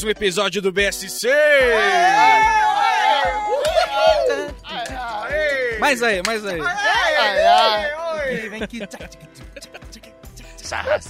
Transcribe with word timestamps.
mais 0.00 0.04
um 0.04 0.08
episódio 0.08 0.62
do 0.62 0.72
BSC! 0.72 1.28
Mais 5.78 6.02
aí, 6.02 6.22
mais 6.26 6.46
aí. 6.46 6.60
Vem 8.48 8.62
aqui. 8.62 8.80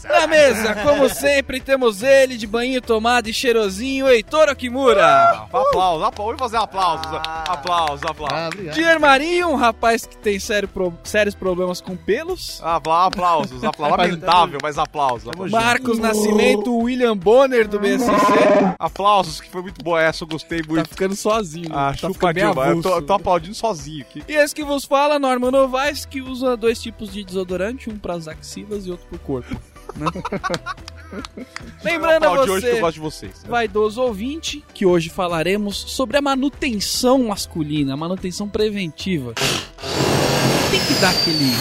Na 0.09 0.27
mesa, 0.27 0.75
como 0.83 1.09
sempre, 1.09 1.61
temos 1.61 2.03
ele 2.03 2.37
de 2.37 2.47
banho 2.47 2.81
tomado 2.81 3.29
e 3.29 3.33
cheirosinho, 3.33 4.09
Heitor 4.09 4.49
Okimura. 4.49 5.31
Aplausos, 5.53 6.03
aplausos. 6.03 6.17
Vamos 6.17 6.39
fazer 6.39 6.57
aplausos. 6.57 7.07
Ah. 7.27 7.45
Aplausos, 7.49 8.03
aplausos. 8.05 8.39
Ah, 8.39 8.49
obrigado. 8.49 8.75
Dier 8.75 9.01
Marinho, 9.01 9.49
um 9.51 9.57
rapaz 9.57 10.07
que 10.07 10.17
tem 10.17 10.39
sério 10.39 10.69
pro- 10.69 10.95
sérios 11.05 11.35
problemas 11.35 11.81
com 11.81 11.97
pelos. 11.97 12.61
Apla- 12.63 13.07
Aplausos, 13.07 13.63
aplausos. 13.65 13.99
Lamentável, 13.99 14.59
mas 14.63 14.79
aplausos. 14.79 15.29
aplausos. 15.29 15.53
Marcos 15.53 15.99
Nascimento, 15.99 16.75
William 16.77 17.17
Bonner 17.17 17.67
do 17.69 17.79
BSC. 17.79 18.11
Aplausos, 18.79 19.41
que 19.41 19.51
foi 19.51 19.63
muito 19.63 19.83
boa 19.85 20.01
essa, 20.03 20.25
eu 20.25 20.29
gostei 20.29 20.63
Tá 20.63 20.69
muito. 20.69 20.89
ficando 20.89 21.15
sozinho. 21.15 21.69
Ah, 21.73 21.91
tá 21.99 22.09
chupa 22.09 22.33
Dilma. 22.33 22.67
Eu 22.69 22.81
tô, 22.83 22.89
eu 22.97 23.03
tô 23.03 23.13
aplaudindo 23.15 23.55
sozinho 23.55 24.01
aqui. 24.03 24.23
E 24.29 24.33
esse 24.35 24.55
que 24.55 24.65
vos 24.65 24.85
fala, 24.85 25.19
Norman 25.19 25.51
Novaes, 25.51 26.05
que 26.07 26.21
usa 26.23 26.57
dois 26.57 26.81
tipos 26.81 27.13
de 27.13 27.23
desodorante, 27.25 27.91
um 27.91 27.99
para 27.99 28.15
as 28.15 28.27
axilas 28.29 28.87
e 28.87 28.91
outro 28.91 29.07
pro 29.09 29.19
corpo. 29.19 29.50
Né? 29.97 30.07
Lembrando 31.83 32.25
a 32.25 32.33
hoje 32.33 32.61
você, 32.61 32.81
gosto 32.81 32.95
de 32.95 33.01
vocês. 33.01 33.45
vaidoso 33.47 34.01
ouvinte, 34.01 34.65
que 34.73 34.87
hoje 34.87 35.11
falaremos 35.11 35.77
sobre 35.77 36.17
a 36.17 36.23
manutenção 36.23 37.25
masculina, 37.25 37.95
a 37.95 37.97
manutenção 37.97 38.49
preventiva. 38.49 39.35
Tem 39.35 40.81
que 40.87 40.95
dar 41.01 41.11
aquele. 41.11 41.53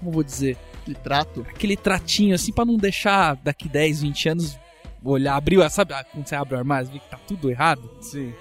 Como 0.00 0.12
vou 0.12 0.22
dizer? 0.22 0.56
Que 0.84 0.94
trato. 0.94 1.46
Aquele 1.48 1.76
tratinho 1.76 2.34
assim 2.34 2.52
pra 2.52 2.64
não 2.64 2.76
deixar 2.76 3.36
daqui 3.36 3.68
10, 3.68 4.02
20 4.02 4.28
anos 4.30 4.58
olhar, 5.04 5.36
abrir, 5.36 5.68
sabe 5.70 5.94
quando 6.12 6.26
você 6.26 6.34
abre 6.34 6.54
o 6.54 6.58
armário 6.58 6.88
e 6.88 6.92
vê 6.92 6.98
que 6.98 7.10
tá 7.10 7.18
tudo 7.26 7.50
errado? 7.50 7.90
Sim. 8.00 8.32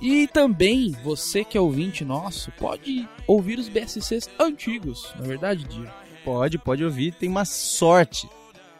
E 0.00 0.26
também, 0.28 0.94
você 1.02 1.42
que 1.42 1.56
é 1.56 1.60
ouvinte 1.60 2.04
nosso, 2.04 2.52
pode 2.52 3.08
ouvir 3.26 3.58
os 3.58 3.68
BSCs 3.68 4.28
antigos, 4.38 5.14
na 5.18 5.26
verdade, 5.26 5.64
Dia. 5.64 6.05
Pode, 6.26 6.58
pode 6.58 6.84
ouvir. 6.84 7.14
Tem 7.14 7.28
uma 7.28 7.44
sorte 7.44 8.28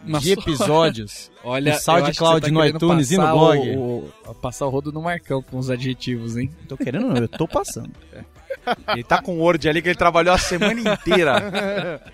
Uma 0.05 0.19
de 0.21 0.35
só- 0.35 0.41
episódios. 0.41 1.31
Olha, 1.45 1.73
no 1.75 1.79
SoundCloud, 1.81 2.41
tá 2.47 2.53
no 2.53 2.65
iTunes 2.67 3.11
e 3.13 3.17
no 3.17 3.27
blog. 3.31 3.77
O, 3.77 4.13
o- 4.29 4.35
passar 4.35 4.67
o 4.67 4.69
rodo 4.69 4.93
no 4.93 5.01
Marcão 5.01 5.41
com 5.41 5.57
os 5.59 5.71
adjetivos, 5.71 6.37
hein? 6.37 6.51
Tô 6.69 6.77
querendo 6.77 7.07
não, 7.09 7.17
eu 7.17 7.29
tô 7.29 7.47
passando. 7.49 7.93
Ele 8.93 9.05
tá 9.05 9.23
com 9.23 9.39
Word 9.39 9.69
ali 9.69 9.81
que 9.81 9.89
ele 9.89 9.95
trabalhou 9.99 10.35
a 10.35 10.39
semana 10.39 10.81
inteira. 10.81 12.03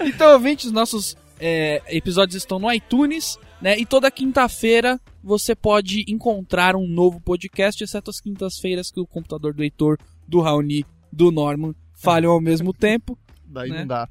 Então, 0.00 0.32
ouvintes, 0.32 0.72
nossos 0.72 1.16
é, 1.38 1.80
episódios 1.88 2.34
estão 2.34 2.58
no 2.58 2.72
iTunes, 2.72 3.38
né? 3.60 3.78
E 3.78 3.86
toda 3.86 4.10
quinta-feira 4.10 4.98
você 5.22 5.54
pode 5.54 6.04
encontrar 6.08 6.74
um 6.74 6.88
novo 6.88 7.20
podcast, 7.20 7.84
exceto 7.84 8.10
as 8.10 8.18
quintas-feiras 8.20 8.90
que 8.90 8.98
o 8.98 9.06
computador 9.06 9.52
do 9.54 9.62
Heitor, 9.62 9.98
do 10.26 10.40
Raoni, 10.40 10.84
do 11.12 11.30
Norman 11.30 11.72
falham 11.94 12.32
ao 12.32 12.40
mesmo 12.40 12.72
tempo. 12.72 13.16
Daí 13.46 13.70
Né? 13.70 13.80
não 13.80 13.86
dá. 13.86 14.08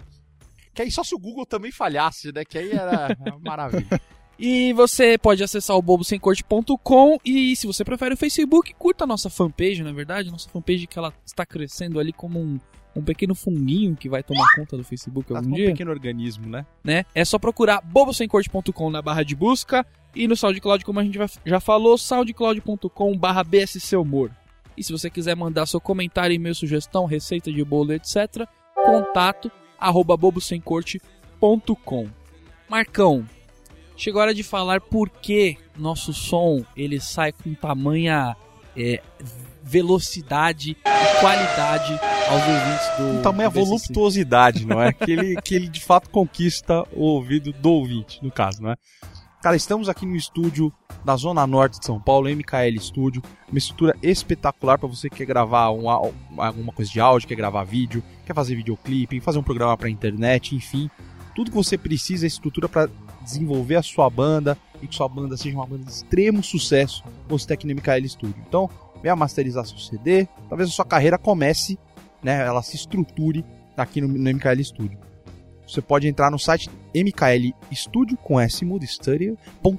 Que 0.74 0.82
aí 0.82 0.92
só 0.92 1.04
se 1.04 1.14
o 1.14 1.20
Google 1.20 1.46
também 1.46 1.72
falhasse, 1.72 2.32
né? 2.32 2.44
Que 2.46 2.58
aí 2.58 2.72
era 2.72 3.16
maravilha. 3.46 4.00
E 4.44 4.74
você 4.74 5.20
pode 5.20 5.44
acessar 5.44 5.78
o 5.78 5.82
bobosemcorte.com 5.82 7.20
e 7.24 7.56
se 7.56 7.68
você 7.68 7.86
prefere 7.86 8.16
o 8.16 8.18
Facebook, 8.18 8.74
curta 8.74 9.04
a 9.04 9.08
nossa 9.08 9.30
fanpage, 9.30 9.84
na 9.84 9.92
verdade, 9.92 10.32
nossa 10.32 10.50
fanpage 10.50 10.88
que 10.88 10.98
ela 10.98 11.14
está 11.24 11.46
crescendo 11.46 12.00
ali 12.00 12.12
como 12.12 12.40
um, 12.40 12.60
um 12.96 13.04
pequeno 13.04 13.36
funguinho 13.36 13.96
que 13.96 14.10
vai 14.10 14.24
tomar 14.24 14.48
conta 14.56 14.76
do 14.76 14.84
Facebook 14.84 15.32
Tá 15.32 15.38
algum 15.38 15.52
um 15.52 15.54
dia, 15.54 15.68
pequeno 15.68 15.92
organismo, 15.92 16.48
né? 16.48 16.66
né? 16.84 17.06
É 17.14 17.24
só 17.24 17.38
procurar 17.38 17.82
bobosemcorte.com 17.82 18.90
na 18.90 19.00
barra 19.00 19.22
de 19.22 19.36
busca 19.36 19.86
e 20.16 20.28
no 20.28 20.36
SoundCloud, 20.36 20.84
como 20.84 21.00
a 21.00 21.04
gente 21.04 21.20
já 21.46 21.60
falou, 21.60 21.96
soundcloud.com 21.96 23.16
barra 23.16 23.44
BSC 23.44 23.96
Humor. 23.96 24.32
E 24.76 24.84
se 24.84 24.92
você 24.92 25.10
quiser 25.10 25.36
mandar 25.36 25.68
seu 25.68 25.80
comentário, 25.80 26.34
e-mail, 26.34 26.56
sugestão, 26.56 27.06
receita 27.06 27.52
de 27.52 27.64
bolo, 27.64 27.94
etc., 27.94 28.48
contato 28.74 29.52
arroba 29.82 30.16
bobosemcorte.com. 30.16 32.08
Marcão, 32.70 33.28
chegou 33.98 34.22
a 34.22 34.26
hora 34.26 34.34
de 34.34 34.44
falar 34.44 34.80
por 34.80 35.10
que 35.10 35.58
nosso 35.76 36.14
som 36.14 36.64
ele 36.78 37.02
sai 37.02 37.32
com 37.32 37.54
tamanha 37.54 38.38
é, 38.78 39.02
velocidade 39.64 40.72
e 40.72 41.20
qualidade 41.20 42.00
aos 42.30 42.42
ouvintes 42.42 42.98
do 42.98 43.20
Um 43.20 43.22
tamanho 43.22 43.50
do 43.52 43.66
voluptuosidade, 43.66 44.66
não 44.66 44.82
é? 44.82 44.94
Que 44.94 45.12
ele, 45.12 45.42
que 45.42 45.56
ele 45.56 45.68
de 45.68 45.82
fato 45.82 46.10
conquista 46.10 46.84
o 46.94 47.04
ouvido 47.04 47.52
do 47.52 47.72
ouvinte, 47.72 48.24
no 48.24 48.32
caso, 48.32 48.62
não 48.62 48.72
é? 48.72 48.76
Cara, 49.42 49.56
estamos 49.56 49.90
aqui 49.90 50.06
no 50.06 50.16
estúdio 50.16 50.72
da 51.04 51.16
Zona 51.16 51.48
Norte 51.48 51.80
de 51.80 51.86
São 51.88 52.00
Paulo, 52.00 52.30
MKL 52.30 52.80
Studio, 52.80 53.24
uma 53.50 53.58
estrutura 53.58 53.96
espetacular 54.04 54.78
para 54.78 54.88
você 54.88 55.10
que 55.10 55.16
quer 55.16 55.26
gravar 55.26 55.72
um, 55.72 55.90
alguma 55.90 56.72
coisa 56.72 56.92
de 56.92 57.00
áudio, 57.00 57.28
quer 57.28 57.34
gravar 57.34 57.64
vídeo, 57.64 58.04
quer 58.24 58.36
fazer 58.36 58.56
videoclipe, 58.56 59.20
fazer 59.20 59.40
um 59.40 59.44
programa 59.44 59.76
para 59.76 59.90
internet, 59.90 60.56
enfim, 60.56 60.92
tudo 61.34 61.50
que 61.50 61.58
você 61.58 61.76
precisa 61.76 62.24
é 62.24 62.28
estrutura 62.28 62.70
para 62.70 62.88
desenvolver 63.24 63.78
a 63.78 63.82
sua 63.82 64.08
banda 64.12 64.56
e 64.80 64.86
que 64.86 64.94
sua 64.94 65.10
banda 65.10 65.36
seja 65.36 65.56
uma 65.56 65.66
banda 65.66 65.86
de 65.86 65.92
extremo 65.92 66.44
sucesso, 66.44 67.04
você 67.28 67.48
tem 67.48 67.56
aqui 67.56 67.66
no 67.66 67.74
MKL 67.74 68.08
Studio. 68.08 68.44
Então, 68.48 68.70
venha 69.02 69.16
masterizar 69.16 69.66
seu 69.66 69.80
CD, 69.80 70.28
talvez 70.50 70.70
a 70.70 70.72
sua 70.72 70.86
carreira 70.86 71.18
comece, 71.18 71.80
né, 72.22 72.46
ela 72.46 72.62
se 72.62 72.76
estruture 72.76 73.44
aqui 73.76 74.02
no, 74.02 74.08
no 74.08 74.30
MKL 74.36 74.64
Studio. 74.64 75.11
Você 75.72 75.82
pode 75.82 76.06
entrar 76.06 76.30
no 76.30 76.38
site 76.38 76.70
mklstudio 76.94 78.18
com 78.18 78.38
s 78.38 78.66
studio.com.br. 78.88 79.72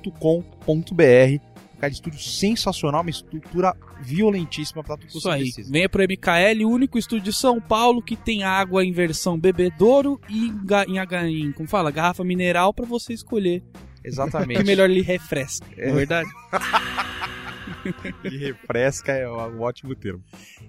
MKL 1.82 1.94
Studio 1.94 2.18
sensacional, 2.18 3.02
uma 3.02 3.10
estrutura 3.10 3.76
violentíssima 4.00 4.82
para 4.82 4.96
tudo 4.96 5.08
que 5.08 5.18
Isso 5.18 5.20
você 5.20 5.30
aí. 5.30 5.42
precisa. 5.42 5.70
Venha 5.70 5.88
pro 5.88 6.02
MKL, 6.02 6.64
o 6.64 6.70
único 6.70 6.96
estúdio 6.96 7.24
de 7.24 7.32
São 7.32 7.60
Paulo 7.60 8.00
que 8.00 8.16
tem 8.16 8.44
água 8.44 8.84
em 8.84 8.92
versão 8.92 9.38
bebedouro 9.38 10.20
e 10.28 10.52
em, 10.88 11.48
em, 11.48 11.52
como 11.52 11.68
fala, 11.68 11.90
garrafa 11.90 12.24
mineral 12.24 12.72
pra 12.72 12.86
você 12.86 13.12
escolher 13.12 13.62
Exatamente. 14.04 14.58
que 14.60 14.64
melhor 14.64 14.88
lhe 14.88 15.02
refresca. 15.02 15.66
Não 15.76 15.84
é 15.84 15.92
verdade? 15.92 16.30
E 18.24 18.38
refresca 18.38 19.12
é 19.12 19.28
um 19.28 19.60
ótimo 19.60 19.94
termo. 19.94 20.22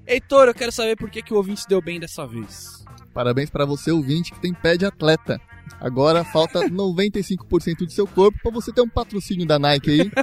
Heitor, 0.05 0.47
eu 0.47 0.53
quero 0.53 0.72
saber 0.72 0.95
por 0.95 1.09
que, 1.09 1.22
que 1.22 1.34
o 1.34 1.38
ouvinte 1.38 1.67
deu 1.67 1.81
bem 1.81 2.00
dessa 2.00 2.25
vez. 2.25 2.84
Parabéns 3.13 3.50
pra 3.50 3.66
você, 3.66 3.91
ouvinte, 3.91 4.31
que 4.34 4.40
tem 4.40 4.53
pé 4.53 4.75
de 4.75 4.85
atleta. 4.85 5.40
Agora 5.79 6.24
falta 6.24 6.62
95% 6.69 7.78
do 7.79 7.91
seu 7.91 8.07
corpo 8.07 8.38
pra 8.41 8.51
você 8.51 8.72
ter 8.72 8.81
um 8.81 8.90
patrocínio 8.90 9.46
da 9.46 9.59
Nike 9.59 9.91
aí. 9.91 10.12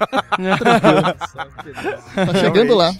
Tá 2.14 2.34
chegando 2.34 2.74
lá. 2.74 2.92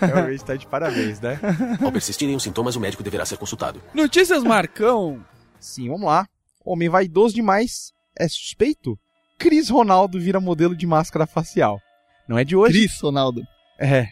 Realmente 0.00 0.44
tá 0.44 0.56
de 0.56 0.66
parabéns, 0.66 1.20
né? 1.20 1.38
Ao 1.82 1.92
persistirem 1.92 2.34
os 2.34 2.42
sintomas, 2.42 2.76
o 2.76 2.80
médico 2.80 3.02
deverá 3.02 3.24
ser 3.24 3.36
consultado. 3.36 3.80
Notícias 3.94 4.42
Marcão. 4.42 5.24
Sim, 5.60 5.88
vamos 5.88 6.06
lá. 6.06 6.26
Homem 6.64 6.88
vaidoso 6.88 7.34
demais 7.34 7.92
é 8.18 8.28
suspeito? 8.28 8.98
Cris 9.38 9.68
Ronaldo 9.68 10.18
vira 10.18 10.40
modelo 10.40 10.74
de 10.74 10.86
máscara 10.86 11.26
facial. 11.26 11.80
Não 12.28 12.38
é 12.38 12.44
de 12.44 12.56
hoje. 12.56 12.78
Cris, 12.78 13.00
Ronaldo. 13.00 13.42
É. 13.78 14.08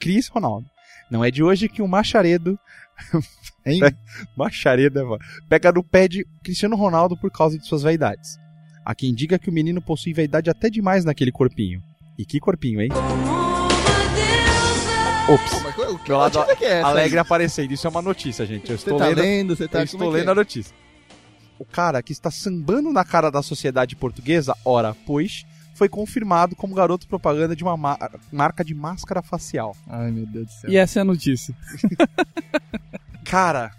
Cris 0.00 0.28
Ronaldo. 0.28 0.66
Não 1.10 1.24
é 1.24 1.30
de 1.30 1.42
hoje 1.42 1.68
que 1.68 1.82
o 1.82 1.88
Macharedo. 1.88 2.58
Hein? 3.66 3.80
Macharedo, 4.36 4.98
é, 4.98 5.02
mano, 5.02 5.18
pega 5.48 5.72
no 5.72 5.82
pé 5.82 6.06
de 6.06 6.26
Cristiano 6.42 6.76
Ronaldo 6.76 7.16
por 7.16 7.30
causa 7.30 7.58
de 7.58 7.66
suas 7.66 7.82
vaidades. 7.82 8.38
Há 8.84 8.94
quem 8.94 9.14
diga 9.14 9.38
que 9.38 9.48
o 9.48 9.52
menino 9.52 9.80
possui 9.80 10.12
vaidade 10.12 10.50
até 10.50 10.68
demais 10.68 11.04
naquele 11.04 11.32
corpinho. 11.32 11.82
E 12.18 12.26
que 12.26 12.38
corpinho, 12.38 12.82
hein? 12.82 12.90
Ops. 15.26 15.50
Pô, 15.50 15.60
mas 15.60 15.78
o 15.78 15.98
que 15.98 16.08
Meu 16.10 16.18
lado 16.18 16.38
notícia 16.38 16.56
que 16.56 16.64
é 16.66 16.72
essa? 16.80 16.88
Alegre 16.88 17.18
aí? 17.18 17.22
aparecendo. 17.22 17.72
Isso 17.72 17.86
é 17.86 17.90
uma 17.90 18.02
notícia, 18.02 18.44
gente. 18.44 18.70
Eu 18.70 18.76
Você 18.76 18.84
estou 18.84 18.98
tá 18.98 19.06
lendo. 19.06 19.20
lendo, 19.20 19.56
você 19.56 19.66
tá... 19.66 19.78
eu 19.78 19.84
estou 19.84 20.14
é 20.14 20.18
lendo 20.18 20.28
é? 20.28 20.32
a 20.32 20.34
notícia. 20.34 20.74
O 21.58 21.64
cara 21.64 22.02
que 22.02 22.12
está 22.12 22.30
sambando 22.30 22.92
na 22.92 23.04
cara 23.04 23.30
da 23.30 23.42
sociedade 23.42 23.96
portuguesa, 23.96 24.54
ora, 24.64 24.94
pois, 25.06 25.44
foi 25.74 25.88
confirmado 25.88 26.54
como 26.56 26.74
garoto 26.74 27.06
propaganda 27.06 27.54
de 27.56 27.62
uma 27.64 27.76
ma- 27.76 27.98
marca 28.32 28.64
de 28.64 28.74
máscara 28.74 29.20
facial. 29.22 29.76
Ai, 29.88 30.10
meu 30.10 30.24
Deus 30.26 30.46
do 30.46 30.52
céu. 30.52 30.70
E 30.70 30.76
essa 30.76 31.00
é 31.00 31.02
a 31.02 31.04
notícia. 31.04 31.54
Cara, 33.24 33.72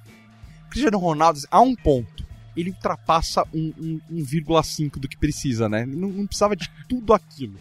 Cristiano 0.69 0.97
Ronaldo, 0.97 1.39
a 1.49 1.61
um 1.61 1.75
ponto, 1.75 2.25
ele 2.55 2.69
ultrapassa 2.71 3.43
um, 3.53 3.73
um, 4.11 4.15
1,5 4.23 4.97
do 4.99 5.07
que 5.07 5.17
precisa, 5.17 5.69
né? 5.69 5.85
Não, 5.85 6.09
não 6.09 6.25
precisava 6.27 6.55
de 6.55 6.69
tudo 6.87 7.13
aquilo. 7.13 7.55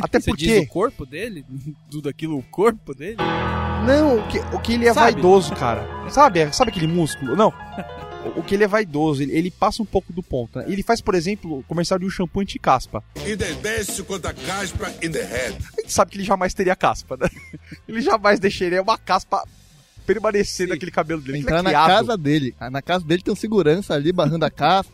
Até 0.00 0.20
Você 0.20 0.30
diz 0.32 0.48
porque. 0.52 0.58
o 0.58 0.68
corpo 0.68 1.06
dele? 1.06 1.42
Tudo 1.90 2.10
aquilo, 2.10 2.36
o 2.36 2.42
corpo 2.42 2.94
dele? 2.94 3.16
Não, 3.86 4.18
o 4.18 4.28
que, 4.28 4.38
o 4.54 4.60
que 4.60 4.74
ele 4.74 4.86
é 4.86 4.92
Sabe? 4.92 5.12
vaidoso, 5.12 5.54
cara. 5.54 5.86
Sabe? 6.10 6.52
Sabe 6.52 6.70
aquele 6.70 6.86
músculo? 6.86 7.34
Não. 7.34 7.50
O- 8.36 8.42
que 8.42 8.54
ele 8.54 8.64
é 8.64 8.68
vaidoso, 8.68 9.22
ele, 9.22 9.32
ele 9.32 9.50
passa 9.50 9.82
um 9.82 9.86
pouco 9.86 10.12
do 10.12 10.22
ponto. 10.22 10.58
Né? 10.58 10.64
Ele 10.68 10.82
faz, 10.82 11.00
por 11.00 11.14
exemplo, 11.14 11.58
o 11.58 11.62
comercial 11.64 11.98
de 11.98 12.06
um 12.06 12.10
shampoo 12.10 12.40
anti-caspa. 12.40 13.02
Independência 13.26 14.02
contra 14.04 14.32
caspa 14.32 14.90
in 15.02 15.10
the 15.10 15.22
head. 15.22 15.56
A 15.78 15.80
gente 15.80 15.92
sabe 15.92 16.10
que 16.10 16.16
ele 16.18 16.24
jamais 16.24 16.54
teria 16.54 16.74
caspa, 16.76 17.16
né? 17.16 17.28
Ele 17.88 18.00
jamais 18.00 18.38
deixaria 18.40 18.80
uma 18.82 18.96
caspa 18.98 19.42
permanecer 20.06 20.68
naquele 20.68 20.90
cabelo 20.90 21.20
dele. 21.20 21.38
Aquilo 21.38 21.48
Entrar 21.58 21.70
é 21.70 21.72
na 21.72 21.86
casa 21.86 22.16
dele. 22.16 22.54
Ah, 22.60 22.70
Na 22.70 22.82
casa 22.82 23.04
dele 23.04 23.22
tem 23.22 23.32
um 23.32 23.36
segurança 23.36 23.94
ali 23.94 24.12
barrando 24.12 24.44
a 24.44 24.50
casa. 24.50 24.88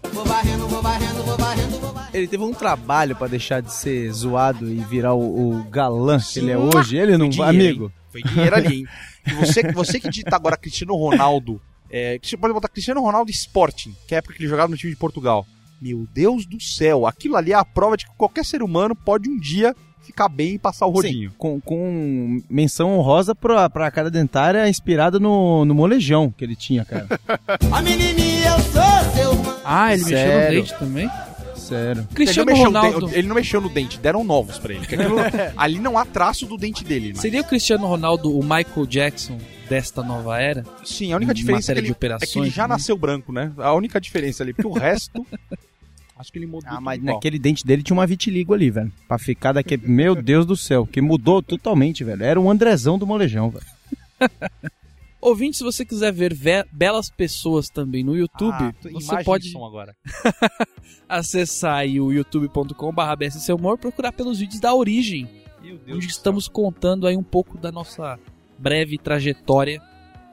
Ele 2.12 2.18
Ele 2.18 2.26
teve 2.28 2.42
um 2.42 2.52
trabalho 2.52 3.14
pra 3.16 3.26
deixar 3.28 3.60
de 3.62 3.72
ser 3.72 4.10
zoado 4.12 4.68
e 4.70 4.76
virar 4.84 5.14
o, 5.14 5.58
o 5.60 5.64
galã 5.64 6.18
que 6.20 6.38
ele 6.40 6.50
é 6.50 6.58
hoje. 6.58 6.96
Ele 6.96 7.16
não, 7.16 7.28
dinheiro, 7.28 7.48
amigo. 7.48 7.92
Foi 8.10 8.22
dinheiro 8.22 8.56
ali, 8.56 8.74
hein? 8.80 8.86
E 9.26 9.34
você, 9.34 9.62
você 9.72 10.00
que 10.00 10.08
digita 10.08 10.34
agora 10.34 10.56
Cristiano 10.56 10.94
Ronaldo, 10.96 11.60
é, 11.90 12.18
que 12.18 12.28
você 12.28 12.36
pode 12.36 12.54
botar 12.54 12.68
Cristiano 12.68 13.00
Ronaldo 13.00 13.30
Sporting, 13.30 13.94
que 14.06 14.14
é 14.14 14.16
a 14.16 14.18
época 14.18 14.34
que 14.34 14.42
ele 14.42 14.48
jogava 14.48 14.70
no 14.70 14.76
time 14.76 14.92
de 14.92 14.98
Portugal. 14.98 15.46
Meu 15.80 16.06
Deus 16.12 16.46
do 16.46 16.60
céu, 16.60 17.06
aquilo 17.06 17.36
ali 17.36 17.52
é 17.52 17.56
a 17.56 17.64
prova 17.64 17.96
de 17.96 18.06
que 18.06 18.12
qualquer 18.16 18.44
ser 18.44 18.62
humano 18.62 18.94
pode 18.94 19.28
um 19.28 19.38
dia 19.38 19.74
ficar 20.02 20.28
bem 20.28 20.54
e 20.54 20.58
passar 20.58 20.86
o 20.86 20.90
rodinho. 20.90 21.30
Sim, 21.30 21.36
com, 21.38 21.60
com 21.60 22.42
menção 22.50 22.98
honrosa 22.98 23.34
pra, 23.34 23.70
pra 23.70 23.90
cara 23.90 24.10
dentária 24.10 24.68
inspirada 24.68 25.18
no, 25.18 25.64
no 25.64 25.74
molejão 25.74 26.32
que 26.36 26.44
ele 26.44 26.56
tinha, 26.56 26.84
cara. 26.84 27.06
Ah, 29.64 29.92
ele 29.92 30.02
mexeu 30.02 30.18
no 30.18 30.32
Sério? 30.32 30.62
dente 30.62 30.78
também? 30.78 31.10
Sério. 31.70 32.00
Ele 32.00 32.00
não, 32.00 32.14
Cristiano 32.14 32.46
mexeu 32.46 32.70
no 32.70 32.78
Ronaldo. 32.80 33.06
dente, 33.06 33.18
ele 33.18 33.28
não 33.28 33.34
mexeu 33.34 33.60
no 33.60 33.68
dente, 33.68 33.98
deram 33.98 34.24
novos 34.24 34.58
pra 34.58 34.74
ele. 34.74 34.84
aquilo- 34.84 35.16
ali 35.56 35.78
não 35.78 35.96
há 35.96 36.04
traço 36.04 36.46
do 36.46 36.56
dente 36.56 36.84
dele. 36.84 37.12
Né? 37.12 37.20
Seria 37.20 37.40
o 37.40 37.44
Cristiano 37.44 37.86
Ronaldo 37.86 38.36
o 38.36 38.42
Michael 38.42 38.86
Jackson 38.86 39.38
desta 39.68 40.02
nova 40.02 40.40
era? 40.40 40.64
Sim, 40.84 41.12
a 41.12 41.16
única 41.16 41.32
diferença 41.32 41.70
é 41.70 41.74
que, 41.76 41.80
ele, 41.80 41.88
é 41.88 41.92
operações, 41.92 42.32
que 42.32 42.38
ele 42.40 42.50
já 42.50 42.64
né? 42.64 42.74
nasceu 42.74 42.96
branco, 42.96 43.32
né? 43.32 43.52
A 43.58 43.72
única 43.72 44.00
diferença 44.00 44.42
ali, 44.42 44.52
porque 44.52 44.66
o 44.66 44.72
resto. 44.72 45.24
acho 46.18 46.32
que 46.32 46.38
ele 46.38 46.46
mudou. 46.46 46.68
Ah, 46.70 46.80
mas 46.80 47.02
naquele 47.02 47.38
dente 47.38 47.64
dele 47.64 47.82
tinha 47.82 47.96
uma 47.96 48.06
vitiligo 48.06 48.52
ali, 48.52 48.68
velho. 48.70 48.92
Pra 49.06 49.16
ficar 49.18 49.52
daquele. 49.52 49.86
Meu 49.86 50.14
Deus 50.14 50.44
do 50.44 50.56
céu, 50.56 50.84
que 50.86 51.00
mudou 51.00 51.40
totalmente, 51.40 52.02
velho. 52.02 52.22
Era 52.22 52.40
um 52.40 52.50
Andrezão 52.50 52.98
do 52.98 53.06
molejão, 53.06 53.50
velho. 53.50 53.64
Ouvinte, 55.20 55.58
se 55.58 55.62
você 55.64 55.84
quiser 55.84 56.12
ver 56.12 56.32
ve- 56.32 56.64
belas 56.72 57.10
pessoas 57.10 57.68
também 57.68 58.02
no 58.02 58.16
YouTube, 58.16 58.54
Ah, 58.54 58.72
você 58.92 59.22
pode 59.22 59.50
som 59.50 59.64
agora. 59.66 59.94
acessar 61.08 61.76
aí 61.76 62.00
o 62.00 62.10
youtube.com.br 62.12 63.16
BSC 63.18 63.52
Humor 63.52 63.78
procurar 63.78 64.12
pelos 64.12 64.38
vídeos 64.38 64.60
da 64.60 64.74
origem, 64.74 65.28
Meu 65.62 65.76
Deus 65.78 65.96
onde 65.98 66.06
estamos 66.06 66.48
contando 66.48 67.06
aí 67.06 67.16
um 67.16 67.22
pouco 67.22 67.58
da 67.58 67.70
nossa 67.70 68.18
breve 68.58 68.96
trajetória 68.98 69.80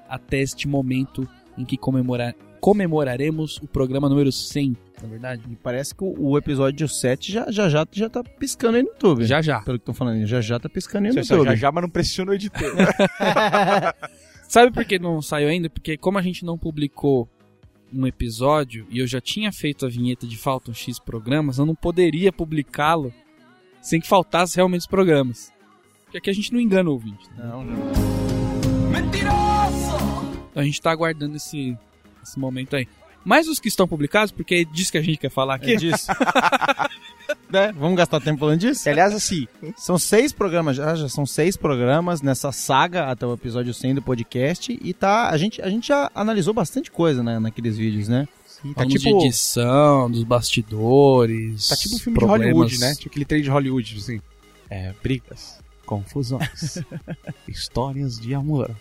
até 0.08 0.38
este 0.40 0.68
momento 0.68 1.28
em 1.58 1.66
que 1.66 1.76
comemorar, 1.78 2.34
comemoraremos 2.62 3.58
o 3.58 3.68
programa 3.68 4.08
número 4.08 4.32
100, 4.32 4.78
na 5.02 5.08
verdade? 5.10 5.42
E 5.50 5.56
parece 5.56 5.94
que 5.94 6.04
o, 6.04 6.38
episódio 6.38 6.88
7 6.88 7.32
já, 7.32 7.52
já, 7.52 7.68
já, 7.68 7.86
já 7.92 8.10
tá 8.10 8.24
piscando 8.24 8.78
aí 8.78 8.84
no 8.84 8.90
YouTube. 8.90 9.26
Já 9.26 9.42
já. 9.42 9.60
Pelo 9.62 9.78
que 9.78 9.82
estão 9.82 9.94
falando, 9.94 10.26
já 10.26 10.40
já 10.40 10.60
tá 10.60 10.70
piscando 10.70 11.08
aí 11.08 11.14
no 11.14 11.24
Céu. 11.26 11.38
YouTube. 11.40 11.54
Já 11.54 11.56
já, 11.60 11.72
mas 11.72 11.82
não 11.82 11.90
pressiona 11.90 12.32
o 12.32 12.34
editor. 12.36 12.72
Sabe 14.48 14.72
por 14.72 14.86
que 14.86 14.98
não 14.98 15.22
saiu 15.22 15.50
ainda? 15.50 15.70
Porque 15.70 15.98
como 15.98 16.18
a 16.18 16.22
gente 16.22 16.46
não 16.46 16.58
publicou 16.58 17.30
um 17.94 18.06
episódio 18.08 18.86
e 18.90 19.00
eu 19.00 19.08
já 19.08 19.20
tinha 19.22 19.52
feito 19.52 19.86
a 19.86 19.90
vinheta 19.90 20.26
de 20.26 20.38
Faltam 20.38 20.74
X 20.74 21.00
programas, 21.00 21.58
eu 21.58 21.66
não 21.66 21.76
poderia 21.76 22.32
publicá-lo 22.32 23.14
sem 23.82 24.00
que 24.00 24.08
faltasse 24.08 24.56
realmente 24.56 24.82
os 24.82 24.88
programas. 24.88 25.52
Porque 26.04 26.18
aqui 26.18 26.30
a 26.30 26.34
gente 26.34 26.54
não 26.54 26.60
engana 26.60 26.90
o 26.90 26.94
ouvinte. 26.94 27.30
né? 27.36 27.46
Não, 27.46 27.64
não. 27.64 27.78
Então 30.52 30.64
a 30.64 30.66
gente 30.66 30.82
tá 30.82 30.92
aguardando 30.92 31.36
esse, 31.36 31.78
esse 32.24 32.40
momento 32.40 32.76
aí. 32.76 32.88
Mas 33.24 33.48
os 33.48 33.60
que 33.60 33.68
estão 33.68 33.88
publicados, 33.88 34.32
porque 34.32 34.56
é 34.56 34.64
disso 34.64 34.92
que 34.92 34.98
a 34.98 35.02
gente 35.02 35.18
quer 35.18 35.30
falar 35.30 35.56
aqui. 35.56 35.74
É 35.74 35.76
disso. 35.76 36.08
né? 37.50 37.74
Vamos 37.78 37.98
gastar 37.98 38.20
tempo 38.20 38.40
falando 38.40 38.60
disso? 38.60 38.88
Aliás, 38.90 39.14
assim, 39.14 39.48
São 39.76 39.98
seis 39.98 40.32
programas, 40.32 40.76
já, 40.76 40.96
já 40.96 41.10
são 41.10 41.26
seis 41.26 41.56
programas 41.58 42.22
nessa 42.22 42.52
saga 42.52 43.10
até 43.10 43.26
o 43.26 43.34
episódio 43.34 43.74
100 43.74 43.96
do 43.96 44.02
podcast 44.02 44.78
e 44.82 44.94
tá, 44.94 45.30
a 45.30 45.38
gente, 45.38 45.62
a 45.62 45.70
gente 45.70 45.88
já 45.88 46.12
analisou 46.14 46.54
bastante 46.54 46.92
coisa 46.92 47.24
né, 47.24 47.40
naqueles 47.40 47.78
vídeos, 47.78 48.08
né? 48.08 48.28
tá 48.74 48.74
Falamos 48.74 48.94
tipo, 48.94 49.20
de 49.20 49.26
edição, 49.26 50.10
dos 50.10 50.24
bastidores. 50.24 51.68
tá 51.68 51.76
tipo 51.76 51.96
um 51.96 52.00
filme 52.00 52.20
problemas. 52.20 52.48
de 52.48 52.54
Hollywood, 52.54 52.80
né? 52.80 52.96
Tipo 52.96 53.10
aquele 53.10 53.26
trailer 53.26 53.44
de 53.46 53.52
Hollywood, 53.52 53.98
assim. 53.98 54.22
É, 54.70 54.94
brigas, 55.02 55.60
confusões, 55.86 56.84
histórias 57.48 58.20
de 58.20 58.34
amor, 58.34 58.76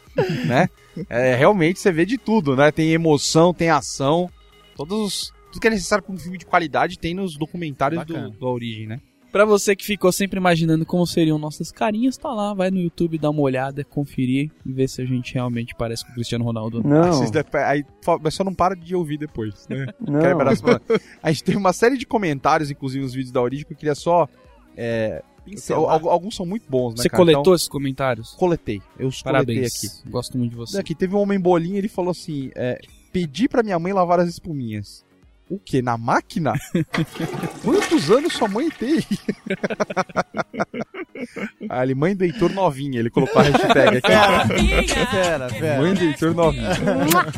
né? 0.46 0.68
É, 1.08 1.36
realmente 1.36 1.78
você 1.78 1.92
vê 1.92 2.04
de 2.04 2.18
tudo, 2.18 2.56
né? 2.56 2.72
Tem 2.72 2.92
emoção, 2.92 3.54
tem 3.54 3.70
ação, 3.70 4.30
todos 4.76 4.98
os... 5.00 5.35
Tudo 5.56 5.60
que 5.62 5.66
é 5.68 5.70
necessário 5.70 6.04
para 6.04 6.14
um 6.14 6.18
filme 6.18 6.38
de 6.38 6.46
qualidade 6.46 6.98
tem 6.98 7.14
nos 7.14 7.36
documentários 7.36 8.04
do, 8.04 8.30
da 8.30 8.46
origem, 8.46 8.86
né? 8.86 9.00
Pra 9.32 9.44
você 9.44 9.76
que 9.76 9.84
ficou 9.84 10.10
sempre 10.12 10.38
imaginando 10.38 10.86
como 10.86 11.06
seriam 11.06 11.36
nossas 11.38 11.70
carinhas, 11.70 12.16
tá 12.16 12.32
lá, 12.32 12.54
vai 12.54 12.70
no 12.70 12.78
YouTube, 12.80 13.18
dá 13.18 13.28
uma 13.28 13.42
olhada, 13.42 13.84
conferir 13.84 14.50
e 14.64 14.72
ver 14.72 14.88
se 14.88 15.02
a 15.02 15.04
gente 15.04 15.34
realmente 15.34 15.74
parece 15.74 16.04
com 16.06 16.12
o 16.12 16.14
Cristiano 16.14 16.42
Ronaldo. 16.44 16.80
Deve- 17.30 17.48
aí 17.58 17.84
mas 18.22 18.32
só 18.34 18.42
não 18.44 18.54
para 18.54 18.74
de 18.74 18.94
ouvir 18.94 19.18
depois, 19.18 19.66
né? 19.68 19.86
Quebra 20.22 20.52
as 20.52 20.62
mãos. 20.62 20.80
A 21.22 21.30
gente 21.32 21.44
tem 21.44 21.56
uma 21.56 21.72
série 21.74 21.98
de 21.98 22.06
comentários, 22.06 22.70
inclusive 22.70 23.02
nos 23.04 23.12
vídeos 23.12 23.32
da 23.32 23.42
origem, 23.42 23.66
que 23.66 23.72
eu 23.74 23.76
queria 23.76 23.94
só. 23.94 24.26
é, 24.76 25.22
al- 25.74 25.88
al- 25.90 26.08
alguns 26.10 26.34
são 26.34 26.46
muito 26.46 26.68
bons, 26.70 26.90
né? 26.92 26.96
Você 27.02 27.08
cara? 27.10 27.18
coletou 27.20 27.40
Então, 27.42 27.54
esses 27.54 27.68
comentários? 27.68 28.32
coletei. 28.38 28.80
Eu 28.98 29.08
os 29.08 29.20
coletei 29.22 29.56
Parabéns. 29.56 29.84
aqui. 30.02 30.10
Gosto 30.10 30.38
muito 30.38 30.50
de 30.52 30.56
você. 30.56 30.78
Aqui 30.78 30.94
teve 30.94 31.14
um 31.14 31.18
homem 31.18 31.38
bolinha, 31.38 31.76
ele 31.78 31.88
falou 31.88 32.10
assim: 32.12 32.50
é, 32.54 32.80
pedi 33.12 33.48
pra 33.48 33.62
minha 33.62 33.78
mãe 33.78 33.92
lavar 33.92 34.18
as 34.20 34.28
espuminhas. 34.28 35.04
O 35.48 35.60
quê? 35.60 35.80
Na 35.80 35.96
máquina? 35.96 36.54
Quantos 37.62 38.10
anos 38.10 38.32
sua 38.32 38.48
mãe 38.48 38.68
tem? 38.68 38.98
ah, 41.70 41.84
ele, 41.84 41.94
mãe 41.94 42.16
do 42.16 42.24
Heitor 42.24 42.52
novinha, 42.52 42.98
ele 42.98 43.10
colocou 43.10 43.40
a 43.40 43.44
hashtag 43.44 43.98
aqui. 43.98 44.08
Pera, 45.10 45.48
pera. 45.48 45.80
Mãe 45.80 45.94
do 45.94 46.02
Heitor 46.02 46.34
novinha. 46.34 46.70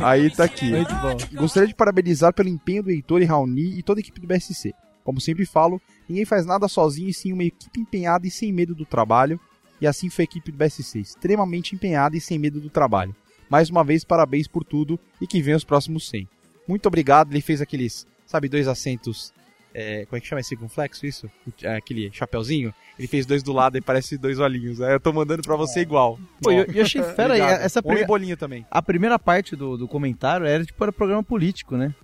Aí 0.01 0.31
tá 0.31 0.45
aqui. 0.45 0.71
Muito 0.71 0.95
bom. 0.95 1.17
Gostaria 1.35 1.69
de 1.69 1.75
parabenizar 1.75 2.33
pelo 2.33 2.49
empenho 2.49 2.83
do 2.83 2.91
Heitor 2.91 3.21
e 3.21 3.27
Raoni 3.27 3.79
e 3.79 3.83
toda 3.83 4.01
a 4.01 4.03
equipe 4.03 4.21
do 4.21 4.27
BSC. 4.27 4.73
Como 5.05 5.21
sempre 5.21 5.45
falo, 5.45 5.81
ninguém 6.09 6.25
faz 6.25 6.47
nada 6.47 6.67
sozinho 6.67 7.11
e 7.11 7.15
sim 7.15 7.33
uma 7.33 7.45
equipe 7.45 7.81
empenhada 7.81 8.27
e 8.27 8.31
sem 8.31 8.51
medo 8.53 8.75
do 8.75 8.87
trabalho. 8.87 9.39
E 9.81 9.87
assim 9.87 10.09
foi 10.09 10.23
a 10.23 10.25
equipe 10.25 10.51
do 10.51 10.57
BSC, 10.57 10.99
extremamente 10.99 11.75
empenhada 11.75 12.17
e 12.17 12.21
sem 12.21 12.39
medo 12.39 12.59
do 12.59 12.71
trabalho. 12.71 13.15
Mais 13.51 13.69
uma 13.69 13.85
vez, 13.85 14.03
parabéns 14.03 14.49
por 14.49 14.65
tudo 14.65 14.99
e 15.21 15.27
que 15.27 15.43
venham 15.43 15.57
os 15.57 15.65
próximos 15.65 16.09
100. 16.09 16.27
Muito 16.69 16.87
obrigado, 16.87 17.33
ele 17.33 17.41
fez 17.41 17.61
aqueles, 17.63 18.07
sabe, 18.27 18.49
dois 18.49 18.69
acentos. 18.69 19.33
é, 19.75 20.05
como 20.07 20.17
é 20.19 20.21
que 20.21 20.27
chama 20.27 20.41
esse 20.41 20.51
circunflexo 20.51 21.07
isso? 21.07 21.31
É, 21.63 21.77
Aquele 21.77 22.11
chapeuzinho? 22.13 22.73
Ele 22.99 23.09
fez 23.09 23.25
dois 23.27 23.43
do 23.43 23.53
lado 23.53 23.79
e 23.79 23.81
parece 23.81 24.19
dois 24.19 24.39
olhinhos. 24.39 24.81
Aí 24.81 24.93
eu 24.93 25.01
tô 25.01 25.13
mandando 25.13 25.43
pra 25.43 25.57
você 25.57 25.81
igual. 25.81 26.19
Pô, 26.43 26.51
eu, 26.53 26.65
eu 26.75 26.83
achei 26.85 27.03
fera 27.15 27.35
aí, 27.35 27.41
essa 27.41 27.79
Homem 27.81 27.87
primeira, 27.89 28.07
bolinha 28.07 28.37
também. 28.37 28.67
a 28.71 28.83
primeira 28.83 29.19
parte 29.19 29.55
do, 29.57 29.77
do 29.77 29.89
comentário 29.89 30.47
era 30.47 30.65
tipo 30.65 30.83
era 30.85 30.93
programa 30.93 31.23
político, 31.23 31.77
né? 31.77 31.95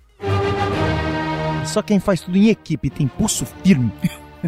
Só 1.66 1.83
quem 1.83 1.99
faz 1.99 2.21
tudo 2.21 2.37
em 2.37 2.49
equipe 2.49 2.90
tem 2.90 3.09
pulso 3.09 3.44
firme, 3.47 3.90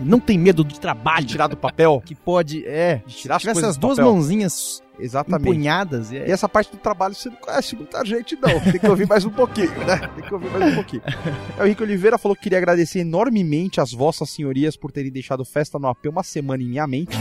não 0.04 0.20
tem 0.20 0.38
medo 0.38 0.62
do 0.64 0.78
trabalho, 0.78 1.26
Tirar 1.26 1.46
do 1.48 1.56
papel. 1.56 2.02
que 2.04 2.14
pode, 2.14 2.64
é, 2.66 3.02
De 3.06 3.14
tirar 3.14 3.36
as 3.36 3.42
tivesse 3.42 3.54
coisas 3.60 3.70
as 3.70 3.76
do 3.76 3.80
duas 3.80 3.96
papel. 3.96 4.12
mãozinhas 4.12 4.82
Exatamente. 4.98 5.42
empunhadas, 5.48 6.10
e 6.10 6.16
E 6.16 6.30
essa 6.30 6.48
parte 6.48 6.70
do 6.70 6.78
trabalho 6.78 7.14
você 7.14 7.28
não 7.28 7.36
conhece 7.36 7.76
muita 7.76 8.04
gente, 8.04 8.36
não. 8.36 8.60
Tem 8.60 8.78
que 8.80 8.88
ouvir 8.88 9.06
mais 9.06 9.24
um 9.24 9.30
pouquinho, 9.30 9.70
né? 9.86 9.98
Tem 10.14 10.24
que 10.24 10.32
ouvir 10.34 10.50
mais 10.50 10.72
um 10.72 10.74
pouquinho. 10.74 11.02
Aí 11.06 11.62
o 11.62 11.66
Henrique 11.66 11.82
Oliveira 11.82 12.16
falou 12.18 12.34
que 12.34 12.42
queria 12.42 12.58
agradecer 12.58 13.00
enormemente 13.00 13.80
as 13.80 13.92
vossas 13.92 14.30
senhorias 14.30 14.76
por 14.76 14.90
terem 14.92 15.10
deixado 15.10 15.44
festa 15.44 15.78
no 15.78 15.88
AP 15.88 16.06
uma 16.06 16.22
semana 16.22 16.62
em 16.62 16.68
minha 16.68 16.86
mente. 16.86 17.16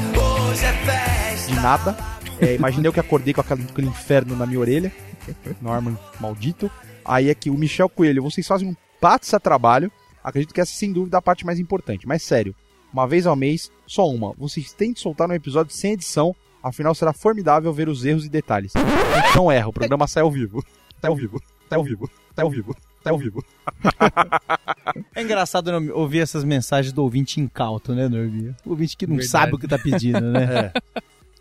De 1.48 1.56
nada. 1.56 1.96
É, 2.40 2.56
imaginei 2.56 2.88
eu 2.88 2.94
que 2.94 3.00
acordei 3.00 3.34
com 3.34 3.42
aquele, 3.42 3.64
aquele 3.64 3.88
inferno 3.88 4.36
na 4.36 4.46
minha 4.46 4.60
orelha. 4.60 4.92
Norman 5.62 5.98
maldito. 6.20 6.70
Aí 7.04 7.30
aqui, 7.30 7.50
o 7.50 7.54
Michel 7.56 7.90
Coelho, 7.90 8.24
vocês 8.24 8.48
fazem 8.48 8.68
um 8.68 8.76
pátio 9.00 9.40
trabalho. 9.40 9.92
Acredito 10.24 10.54
que 10.54 10.62
essa 10.62 10.72
é 10.72 10.76
sem 10.76 10.92
dúvida 10.92 11.18
a 11.18 11.22
parte 11.22 11.46
mais 11.46 11.60
importante. 11.60 12.08
Mas 12.08 12.24
sério, 12.24 12.56
uma 12.96 13.08
vez 13.08 13.28
ao 13.28 13.36
mês, 13.36 13.70
só 13.86 14.08
uma. 14.08 14.34
Vocês 14.38 14.72
têm 14.72 14.94
de 14.94 15.00
soltar 15.02 15.30
um 15.30 15.34
episódio 15.34 15.74
sem 15.74 15.92
edição 15.94 16.36
Afinal, 16.66 16.96
será 16.96 17.14
formidável 17.14 17.72
ver 17.72 17.88
os 17.88 18.04
erros 18.04 18.26
e 18.26 18.30
detalhes. 18.30 18.74
Não 19.36 19.52
erra, 19.52 19.68
o 19.68 19.72
programa 19.74 20.08
sai 20.08 20.24
ao 20.24 20.32
vivo. 20.32 20.66
Sai 21.00 21.12
ao 21.12 21.16
vivo. 21.16 21.40
Sai 21.70 21.78
ao 21.78 21.84
vivo. 21.84 22.10
Sai 22.36 22.44
ao 22.44 22.50
vivo. 22.50 22.76
Sai 23.04 23.14
ao 23.14 23.20
vivo. 23.20 23.46
É 25.14 25.22
engraçado 25.22 25.80
né, 25.80 25.94
ouvir 25.94 26.22
essas 26.22 26.44
mensagens 26.44 26.92
do 26.92 27.04
ouvinte 27.04 27.40
incauto, 27.40 27.94
né, 27.94 28.08
Norminha? 28.08 28.58
O 28.66 28.72
ouvinte 28.72 28.98
que 28.98 29.06
não 29.06 29.18
Verdade. 29.18 29.30
sabe 29.30 29.54
o 29.54 29.60
que 29.60 29.68
tá 29.68 29.78
pedindo, 29.78 30.20
né? 30.20 30.72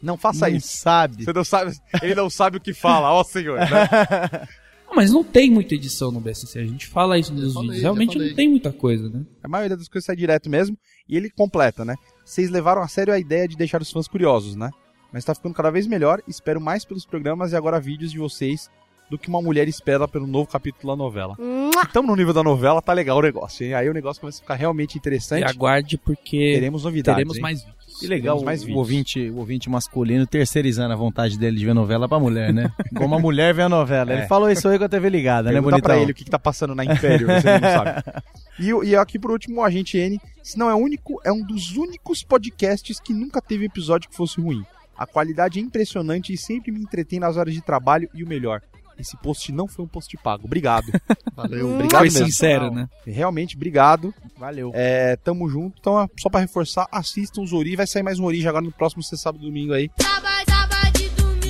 Não 0.03 0.19
faça 0.19 0.51
não 0.51 0.57
isso. 0.57 0.77
sabe. 0.77 1.25
Você 1.25 1.33
não 1.33 1.45
sabe. 1.45 1.73
Ele 2.03 2.15
não 2.15 2.29
sabe 2.29 2.59
o 2.59 2.61
que 2.61 2.75
fala, 2.75 3.11
ó 3.11 3.25
senhor. 3.25 3.59
né? 3.59 3.67
Mas 4.95 5.11
não 5.11 5.25
tem 5.25 5.51
muita 5.51 5.75
edição 5.75 6.11
no 6.11 6.21
BSC, 6.21 6.59
a 6.59 6.65
gente 6.65 6.87
fala 6.87 7.19
isso 7.19 7.33
nos 7.35 7.55
vídeos. 7.55 7.81
Realmente 7.81 8.19
não 8.19 8.35
tem 8.35 8.49
muita 8.49 8.73
coisa, 8.73 9.09
né? 9.09 9.25
A 9.43 9.49
maioria 9.49 9.77
das 9.77 9.89
coisas 9.89 10.07
sai 10.07 10.17
direto 10.17 10.49
mesmo. 10.49 10.77
E 11.09 11.17
ele 11.17 11.29
completa, 11.31 11.85
né? 11.85 11.97
Vocês 12.25 12.49
levaram 12.51 12.81
a 12.83 12.89
sério 12.89 13.13
a 13.13 13.19
ideia 13.19 13.47
de 13.49 13.57
deixar 13.57 13.83
os 13.83 13.91
fãs 13.91 14.07
curiosos, 14.09 14.57
né? 14.57 14.71
Mas 15.13 15.25
tá 15.25 15.35
ficando 15.35 15.55
cada 15.55 15.71
vez 15.71 15.87
melhor. 15.87 16.23
Espero 16.27 16.61
mais 16.61 16.85
pelos 16.85 17.05
programas 17.05 17.53
e 17.53 17.57
agora 17.57 17.79
vídeos 17.81 18.11
de 18.11 18.19
vocês 18.19 18.71
do 19.11 19.19
que 19.19 19.29
uma 19.29 19.43
mulher 19.43 19.69
espera 19.69 20.09
pelo 20.09 20.27
novo 20.27 20.49
capítulo 20.51 20.93
da 20.93 20.97
novela. 20.97 21.37
Estamos 21.85 22.09
no 22.11 22.17
nível 22.17 22.33
da 22.33 22.43
novela, 22.43 22.81
tá 22.81 22.93
legal 22.93 23.19
o 23.19 23.23
negócio, 23.23 23.65
hein? 23.67 23.75
Aí 23.75 23.89
o 23.89 23.93
negócio 23.93 24.21
começa 24.21 24.39
a 24.39 24.43
ficar 24.43 24.55
realmente 24.55 24.95
E 24.95 24.99
interessante. 24.99 25.45
aguarde 25.45 25.99
porque 25.99 26.55
Teremos 26.55 26.85
novidades. 26.85 27.17
teremos 27.17 27.37
hein? 27.37 27.43
mais 27.43 27.63
vídeos. 27.63 27.84
Que 27.99 28.07
legal 28.07 28.43
mais 28.43 28.63
o, 28.65 28.73
ouvinte, 28.73 29.31
o 29.31 29.37
ouvinte 29.37 29.71
masculino 29.71 30.27
terceirizando 30.27 30.93
a 30.93 30.97
vontade 30.97 31.39
dele 31.39 31.57
de 31.59 31.65
ver 31.65 31.75
novela 31.75 32.09
pra 32.09 32.19
mulher, 32.19 32.53
né? 32.53 32.71
Como 32.97 33.15
a 33.15 33.19
mulher 33.19 33.55
vê 33.55 33.63
a 33.63 33.69
novela. 33.69 34.13
Ele 34.13 34.23
É. 34.23 34.27
falou 34.27 34.51
isso 34.51 34.67
aí 34.69 34.79
com 34.79 34.85
a 34.85 34.89
TV 34.89 35.09
ligada, 35.09 35.49
né, 35.51 35.55
Pergunta 35.55 35.71
bonitão? 35.77 35.91
pra 35.95 35.99
ele 36.03 36.13
o 36.13 36.15
que, 36.15 36.25
que 36.25 36.31
tá 36.31 36.39
passando 36.39 36.75
na 36.75 36.85
Império, 36.85 37.27
você 37.29 37.59
não 37.59 37.69
sabe. 37.71 38.03
E, 38.57 38.71
e 38.91 38.95
aqui 38.95 39.19
por 39.19 39.33
último, 39.33 39.61
o 39.61 39.65
Agente 39.65 39.99
N, 39.99 40.21
se 40.41 40.57
não 40.57 40.71
é 40.71 40.75
único, 40.77 41.21
é 41.25 41.33
um 41.33 41.43
dos 41.45 41.77
únicos 41.77 42.23
podcasts 42.23 43.01
que 43.01 43.13
nunca 43.13 43.43
teve 43.43 43.65
episódio 43.65 44.09
que 44.09 44.15
fosse 44.17 44.41
ruim. 44.41 44.65
A 44.97 45.05
qualidade 45.07 45.59
é 45.59 45.63
impressionante 45.63 46.33
e 46.33 46.37
sempre 46.39 46.71
me 46.71 46.79
entretém 46.81 47.19
nas 47.19 47.37
horas 47.37 47.53
de 47.53 47.61
trabalho 47.61 48.09
e 48.15 48.23
o 48.23 48.29
melhor. 48.29 48.63
Esse 48.99 49.17
post 49.17 49.51
não 49.53 49.67
foi 49.67 49.85
um 49.85 49.89
post 49.89 50.17
pago. 50.19 50.45
Obrigado. 50.45 50.87
Valeu. 51.35 51.75
Obrigado 51.75 52.01
Foi 52.01 52.11
mesmo. 52.11 52.27
sincero, 52.27 52.71
né? 52.71 52.89
Realmente, 53.07 53.57
obrigado. 53.57 54.15
Valeu. 54.39 54.71
É, 54.75 55.17
tamo 55.17 55.49
junto. 55.49 55.77
Então, 55.81 55.95
ó, 55.95 56.09
só 56.19 56.29
pra 56.29 56.41
reforçar, 56.41 56.87
assistam 56.91 57.43
os 57.43 57.53
Ori. 57.53 57.77
Vai 57.77 57.87
sair 57.87 58.03
mais 58.03 58.19
um 58.19 58.25
Ori 58.25 58.47
agora 58.47 58.65
no 58.65 58.73
próximo 58.73 59.03
sexta, 59.03 59.25
sábado 59.25 59.43
e 59.43 59.47
domingo 59.47 59.73
aí. 59.73 59.91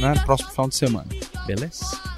Né? 0.00 0.14
Próximo 0.24 0.50
final 0.50 0.68
de 0.68 0.76
semana. 0.76 1.06
Beleza? 1.46 2.13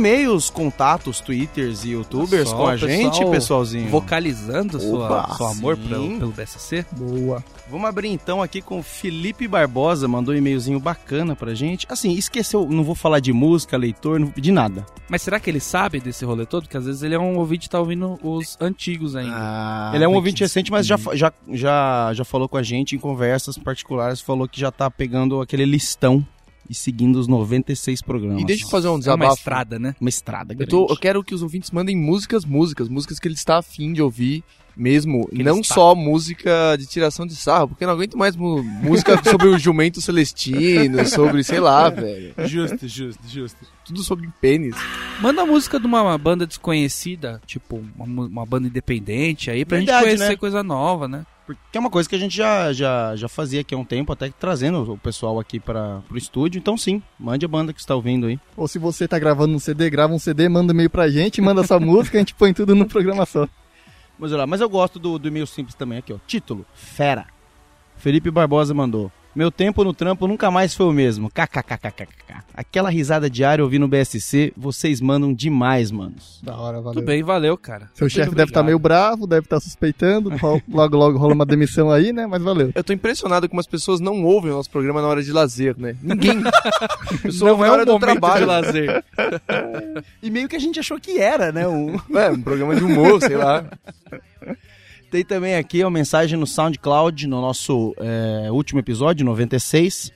E-mails, 0.00 0.48
contatos, 0.48 1.20
twitters 1.20 1.84
e 1.84 1.90
youtubers 1.90 2.48
Só 2.48 2.56
com 2.56 2.66
a 2.66 2.72
pessoal 2.72 2.90
gente, 2.90 3.26
pessoalzinho. 3.26 3.90
Vocalizando 3.90 4.80
sua, 4.80 5.06
Opa, 5.06 5.34
seu 5.36 5.46
amor 5.46 5.76
pelo, 5.76 6.18
pelo 6.18 6.32
BSC. 6.32 6.86
Boa. 6.92 7.44
Vamos 7.70 7.86
abrir 7.86 8.08
então 8.08 8.42
aqui 8.42 8.62
com 8.62 8.78
o 8.78 8.82
Felipe 8.82 9.46
Barbosa, 9.46 10.08
mandou 10.08 10.34
um 10.34 10.38
e-mailzinho 10.38 10.80
bacana 10.80 11.36
pra 11.36 11.54
gente. 11.54 11.86
Assim, 11.90 12.12
esqueceu, 12.12 12.66
não 12.68 12.82
vou 12.82 12.94
falar 12.94 13.20
de 13.20 13.30
música, 13.30 13.76
leitor, 13.76 14.18
não 14.18 14.26
vou 14.26 14.34
pedir 14.34 14.52
nada. 14.52 14.86
Mas 15.06 15.20
será 15.20 15.38
que 15.38 15.50
ele 15.50 15.60
sabe 15.60 16.00
desse 16.00 16.24
rolê 16.24 16.46
todo? 16.46 16.62
Porque 16.62 16.78
às 16.78 16.86
vezes 16.86 17.02
ele 17.02 17.14
é 17.14 17.18
um 17.18 17.36
ouvinte 17.36 17.68
que 17.68 17.70
tá 17.70 17.78
ouvindo 17.78 18.18
os 18.22 18.56
antigos 18.58 19.14
ainda. 19.14 19.36
Ah, 19.36 19.92
Ele 19.94 20.02
é 20.02 20.08
um 20.08 20.14
ouvinte 20.14 20.42
recente, 20.42 20.70
mas 20.70 20.86
já, 20.86 20.96
já, 21.12 21.32
já, 21.52 22.12
já 22.14 22.24
falou 22.24 22.48
com 22.48 22.56
a 22.56 22.62
gente 22.62 22.96
em 22.96 22.98
conversas 22.98 23.58
particulares, 23.58 24.20
falou 24.20 24.48
que 24.48 24.58
já 24.58 24.72
tá 24.72 24.90
pegando 24.90 25.40
aquele 25.42 25.66
listão 25.66 26.26
e 26.70 26.74
seguindo 26.74 27.16
os 27.16 27.26
96 27.26 28.00
programas. 28.00 28.40
E 28.42 28.46
deixa 28.46 28.64
eu 28.64 28.68
fazer 28.70 28.86
um 28.86 28.90
é 28.90 28.94
uma 28.94 28.98
desabafo. 29.00 29.34
estrada, 29.34 29.78
né? 29.78 29.96
Uma 30.00 30.08
estrada 30.08 30.52
Eu, 30.52 30.58
grande. 30.58 30.70
tô- 30.70 30.86
eu 30.88 30.96
quero 30.96 31.24
que 31.24 31.34
os 31.34 31.42
ouvintes 31.42 31.72
mandem 31.72 31.96
músicas, 31.96 32.44
músicas, 32.44 32.88
músicas 32.88 33.18
que 33.18 33.26
ele 33.26 33.34
está 33.34 33.58
afim 33.58 33.92
de 33.92 34.00
ouvir 34.00 34.44
mesmo. 34.76 35.26
Que 35.28 35.42
não 35.42 35.64
só 35.64 35.96
música 35.96 36.76
de 36.78 36.86
tiração 36.86 37.26
de 37.26 37.34
sarro, 37.34 37.68
porque 37.68 37.82
eu 37.82 37.88
não 37.88 37.94
aguento 37.94 38.16
mais 38.16 38.36
música 38.36 39.20
sobre 39.28 39.48
o 39.48 39.58
jumento 39.58 40.00
celestino, 40.00 41.04
sobre, 41.06 41.42
sei 41.42 41.58
lá, 41.58 41.90
velho. 41.90 42.32
Justo, 42.46 42.86
justo, 42.86 43.28
justo. 43.28 43.58
Tudo 43.84 44.04
sobre 44.04 44.28
pênis. 44.40 44.76
Manda 45.20 45.42
a 45.42 45.46
música 45.46 45.80
de 45.80 45.86
uma, 45.86 46.16
banda 46.16 46.46
desconhecida, 46.46 47.40
tipo 47.46 47.82
uma, 47.98 48.26
uma 48.26 48.46
banda 48.46 48.68
independente 48.68 49.50
aí, 49.50 49.64
pra 49.64 49.78
Verdade, 49.78 50.04
gente 50.04 50.16
conhecer 50.18 50.32
né? 50.34 50.36
coisa 50.36 50.62
nova, 50.62 51.08
né? 51.08 51.26
Porque 51.54 51.78
é 51.78 51.80
uma 51.80 51.90
coisa 51.90 52.08
que 52.08 52.14
a 52.14 52.18
gente 52.18 52.36
já, 52.36 52.72
já, 52.72 53.14
já 53.16 53.28
fazia 53.28 53.60
aqui 53.60 53.74
há 53.74 53.78
um 53.78 53.84
tempo, 53.84 54.12
até 54.12 54.28
que 54.28 54.34
trazendo 54.34 54.92
o 54.92 54.98
pessoal 54.98 55.38
aqui 55.38 55.58
para 55.58 56.00
pro 56.08 56.18
estúdio. 56.18 56.58
Então 56.58 56.76
sim, 56.76 57.02
mande 57.18 57.44
a 57.44 57.48
banda 57.48 57.72
que 57.72 57.80
está 57.80 57.94
ouvindo 57.94 58.26
aí. 58.26 58.38
Ou 58.56 58.68
se 58.68 58.78
você 58.78 59.06
tá 59.08 59.18
gravando 59.18 59.54
um 59.54 59.58
CD, 59.58 59.88
grava 59.90 60.12
um 60.12 60.18
CD, 60.18 60.48
manda 60.48 60.72
e-mail 60.72 60.90
pra 60.90 61.08
gente, 61.08 61.40
manda 61.40 61.66
sua 61.66 61.78
música, 61.80 62.18
a 62.18 62.20
gente 62.20 62.34
põe 62.34 62.52
tudo 62.52 62.74
no 62.74 62.86
programa 62.86 63.26
só. 63.26 63.48
Mas, 64.18 64.32
olha 64.32 64.40
lá, 64.40 64.46
mas 64.46 64.60
eu 64.60 64.68
gosto 64.68 64.98
do, 64.98 65.18
do 65.18 65.28
e-mail 65.28 65.46
simples 65.46 65.74
também 65.74 65.98
aqui, 65.98 66.12
ó. 66.12 66.18
Título: 66.26 66.66
Fera. 66.74 67.26
Felipe 67.96 68.30
Barbosa 68.30 68.74
mandou. 68.74 69.10
Meu 69.34 69.50
tempo 69.50 69.84
no 69.84 69.94
trampo 69.94 70.26
nunca 70.26 70.50
mais 70.50 70.74
foi 70.74 70.86
o 70.86 70.92
mesmo. 70.92 71.30
KKKKKK. 71.30 72.40
Aquela 72.52 72.90
risada 72.90 73.30
diária 73.30 73.62
ouvindo 73.62 73.84
o 73.84 73.88
BSC, 73.88 74.52
vocês 74.56 75.00
mandam 75.00 75.32
demais, 75.32 75.90
manos. 75.92 76.40
Da 76.42 76.56
hora, 76.56 76.78
valeu. 76.80 76.94
Tudo 76.94 77.04
bem, 77.06 77.22
valeu, 77.22 77.56
cara. 77.56 77.88
Seu 77.94 78.08
chefe 78.08 78.30
deve 78.34 78.50
estar 78.50 78.60
obrigado. 78.60 78.66
meio 78.66 78.78
bravo, 78.78 79.26
deve 79.26 79.46
estar 79.46 79.60
suspeitando, 79.60 80.30
ro- 80.36 80.60
logo 80.68 80.96
logo 80.96 81.16
rola 81.18 81.32
uma 81.34 81.46
demissão 81.46 81.90
aí, 81.90 82.12
né? 82.12 82.26
Mas 82.26 82.42
valeu. 82.42 82.72
Eu 82.74 82.82
tô 82.84 82.92
impressionado 82.92 83.48
como 83.48 83.60
as 83.60 83.66
pessoas 83.66 84.00
não 84.00 84.24
ouvem 84.24 84.50
o 84.50 84.54
nosso 84.54 84.70
programa 84.70 85.00
na 85.00 85.06
hora 85.08 85.22
de 85.22 85.32
lazer, 85.32 85.76
né? 85.78 85.96
Ninguém. 86.02 86.42
Pessoa 87.22 87.50
Não 87.50 87.56
ouve 87.56 87.64
é 87.64 87.66
na 87.68 87.72
hora 87.72 87.82
um 87.82 87.94
do 87.94 87.98
trabalho. 88.00 88.40
de 88.40 88.44
lazer. 88.46 89.04
E 90.22 90.30
meio 90.30 90.48
que 90.48 90.56
a 90.56 90.60
gente 90.60 90.78
achou 90.80 90.98
que 91.00 91.18
era, 91.18 91.52
né? 91.52 91.66
Um... 91.66 91.96
É, 92.16 92.30
um 92.30 92.40
programa 92.42 92.74
de 92.74 92.82
humor, 92.84 93.20
sei 93.20 93.36
lá. 93.36 93.64
Tem 95.10 95.24
também 95.24 95.56
aqui 95.56 95.82
uma 95.82 95.90
mensagem 95.90 96.38
no 96.38 96.46
SoundCloud, 96.46 97.26
no 97.26 97.40
nosso 97.40 97.94
é, 97.98 98.48
último 98.50 98.78
episódio, 98.78 99.26
96. 99.26 100.12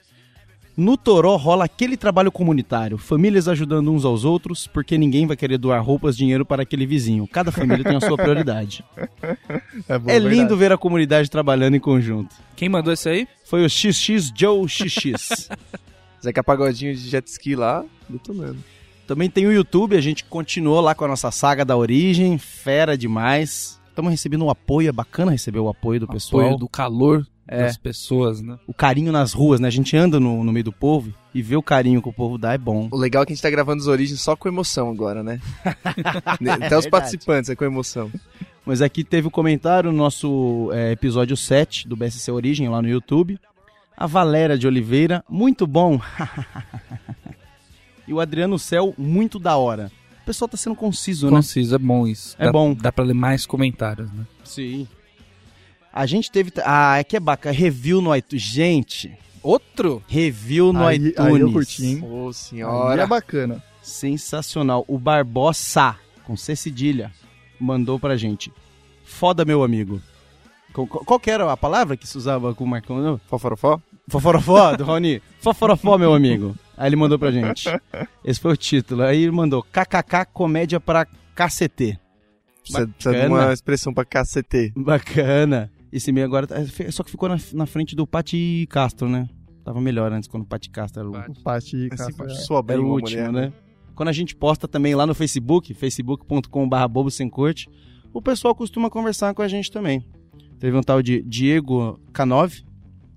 No 0.77 0.97
Toró 0.97 1.37
rola 1.37 1.65
aquele 1.65 1.97
trabalho 1.97 2.33
comunitário, 2.33 2.99
famílias 2.99 3.47
ajudando 3.47 3.93
uns 3.93 4.05
aos 4.05 4.25
outros, 4.25 4.67
porque 4.67 4.99
ninguém 4.99 5.27
vai 5.27 5.37
querer 5.37 5.57
doar 5.57 5.83
roupas, 5.85 6.17
dinheiro 6.17 6.45
para 6.45 6.63
aquele 6.63 6.85
vizinho. 6.85 7.29
Cada 7.29 7.53
família 7.53 7.85
tem 7.85 7.97
a 7.97 8.01
sua 8.01 8.17
prioridade. 8.17 8.85
É, 9.89 9.99
bom, 9.99 10.11
É 10.11 10.19
lindo 10.19 10.57
ver 10.57 10.73
a 10.73 10.79
comunidade 10.79 11.31
trabalhando 11.31 11.75
em 11.75 11.81
conjunto. 11.81 12.35
Quem 12.57 12.69
mandou 12.69 12.93
isso 12.93 13.09
aí? 13.09 13.27
Foi 13.45 13.65
o 13.65 13.69
XX 13.69 14.33
Joe 14.35 14.67
XX. 14.69 15.49
Zeca 16.23 16.43
Pagodinho 16.43 16.95
de 16.95 17.09
jet 17.09 17.27
ski 17.29 17.55
lá, 17.55 17.85
detonando. 18.09 18.59
Também 19.07 19.29
tem 19.29 19.47
o 19.47 19.53
YouTube, 19.53 19.97
a 19.97 20.01
gente 20.01 20.25
continuou 20.25 20.81
lá 20.81 20.95
com 20.95 21.05
a 21.05 21.09
nossa 21.09 21.31
saga 21.31 21.65
da 21.65 21.77
origem, 21.77 22.39
fera 22.39 22.97
demais. 22.97 23.79
Estamos 23.95 24.11
recebendo 24.11 24.45
um 24.45 24.51
apoio, 24.51 24.89
é 24.89 24.93
bacana 24.93 25.31
receber 25.31 25.61
o 25.61 25.69
apoio 25.69 26.01
do 26.01 26.09
pessoal. 26.09 26.43
Apoio 26.47 26.59
do 26.59 26.69
calor 26.69 27.25
É. 27.47 27.59
das 27.63 27.77
pessoas, 27.77 28.41
né? 28.43 28.59
O 28.67 28.75
carinho 28.75 29.13
nas 29.13 29.33
ruas, 29.33 29.61
né? 29.61 29.69
A 29.69 29.71
gente 29.71 29.97
anda 29.97 30.19
no, 30.19 30.43
no 30.43 30.53
meio 30.53 30.65
do 30.65 30.73
povo 30.73 31.15
e 31.33 31.41
vê 31.41 31.55
o 31.55 31.63
carinho 31.63 32.03
que 32.03 32.09
o 32.09 32.13
povo 32.13 32.37
dá 32.37 32.55
é 32.55 32.59
bom. 32.59 32.89
O 32.91 32.97
legal 32.97 33.23
é 33.23 33.27
que 33.27 33.33
a 33.33 33.37
gente 33.37 33.43
tá 33.43 33.49
gravando 33.49 33.81
os 33.81 33.87
origens 33.87 34.21
só 34.21 34.35
com 34.35 34.49
emoção 34.49 34.91
agora, 34.91 35.23
né? 35.23 35.41
Até 35.65 36.41
os 36.41 36.59
verdade. 36.59 36.91
participantes 36.91 37.51
é 37.51 37.55
com 37.55 37.65
emoção. 37.65 38.11
Mas 38.67 38.83
aqui 38.83 39.05
teve 39.05 39.29
o 39.29 39.31
comentário 39.31 39.93
no 39.93 39.97
nosso 39.99 40.71
é, 40.73 40.91
episódio 40.91 41.37
7 41.37 41.87
do 41.87 41.95
BSC 41.95 42.33
Origem 42.33 42.69
lá 42.69 42.83
no 42.83 42.89
YouTube. 42.89 43.39
A 43.97 44.09
Valéria 44.09 44.59
de 44.59 44.67
Oliveira, 44.67 45.25
muito 45.31 45.69
bom. 45.69 46.01
e 48.09 48.13
o 48.13 48.19
Adriano 48.19 48.59
Céu, 48.59 48.93
muito 48.99 49.39
da 49.39 49.57
hora. 49.57 49.93
O 50.25 50.27
pessoal 50.27 50.49
tá 50.49 50.57
sendo 50.57 50.75
conciso, 50.75 51.27
né? 51.31 51.37
Conciso, 51.37 51.75
é 51.75 51.79
bom 51.79 52.07
isso. 52.07 52.35
É 52.39 52.47
Dá- 52.47 52.53
bom. 52.53 52.75
Dá 52.75 52.91
pra 52.91 53.05
ler 53.05 53.13
mais 53.15 53.45
comentários, 53.45 54.11
né? 54.11 54.25
Sim. 54.43 54.89
A 55.93 56.07
gente 56.07 56.31
teve. 56.31 56.51
Ah, 56.65 56.99
é 56.99 57.05
que 57.05 57.15
é 57.17 57.21
bacana. 57.21 57.55
Review 57.55 58.01
no 58.01 58.15
iTunes. 58.17 58.43
Gente, 58.43 59.17
Outro? 59.43 60.03
review 60.09 60.73
no 60.73 60.87
Aí- 60.87 60.97
iTunes. 60.97 61.19
aí 61.19 61.41
eu 61.41 61.53
curti, 61.53 61.85
hein? 61.87 62.03
Ô, 62.03 62.29
Aí 62.29 62.35
senhora. 62.35 63.03
é 63.03 63.07
bacana. 63.07 63.63
Sensacional. 63.83 64.83
O 64.89 64.99
Barbosa, 64.99 65.95
com 66.25 66.37
C 66.39 66.57
cedilha, 66.57 67.13
mandou 67.61 67.99
pra 67.99 68.17
gente. 68.17 68.51
Foda, 69.05 69.45
meu 69.45 69.63
amigo. 69.63 70.01
Qual, 70.73 70.87
qual 70.87 71.21
que 71.21 71.31
era 71.31 71.53
a 71.53 71.57
palavra 71.57 71.97
que 71.99 72.09
se 72.09 72.17
usava 72.17 72.55
com 72.55 72.65
o 72.65 72.67
Marcão? 72.67 72.97
Não? 73.01 73.21
Foforofó? 73.29 73.79
Foforofó, 74.09 74.77
do 74.77 74.85
Raoni. 74.85 75.21
Foforofó, 75.41 75.97
meu 75.99 76.15
amigo. 76.15 76.55
Aí 76.77 76.89
ele 76.89 76.97
mandou 76.97 77.19
pra 77.19 77.31
gente. 77.31 77.69
Esse 78.25 78.41
foi 78.41 78.53
o 78.53 78.57
título. 78.57 79.03
Aí 79.03 79.23
ele 79.23 79.31
mandou 79.33 79.63
KKK 79.63 80.27
Comédia 80.33 80.79
pra 80.81 81.07
KCT. 81.35 81.99
Precisa, 82.63 82.89
precisa 82.89 83.21
de 83.21 83.27
uma 83.29 83.53
expressão 83.53 83.93
pra 83.93 84.05
cacete. 84.05 84.73
Bacana. 84.77 85.71
Esse 85.93 86.11
meio 86.11 86.27
agora. 86.27 86.47
tá- 86.47 86.57
Só 86.91 87.03
que 87.03 87.11
ficou 87.11 87.29
na, 87.29 87.37
na 87.53 87.67
frente 87.67 87.95
do 87.95 88.07
Pati 88.07 88.67
Castro, 88.71 89.09
né? 89.09 89.29
Tava 89.65 89.81
melhor 89.81 90.13
antes 90.13 90.29
quando 90.29 90.43
o 90.43 90.47
Pati 90.47 90.69
Castro 90.71 91.01
era 91.01 91.09
o, 91.09 91.13
Pati. 91.13 91.43
Pati, 91.43 91.89
Assim, 91.93 92.13
cara, 92.13 92.33
é. 92.33 92.73
era 92.73 92.81
o 92.83 92.85
uma 92.85 92.95
último, 92.95 93.27
mulher, 93.27 93.33
né? 93.33 93.53
Quando 93.95 94.09
a 94.09 94.13
gente 94.13 94.35
posta 94.35 94.67
também 94.67 94.95
lá 94.95 95.07
no 95.07 95.15
Facebook, 95.15 95.73
facebook.com.br 95.73 96.89
bobo 96.91 97.11
sem 97.11 97.29
corte, 97.31 97.69
o 98.13 98.21
pessoal 98.21 98.55
costuma 98.55 98.91
conversar 98.91 99.33
com 99.35 99.43
a 99.43 99.49
gente 99.49 99.71
também. 99.71 100.05
Teve 100.59 100.77
um 100.77 100.83
tal 100.83 101.01
de 101.03 101.23
Diego 101.23 102.01
K9, 102.13 102.51
que 102.51 102.65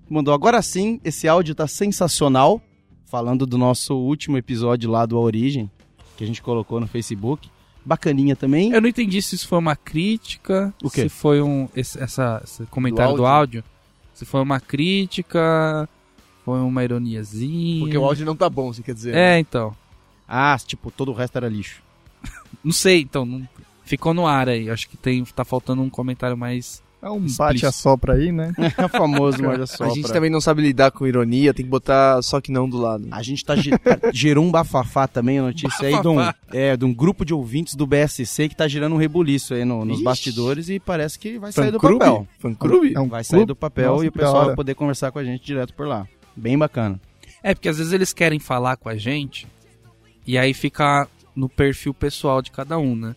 mandou 0.09 0.33
agora 0.33 0.61
sim, 0.61 0.99
esse 1.03 1.27
áudio 1.27 1.53
tá 1.55 1.67
sensacional, 1.67 2.61
falando 3.05 3.45
do 3.45 3.57
nosso 3.57 3.95
último 3.95 4.37
episódio 4.37 4.89
lá 4.89 5.05
do 5.05 5.17
A 5.17 5.19
Origem, 5.21 5.69
que 6.17 6.23
a 6.23 6.27
gente 6.27 6.41
colocou 6.41 6.79
no 6.79 6.87
Facebook. 6.87 7.49
Bacaninha 7.85 8.35
também. 8.35 8.71
Eu 8.73 8.81
não 8.81 8.89
entendi 8.89 9.21
se 9.21 9.35
isso 9.35 9.47
foi 9.47 9.57
uma 9.59 9.75
crítica, 9.75 10.73
O 10.83 10.89
quê? 10.89 11.03
se 11.03 11.09
foi 11.09 11.41
um 11.41 11.69
esse, 11.73 11.97
essa, 12.03 12.41
esse 12.43 12.65
comentário 12.65 13.13
Do 13.13 13.17
do 13.19 13.25
áudio. 13.25 13.63
se 14.13 14.25
foi 14.25 14.41
uma 14.41 14.59
crítica, 14.59 15.87
foi 16.43 16.59
uma 16.59 16.83
ironiazinha. 16.83 17.79
Porque 17.85 17.97
o 17.97 18.03
áudio 18.03 18.25
não 18.25 18.35
tá 18.35 18.49
bom, 18.49 18.73
você 18.73 18.83
quer 18.83 18.93
dizer. 18.93 19.13
né? 19.13 19.37
É, 19.37 19.39
então. 19.39 19.73
Ah, 20.27 20.57
tipo, 20.65 20.91
todo 20.91 21.11
o 21.11 21.13
resto 21.13 21.37
era 21.37 21.47
lixo. 21.47 21.81
Não 22.63 22.73
sei, 22.73 22.99
então. 23.01 23.25
não- 23.25 23.47
Ficou 23.85 24.13
no 24.13 24.27
ar 24.27 24.49
aí. 24.49 24.69
Acho 24.69 24.89
que 24.89 24.97
tem, 24.97 25.23
tá 25.23 25.45
faltando 25.45 25.81
um 25.81 25.89
comentário 25.89 26.35
mais. 26.35 26.83
É 26.99 27.07
um 27.09 27.17
Explícito. 27.17 27.37
bate-a-sopra 27.43 28.13
aí, 28.13 28.31
né? 28.31 28.51
É 28.77 28.85
o 28.85 28.89
famoso 28.89 29.41
morde 29.41 29.61
a 29.79 29.85
A 29.85 29.89
gente 29.89 30.11
também 30.11 30.29
não 30.31 30.41
sabe 30.41 30.63
lidar 30.63 30.89
com 30.91 31.05
ironia, 31.05 31.53
tem 31.53 31.63
que 31.63 31.69
botar 31.69 32.21
só 32.23 32.41
que 32.41 32.51
não 32.51 32.67
do 32.67 32.77
lado. 32.77 33.07
A 33.11 33.21
gente 33.21 33.45
tá 33.45 33.55
ge- 33.55 33.69
gerou 34.11 34.43
um 34.43 34.49
bafafá 34.51 35.07
também, 35.07 35.37
a 35.37 35.43
notícia 35.43 35.87
aí 35.87 36.01
de 36.01 36.07
um, 36.07 36.15
Bafafá. 36.15 36.35
é, 36.51 36.75
de 36.75 36.83
um 36.85 36.93
grupo 36.93 37.23
de 37.23 37.33
ouvintes 37.35 37.75
do 37.75 37.85
BSC 37.85 38.49
que 38.49 38.55
tá 38.55 38.67
gerando 38.67 38.95
um 38.95 38.97
rebuliço 38.97 39.53
aí 39.53 39.63
no- 39.63 39.85
nos 39.85 39.97
Ixi. 39.97 40.03
bastidores 40.03 40.69
e 40.69 40.79
parece 40.79 41.19
que 41.19 41.37
vai 41.37 41.51
sair 41.51 41.71
do 41.71 41.79
papel. 41.79 42.27
Fã-clube? 42.39 42.93
É 42.95 42.99
um 42.99 43.07
Vai 43.07 43.23
sair 43.23 43.37
clube? 43.37 43.45
do 43.47 43.55
papel 43.55 43.91
Nossa, 43.91 44.05
e 44.05 44.07
o 44.07 44.11
pessoal 44.11 44.45
vai 44.47 44.55
poder 44.55 44.73
conversar 44.73 45.11
com 45.11 45.19
a 45.19 45.23
gente 45.23 45.45
direto 45.45 45.73
por 45.75 45.87
lá. 45.87 46.07
Bem 46.35 46.57
bacana. 46.57 46.99
É, 47.43 47.53
porque 47.53 47.69
às 47.69 47.77
vezes 47.77 47.93
eles 47.93 48.11
querem 48.11 48.39
falar 48.39 48.75
com 48.75 48.89
a 48.89 48.95
gente 48.95 49.47
e 50.25 50.35
aí 50.37 50.53
fica 50.53 51.07
no 51.35 51.47
perfil 51.47 51.93
pessoal 51.93 52.41
de 52.41 52.49
cada 52.49 52.79
um, 52.79 52.95
né? 52.95 53.15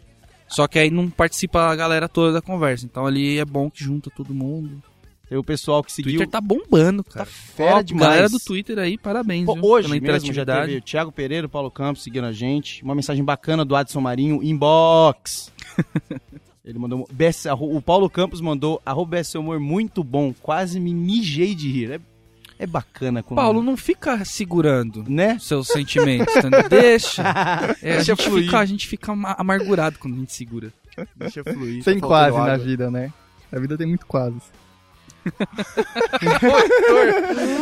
Só 0.50 0.66
que 0.66 0.78
aí 0.78 0.90
não 0.90 1.09
participa 1.09 1.62
a 1.71 1.76
galera 1.76 2.09
toda 2.09 2.33
da 2.33 2.42
conversa. 2.42 2.85
Então 2.85 3.07
ali 3.07 3.38
é 3.38 3.45
bom 3.45 3.71
que 3.71 3.83
junta 3.83 4.11
todo 4.11 4.35
mundo. 4.35 4.83
Tem 5.28 5.38
o 5.38 5.45
pessoal 5.45 5.83
que 5.85 5.92
O 5.92 5.95
seguiu. 5.95 6.11
Twitter 6.12 6.28
tá 6.28 6.40
bombando, 6.40 7.04
cara. 7.04 7.25
Tá 7.25 7.30
fera 7.30 7.76
Ó, 7.76 7.83
demais. 7.83 8.09
Galera 8.09 8.28
do 8.28 8.40
Twitter 8.40 8.76
aí, 8.80 8.99
parabéns, 8.99 9.47
Pô, 9.47 9.54
viu? 9.54 9.64
hoje 9.64 10.00
pela 10.00 10.14
mesmo 10.14 10.33
já 10.33 10.45
teve 10.45 10.78
o 10.78 10.83
Thiago 10.83 11.12
Pereira, 11.12 11.47
o 11.47 11.50
Paulo 11.50 11.71
Campos 11.71 12.02
seguindo 12.02 12.25
a 12.25 12.33
gente. 12.33 12.83
Uma 12.83 12.97
mensagem 12.97 13.23
bacana 13.25 13.64
do 13.64 13.76
Adson 13.76 14.00
Marinho, 14.00 14.42
inbox. 14.42 15.52
Ele 16.64 16.78
mandou. 16.78 17.09
BS, 17.12 17.47
o 17.59 17.80
Paulo 17.80 18.11
Campos 18.11 18.40
mandou 18.40 18.83
arroba 18.85 19.19
BS 19.19 19.37
Humor 19.37 19.61
muito 19.61 20.02
bom. 20.02 20.35
Quase 20.42 20.78
me 20.80 20.92
mijei 20.92 21.54
de 21.54 21.71
rir. 21.71 21.92
É, 21.92 22.00
é 22.62 22.67
bacana 22.67 23.23
quando. 23.23 23.37
Paulo, 23.38 23.62
não 23.62 23.75
fica 23.76 24.23
segurando 24.25 25.02
Né? 25.09 25.38
seus 25.40 25.67
sentimentos, 25.69 26.35
entendeu? 26.37 26.69
Deixa. 26.69 27.23
É, 27.83 27.93
a, 27.93 27.97
Deixa 27.97 28.14
gente 28.14 28.25
fluir. 28.29 28.45
fica, 28.45 28.59
a 28.59 28.67
gente 28.67 28.87
fica 28.87 29.12
ama- 29.12 29.35
amargurado 29.38 29.99
quando 29.99 30.14
a 30.14 30.19
gente 30.19 30.33
segura. 30.35 30.73
Deixa 31.17 31.43
fluir. 31.43 31.83
Sem 31.83 31.99
tá 31.99 32.07
quase 32.07 32.37
na 32.37 32.57
vida, 32.57 32.90
né? 32.90 33.12
A 33.50 33.59
vida 33.59 33.76
tem 33.79 33.87
muito 33.87 34.05
quase. 34.07 34.37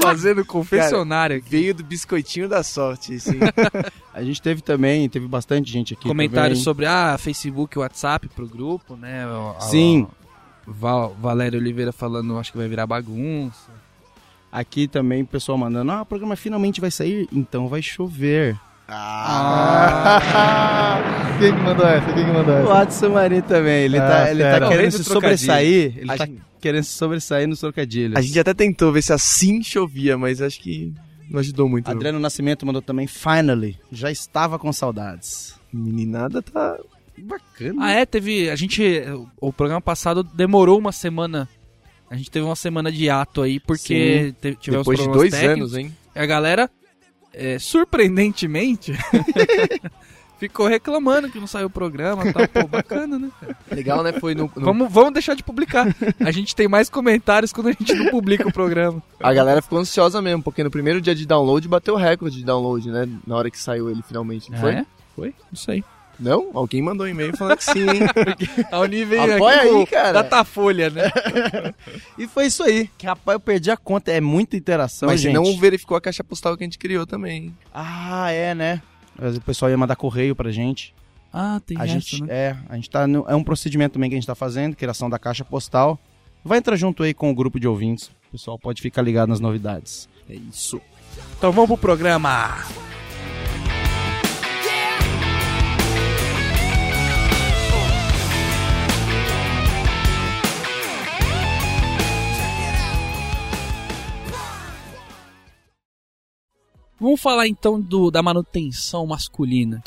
Fazendo 0.02 0.45
confessionário 0.45 1.37
aqui. 1.38 1.49
Veio 1.50 1.75
do 1.75 1.85
biscoitinho 1.85 2.49
da 2.49 2.62
sorte, 2.62 3.14
assim. 3.14 3.38
A 4.14 4.23
gente 4.23 4.40
teve 4.43 4.62
também, 4.62 5.09
teve 5.09 5.26
bastante 5.28 5.71
gente 5.71 5.95
aqui. 5.95 6.09
Comentários 6.09 6.62
sobre 6.62 6.87
ah, 6.87 7.17
Facebook 7.19 7.76
e 7.76 7.81
WhatsApp 7.81 8.28
pro 8.28 8.47
grupo, 8.49 8.97
né? 8.97 9.25
A- 9.57 9.61
Sim. 9.61 10.07
Val- 10.67 11.14
Valério 11.21 11.59
Oliveira 11.59 11.93
falando, 11.93 12.37
acho 12.38 12.50
que 12.52 12.59
vai 12.59 12.69
virar 12.69 12.87
bagunça. 12.87 13.71
Aqui 14.59 14.88
também 14.88 15.23
o 15.23 15.27
pessoal 15.27 15.57
mandando, 15.57 15.93
ah, 15.93 16.03
o 16.03 16.07
programa 16.07 16.35
finalmente 16.35 16.81
vai 16.81 16.91
sair, 16.91 17.29
então 17.33 17.69
vai 17.69 17.81
chover. 17.81 18.59
Quem 21.38 21.55
que 21.55 21.61
mandou 21.62 21.87
essa? 21.87 22.12
Quem 22.12 22.25
que 22.25 22.33
mandou 22.33 22.55
O 22.55 22.59
essa? 22.62 22.79
Adson 22.81 23.09
Marinho 23.11 23.43
também, 23.43 23.85
ele, 23.85 23.99
Ah, 23.99 24.09
tá, 24.09 24.31
ele 24.31 24.43
tá 24.43 24.69
querendo 24.69 24.91
se 24.93 25.05
sobressair, 25.05 25.99
ele 25.99 26.11
A 26.11 26.17
tá 26.17 26.27
gente- 26.27 26.41
querendo 26.61 26.85
se 26.85 26.93
sobressair 26.93 27.47
nos 27.47 27.61
trocadilhos. 27.61 28.17
A 28.17 28.21
gente 28.21 28.38
até 28.41 28.53
tentou 28.55 28.91
ver 28.93 29.03
se 29.03 29.12
assim 29.12 29.62
chovia, 29.62 30.19
mas 30.19 30.43
acho 30.43 30.59
que 30.61 30.93
não 31.31 31.38
ajudou 31.38 31.69
muito. 31.69 31.87
não. 31.87 31.95
Adriano 31.95 32.19
Nascimento 32.19 32.67
mandou 32.67 32.83
também, 32.83 33.07
finally, 33.07 33.79
já 33.93 34.11
estava 34.11 34.59
com 34.59 34.73
saudades. 34.73 35.55
Meninada 35.73 36.43
tá. 36.43 36.77
Bacana. 37.21 37.85
Ah, 37.85 37.91
é, 37.93 38.07
teve. 38.07 38.49
A 38.49 38.55
gente. 38.57 39.03
O 39.41 39.53
programa 39.53 39.81
passado 39.81 40.23
demorou 40.23 40.79
uma 40.79 40.93
semana. 40.93 41.49
A 42.11 42.17
gente 42.17 42.31
teve 42.31 42.45
uma 42.47 42.57
semana 42.57 42.91
de 42.91 43.09
ato 43.11 43.43
aí, 43.43 43.61
porque 43.61 44.35
tivemos 44.61 44.87
Depois 44.87 44.99
de 44.99 45.09
dois 45.09 45.31
técnicos. 45.31 45.75
anos, 45.75 45.77
hein? 45.77 45.97
A 46.15 46.25
galera, 46.27 46.71
é, 47.35 47.59
surpreendentemente, 47.59 48.93
ficou 50.38 50.67
reclamando 50.67 51.29
que 51.31 51.38
não 51.38 51.47
saiu 51.47 51.67
o 51.67 51.71
programa 51.71 52.27
e 52.27 52.33
tal. 52.33 52.49
Pô, 52.49 52.67
bacana, 52.67 53.19
né? 53.19 53.31
Legal, 53.71 54.03
né? 54.03 54.12
Foi 54.15 54.35
no. 54.35 54.45
no- 54.57 54.65
Vamos, 54.65 54.91
vamos 54.93 55.12
deixar 55.12 55.35
de 55.35 55.43
publicar. 55.43 55.87
A 56.21 56.31
gente 56.31 56.55
tem 56.57 56.67
mais 56.69 56.88
comentários 56.88 57.53
quando 57.53 57.69
a 57.69 57.73
gente 57.73 57.93
não 57.95 58.11
publica 58.11 58.49
o 58.49 58.53
programa. 58.53 59.03
A 59.21 59.33
galera 59.33 59.61
ficou 59.61 59.79
ansiosa 59.79 60.23
mesmo, 60.23 60.43
porque 60.43 60.65
no 60.65 60.71
primeiro 60.71 61.00
dia 61.00 61.15
de 61.15 61.27
download 61.27 61.67
bateu 61.69 61.95
o 61.95 61.99
recorde 61.99 62.38
de 62.38 62.45
download, 62.45 62.88
né? 62.91 63.09
Na 63.27 63.37
hora 63.37 63.50
que 63.50 63.59
saiu 63.59 63.91
ele 63.91 64.03
finalmente. 64.03 64.50
Não 64.50 64.59
foi? 64.59 64.73
é? 64.73 64.87
Foi? 65.15 65.35
Não 65.50 65.57
sei. 65.59 65.85
Não? 66.19 66.51
Alguém 66.55 66.83
mandou 66.83 67.07
um 67.07 67.09
e-mail 67.09 67.37
falando 67.37 67.59
que 67.59 67.65
sim, 67.65 67.81
hein? 67.89 68.00
A 68.73 68.81
Univeio 68.81 69.37
Apoia 69.37 69.61
aí, 69.63 69.87
cara. 69.87 70.13
Datafolha, 70.13 70.91
né? 70.91 71.04
E 72.19 72.26
foi 72.26 72.47
isso 72.47 72.63
aí. 72.65 72.91
Que, 72.99 73.07
rapaz, 73.07 73.35
eu 73.37 73.41
perdi 73.41 73.71
a 73.71 73.76
conta. 73.76 74.11
É 74.11 74.21
muita 74.21 74.57
interação, 74.57 75.09
Mas 75.09 75.21
gente. 75.21 75.35
não 75.35 75.57
verificou 75.59 75.97
a 75.97 76.00
caixa 76.00 76.25
postal 76.25 76.57
que 76.57 76.65
a 76.65 76.67
gente 76.67 76.78
criou 76.78 77.07
também. 77.07 77.45
hein? 77.45 77.57
Ah, 77.73 78.31
é, 78.33 78.54
né? 78.54 78.83
Mas 79.17 79.37
O 79.37 79.41
pessoal 79.41 79.71
ia 79.71 79.76
mandar 79.78 79.95
correio 79.97 80.35
pra 80.35 80.50
gente. 80.50 80.93
Ah, 81.33 81.61
tem 81.65 81.76
A 81.78 81.85
essa, 81.85 81.93
gente, 81.93 82.23
né? 82.23 82.28
é, 82.35 82.57
a 82.69 82.75
gente 82.75 82.89
tá 82.91 83.07
no, 83.07 83.25
é 83.28 83.37
um 83.37 83.45
procedimento 83.45 83.93
também 83.93 84.09
que 84.11 84.17
a 84.17 84.19
gente 84.19 84.26
tá 84.26 84.35
fazendo, 84.35 84.75
criação 84.75 85.09
da 85.11 85.19
caixa 85.19 85.45
postal. 85.45 85.99
Vai 86.45 86.59
entrar 86.59 86.75
junto 86.76 87.02
aí 87.02 87.13
com 87.13 87.31
o 87.31 87.35
grupo 87.35 87.61
de 87.61 87.69
ouvintes. 87.69 88.07
O 88.28 88.33
pessoal 88.33 88.59
pode 88.59 88.81
ficar 88.81 89.02
ligado 89.02 89.28
nas 89.28 89.39
novidades. 89.41 90.09
É 90.28 90.35
isso. 90.35 90.81
Então 91.37 91.52
vamos 91.52 91.69
pro 91.69 91.78
programa. 91.78 92.57
Vamos 107.00 107.21
falar 107.21 107.47
então 107.47 107.80
do, 107.80 108.11
da 108.11 108.23
manutenção 108.23 109.06
masculina. 109.06 109.82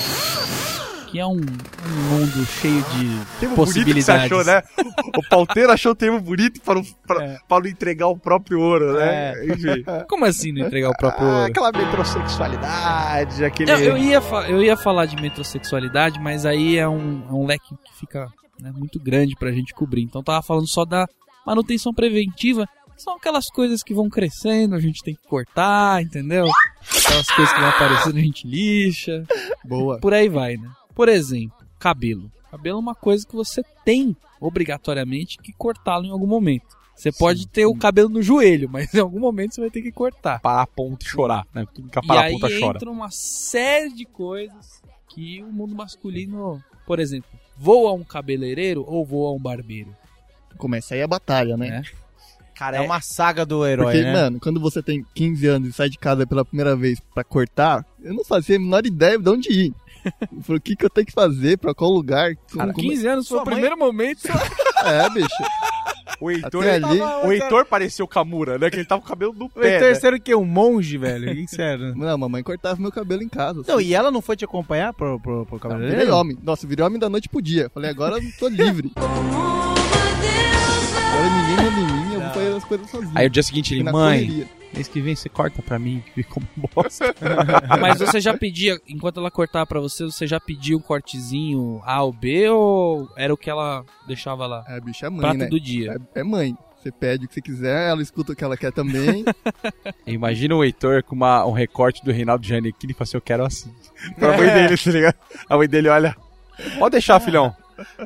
Que 1.08 1.18
é 1.20 1.26
um, 1.26 1.32
um 1.36 2.02
mundo 2.08 2.46
cheio 2.46 2.82
de 2.82 3.38
Termo 3.38 3.54
possibilidades. 3.54 3.66
bonito 3.84 3.94
que 3.96 4.02
você 4.02 4.12
achou, 4.12 4.44
né? 4.44 4.62
O 5.18 5.28
pauteiro 5.28 5.70
achou 5.70 5.92
o 5.92 5.94
termo 5.94 6.18
bonito 6.18 6.58
para 6.62 6.76
não, 6.76 6.82
pra, 7.06 7.38
pra 7.46 7.60
não 7.60 7.66
entregar 7.66 8.06
o 8.08 8.16
próprio 8.16 8.58
ouro, 8.58 8.94
né? 8.94 9.34
Enfim. 9.44 9.84
Como 10.08 10.24
assim 10.24 10.52
não 10.52 10.66
entregar 10.66 10.88
o 10.88 10.96
próprio 10.96 11.26
Ah, 11.28 11.32
ouro? 11.40 11.44
aquela 11.50 11.70
metrosexualidade, 11.70 13.44
aquele... 13.44 13.70
Eu, 13.72 13.78
eu 13.78 13.98
ia 13.98 14.18
eu 14.48 14.62
ia 14.62 14.76
falar 14.76 15.04
de 15.06 15.16
metrosexualidade, 15.20 16.18
mas 16.18 16.46
aí 16.46 16.76
é 16.78 16.88
um, 16.88 17.22
é 17.28 17.32
um 17.32 17.44
leque 17.46 17.74
que 17.84 17.94
fica 17.98 18.26
né, 18.58 18.72
muito 18.74 18.98
grande 18.98 19.34
pra 19.36 19.52
gente 19.52 19.74
cobrir. 19.74 20.02
Então 20.02 20.20
eu 20.20 20.24
tava 20.24 20.42
falando 20.42 20.66
só 20.66 20.84
da 20.84 21.06
manutenção 21.46 21.92
preventiva. 21.92 22.66
São 23.02 23.16
aquelas 23.16 23.48
coisas 23.48 23.82
que 23.82 23.92
vão 23.92 24.08
crescendo, 24.08 24.76
a 24.76 24.80
gente 24.80 25.02
tem 25.02 25.12
que 25.12 25.26
cortar, 25.26 26.00
entendeu? 26.00 26.46
Aquelas 26.80 27.26
coisas 27.26 27.52
que 27.52 27.60
vão 27.60 27.68
aparecendo, 27.68 28.16
a 28.16 28.20
gente 28.20 28.46
lixa. 28.46 29.24
Boa. 29.64 29.98
Por 29.98 30.14
aí 30.14 30.28
vai, 30.28 30.56
né? 30.56 30.70
Por 30.94 31.08
exemplo, 31.08 31.56
cabelo. 31.80 32.30
Cabelo 32.48 32.76
é 32.76 32.80
uma 32.80 32.94
coisa 32.94 33.26
que 33.26 33.34
você 33.34 33.60
tem, 33.84 34.16
obrigatoriamente, 34.40 35.38
que 35.38 35.52
cortá-lo 35.52 36.04
em 36.04 36.10
algum 36.10 36.28
momento. 36.28 36.76
Você 36.94 37.10
pode 37.10 37.48
ter 37.48 37.66
o 37.66 37.74
cabelo 37.74 38.08
no 38.08 38.22
joelho, 38.22 38.68
mas 38.70 38.94
em 38.94 39.00
algum 39.00 39.18
momento 39.18 39.56
você 39.56 39.62
vai 39.62 39.70
ter 39.70 39.82
que 39.82 39.90
cortar. 39.90 40.40
Parar 40.40 40.62
a 40.62 40.66
ponta 40.68 41.04
e 41.04 41.08
chorar, 41.08 41.44
né? 41.52 41.66
Tudo 41.74 41.88
que 41.88 41.98
a 41.98 42.02
parar 42.02 42.28
a 42.28 42.30
ponta 42.30 42.46
chora. 42.46 42.76
entra 42.76 42.88
uma 42.88 43.10
série 43.10 43.92
de 43.92 44.04
coisas 44.04 44.80
que 45.08 45.42
o 45.42 45.52
mundo 45.52 45.74
masculino, 45.74 46.62
por 46.86 47.00
exemplo, 47.00 47.28
voa 47.58 47.92
um 47.94 48.04
cabeleireiro 48.04 48.84
ou 48.86 49.04
voa 49.04 49.32
um 49.32 49.40
barbeiro. 49.40 49.92
Começa 50.56 50.94
aí 50.94 51.02
a 51.02 51.08
batalha, 51.08 51.56
né? 51.56 51.68
né? 51.68 51.82
Cara, 52.62 52.76
é, 52.76 52.80
uma 52.80 53.00
saga 53.00 53.44
do 53.44 53.66
herói, 53.66 53.86
Porque, 53.86 54.02
né? 54.02 54.12
mano, 54.12 54.38
quando 54.40 54.60
você 54.60 54.80
tem 54.80 55.04
15 55.14 55.46
anos 55.48 55.68
e 55.70 55.72
sai 55.72 55.88
de 55.88 55.98
casa 55.98 56.24
pela 56.24 56.44
primeira 56.44 56.76
vez 56.76 57.00
pra 57.12 57.24
cortar, 57.24 57.84
eu 58.00 58.14
não 58.14 58.24
fazia 58.24 58.54
a 58.56 58.58
menor 58.60 58.86
ideia 58.86 59.18
de 59.18 59.28
onde 59.28 59.50
ir. 59.50 59.74
Eu 60.04 60.42
falei, 60.42 60.58
o 60.58 60.60
que, 60.60 60.76
que 60.76 60.84
eu 60.84 60.90
tenho 60.90 61.06
que 61.06 61.12
fazer? 61.12 61.58
Pra 61.58 61.74
qual 61.74 61.90
lugar? 61.90 62.36
Cara, 62.56 62.72
como- 62.72 62.88
15 62.88 63.06
anos 63.08 63.26
foi 63.28 63.38
o 63.38 63.44
primeiro 63.44 63.76
momento. 63.76 64.22
É, 64.84 65.08
bicho. 65.10 65.28
O 66.20 66.28
Heitor, 66.28 66.64
ali- 66.66 67.00
o 67.00 67.30
Heitor 67.32 67.64
pareceu 67.66 68.06
Kamura, 68.08 68.58
né? 68.58 68.68
Que 68.68 68.76
ele 68.78 68.84
tava 68.84 69.00
com 69.00 69.06
o 69.06 69.10
cabelo 69.10 69.32
no 69.32 69.44
O 69.44 69.48
pé, 69.50 69.70
né? 69.74 69.78
terceiro 69.78 70.20
que 70.20 70.32
é 70.32 70.36
um 70.36 70.44
monge, 70.44 70.98
velho. 70.98 71.30
O 71.32 71.34
que 71.36 71.46
sério? 71.48 71.94
Não, 71.98 72.18
mamãe 72.18 72.42
cortava 72.42 72.80
meu 72.80 72.90
cabelo 72.90 73.22
em 73.22 73.28
casa. 73.28 73.62
Não, 73.66 73.80
e 73.80 73.94
ela 73.94 74.10
não 74.10 74.20
foi 74.20 74.34
te 74.36 74.44
acompanhar 74.44 74.92
pro, 74.92 75.20
pro, 75.20 75.46
pro 75.46 75.54
Não, 75.54 75.58
cabeleireiro? 75.60 76.00
virei 76.00 76.12
homem. 76.12 76.36
Nossa, 76.42 76.66
virei 76.66 76.84
homem 76.84 76.98
da 76.98 77.08
noite 77.08 77.28
pro 77.28 77.40
dia. 77.40 77.70
Falei, 77.72 77.90
agora 77.90 78.16
eu 78.18 78.22
tô 78.40 78.48
livre. 78.48 78.90
Agora 81.12 81.28
ninguém 81.30 81.56
manda 81.56 81.91
fazer 82.44 82.56
as 82.56 82.64
coisas 82.64 82.90
sozinho. 82.90 83.12
Aí 83.14 83.26
o 83.26 83.30
dia 83.30 83.42
seguinte 83.42 83.74
ele, 83.74 83.84
mãe, 83.84 84.26
correria. 84.26 84.48
mês 84.74 84.88
que 84.88 85.00
vem 85.00 85.14
você 85.14 85.28
corta 85.28 85.62
pra 85.62 85.78
mim, 85.78 86.02
que 86.06 86.22
ficou 86.22 86.42
uma 86.56 86.68
bosta. 86.74 87.14
Mas 87.80 87.98
você 87.98 88.20
já 88.20 88.36
pedia, 88.36 88.78
enquanto 88.88 89.20
ela 89.20 89.30
cortava 89.30 89.66
pra 89.66 89.80
você, 89.80 90.04
você 90.04 90.26
já 90.26 90.40
pedia 90.40 90.76
um 90.76 90.80
cortezinho 90.80 91.80
A 91.84 92.02
ou 92.02 92.12
B 92.12 92.48
ou 92.48 93.08
era 93.16 93.32
o 93.32 93.36
que 93.36 93.50
ela 93.50 93.84
deixava 94.06 94.46
lá? 94.46 94.64
É, 94.68 94.80
bicho, 94.80 95.04
é 95.04 95.10
mãe, 95.10 95.20
Prato 95.20 95.36
né? 95.36 95.46
do 95.46 95.60
dia. 95.60 96.00
É, 96.14 96.20
é 96.20 96.24
mãe. 96.24 96.56
Você 96.82 96.90
pede 96.90 97.26
o 97.26 97.28
que 97.28 97.34
você 97.34 97.40
quiser, 97.40 97.90
ela 97.90 98.02
escuta 98.02 98.32
o 98.32 98.36
que 98.36 98.42
ela 98.42 98.56
quer 98.56 98.72
também. 98.72 99.24
Imagina 100.04 100.56
o 100.56 100.64
Heitor 100.64 101.04
com 101.04 101.14
uma, 101.14 101.46
um 101.46 101.52
recorte 101.52 102.04
do 102.04 102.10
Reinaldo 102.10 102.44
Giannichini 102.44 102.90
e 102.90 102.94
fala 102.94 103.04
assim, 103.04 103.16
eu 103.16 103.20
quero 103.20 103.44
assim. 103.44 103.72
Pra 104.18 104.36
mãe 104.36 104.52
dele, 104.52 104.76
tá 104.76 104.90
ligado? 104.90 105.14
A 105.48 105.56
mãe 105.56 105.68
dele 105.68 105.88
olha, 105.88 106.16
pode 106.80 106.90
deixar, 106.90 107.20
filhão. 107.20 107.54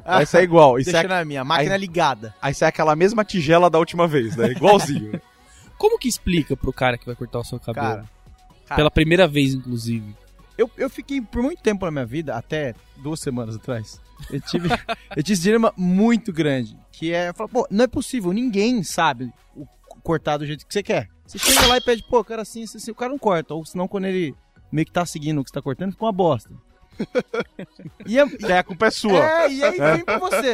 Vai 0.04 0.26
sair 0.26 0.44
igual. 0.44 0.78
E 0.78 0.84
Deixa 0.84 0.98
sai, 1.00 1.06
na 1.08 1.24
minha, 1.24 1.44
máquina 1.44 1.74
Aí- 1.74 1.80
ligada. 1.80 2.34
aí 2.40 2.54
sai 2.54 2.68
aquela 2.68 2.94
mesma 2.96 3.24
tigela 3.24 3.68
da 3.70 3.78
última 3.78 4.06
vez, 4.06 4.36
né? 4.36 4.50
Igualzinho. 4.52 5.20
Como 5.78 5.98
que 5.98 6.08
explica 6.08 6.56
pro 6.56 6.72
cara 6.72 6.96
que 6.96 7.04
vai 7.06 7.14
cortar 7.14 7.38
o 7.40 7.44
seu 7.44 7.60
cabelo? 7.60 7.86
Cara, 7.86 8.08
cara. 8.66 8.76
Pela 8.76 8.90
primeira 8.90 9.28
vez, 9.28 9.52
inclusive. 9.54 10.14
Eu, 10.56 10.70
eu 10.78 10.88
fiquei 10.88 11.20
por 11.20 11.42
muito 11.42 11.62
tempo 11.62 11.84
na 11.84 11.90
minha 11.90 12.06
vida, 12.06 12.34
até 12.34 12.74
duas 12.96 13.20
semanas 13.20 13.56
atrás, 13.56 14.00
eu 14.30 14.40
tive, 14.40 14.68
eu 15.14 15.22
tive 15.22 15.34
esse 15.34 15.42
dilema 15.42 15.70
muito 15.76 16.32
grande, 16.32 16.74
que 16.90 17.12
é, 17.12 17.28
eu 17.28 17.34
falo, 17.34 17.50
pô, 17.50 17.66
não 17.70 17.84
é 17.84 17.86
possível, 17.86 18.32
ninguém 18.32 18.82
sabe 18.82 19.30
o 19.54 19.66
cortar 20.02 20.38
do 20.38 20.46
jeito 20.46 20.66
que 20.66 20.72
você 20.72 20.82
quer. 20.82 21.08
Você 21.26 21.38
chega 21.38 21.66
lá 21.66 21.76
e 21.76 21.80
pede, 21.82 22.02
pô, 22.08 22.24
quero 22.24 22.40
assim, 22.40 22.62
assim, 22.62 22.78
assim, 22.78 22.90
o 22.90 22.94
cara 22.94 23.10
não 23.12 23.18
corta, 23.18 23.52
ou 23.52 23.66
senão 23.66 23.86
quando 23.86 24.06
ele 24.06 24.34
meio 24.72 24.86
que 24.86 24.92
tá 24.92 25.04
seguindo 25.04 25.40
o 25.40 25.44
que 25.44 25.50
você 25.50 25.54
tá 25.54 25.60
cortando, 25.60 25.92
fica 25.92 26.04
uma 26.06 26.12
bosta. 26.12 26.50
E, 28.06 28.18
é, 28.18 28.58
a 28.58 28.62
culpa 28.64 28.86
é 28.86 28.90
sua. 28.90 29.18
é, 29.44 29.52
e 29.52 29.62
aí 29.64 29.78
vem 29.78 30.04
pra 30.04 30.18
você. 30.18 30.52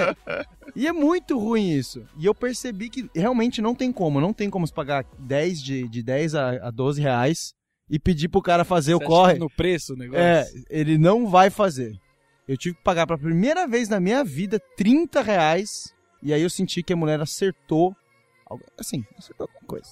E 0.74 0.86
é 0.86 0.92
muito 0.92 1.38
ruim 1.38 1.70
isso. 1.70 2.04
E 2.18 2.24
eu 2.26 2.34
percebi 2.34 2.88
que 2.88 3.08
realmente 3.14 3.60
não 3.60 3.74
tem 3.74 3.92
como. 3.92 4.20
Não 4.20 4.32
tem 4.32 4.48
como 4.48 4.66
se 4.66 4.72
pagar 4.72 5.04
10 5.18 5.62
de, 5.62 5.88
de 5.88 6.02
10 6.02 6.34
a, 6.34 6.50
a 6.68 6.70
12 6.70 7.00
reais 7.00 7.52
e 7.90 7.98
pedir 7.98 8.28
pro 8.28 8.40
cara 8.42 8.64
fazer 8.64 8.94
Você 8.94 9.04
o 9.04 9.06
corre. 9.06 9.38
No 9.38 9.50
preço 9.50 9.92
o 9.94 9.96
negócio. 9.96 10.22
É, 10.22 10.46
ele 10.70 10.96
não 10.98 11.28
vai 11.28 11.50
fazer. 11.50 11.94
Eu 12.48 12.56
tive 12.56 12.76
que 12.76 12.82
pagar 12.82 13.06
pela 13.06 13.18
primeira 13.18 13.66
vez 13.66 13.88
na 13.88 14.00
minha 14.00 14.24
vida 14.24 14.60
30 14.76 15.20
reais. 15.22 15.92
E 16.22 16.32
aí 16.32 16.40
eu 16.42 16.50
senti 16.50 16.82
que 16.82 16.92
a 16.92 16.96
mulher 16.96 17.20
acertou. 17.20 17.94
algo- 18.46 18.64
Assim, 18.78 19.04
acertou 19.18 19.44
alguma 19.46 19.66
coisa. 19.66 19.90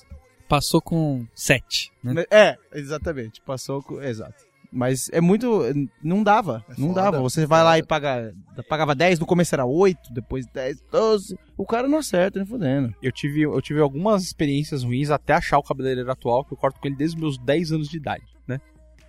Passou 0.48 0.80
com 0.80 1.26
7. 1.34 1.92
Né? 2.02 2.24
É, 2.30 2.56
exatamente. 2.74 3.40
Passou 3.42 3.82
com. 3.82 4.00
Exato. 4.02 4.49
Mas 4.72 5.08
é 5.12 5.20
muito. 5.20 5.62
Não 6.02 6.22
dava. 6.22 6.64
É 6.68 6.80
não 6.80 6.88
foda, 6.88 7.02
dava. 7.02 7.20
Você 7.20 7.44
vai 7.44 7.64
lá 7.64 7.78
e 7.78 7.82
paga. 7.82 8.32
Pagava 8.68 8.94
10, 8.94 9.18
no 9.18 9.26
começo 9.26 9.54
era 9.54 9.64
8, 9.64 10.12
depois 10.12 10.46
10, 10.46 10.82
12. 10.90 11.38
O 11.56 11.66
cara 11.66 11.88
não 11.88 11.98
acerta, 11.98 12.38
nem 12.38 12.46
fudendo. 12.46 12.94
Eu 13.02 13.10
tive, 13.10 13.42
eu 13.42 13.60
tive 13.60 13.80
algumas 13.80 14.22
experiências 14.22 14.84
ruins 14.84 15.10
até 15.10 15.32
achar 15.32 15.58
o 15.58 15.62
cabeleireiro 15.62 16.10
atual, 16.10 16.44
que 16.44 16.52
eu 16.52 16.56
corto 16.56 16.80
com 16.80 16.86
ele 16.86 16.96
desde 16.96 17.16
os 17.16 17.20
meus 17.20 17.38
10 17.38 17.72
anos 17.72 17.88
de 17.88 17.96
idade, 17.96 18.24
né? 18.46 18.60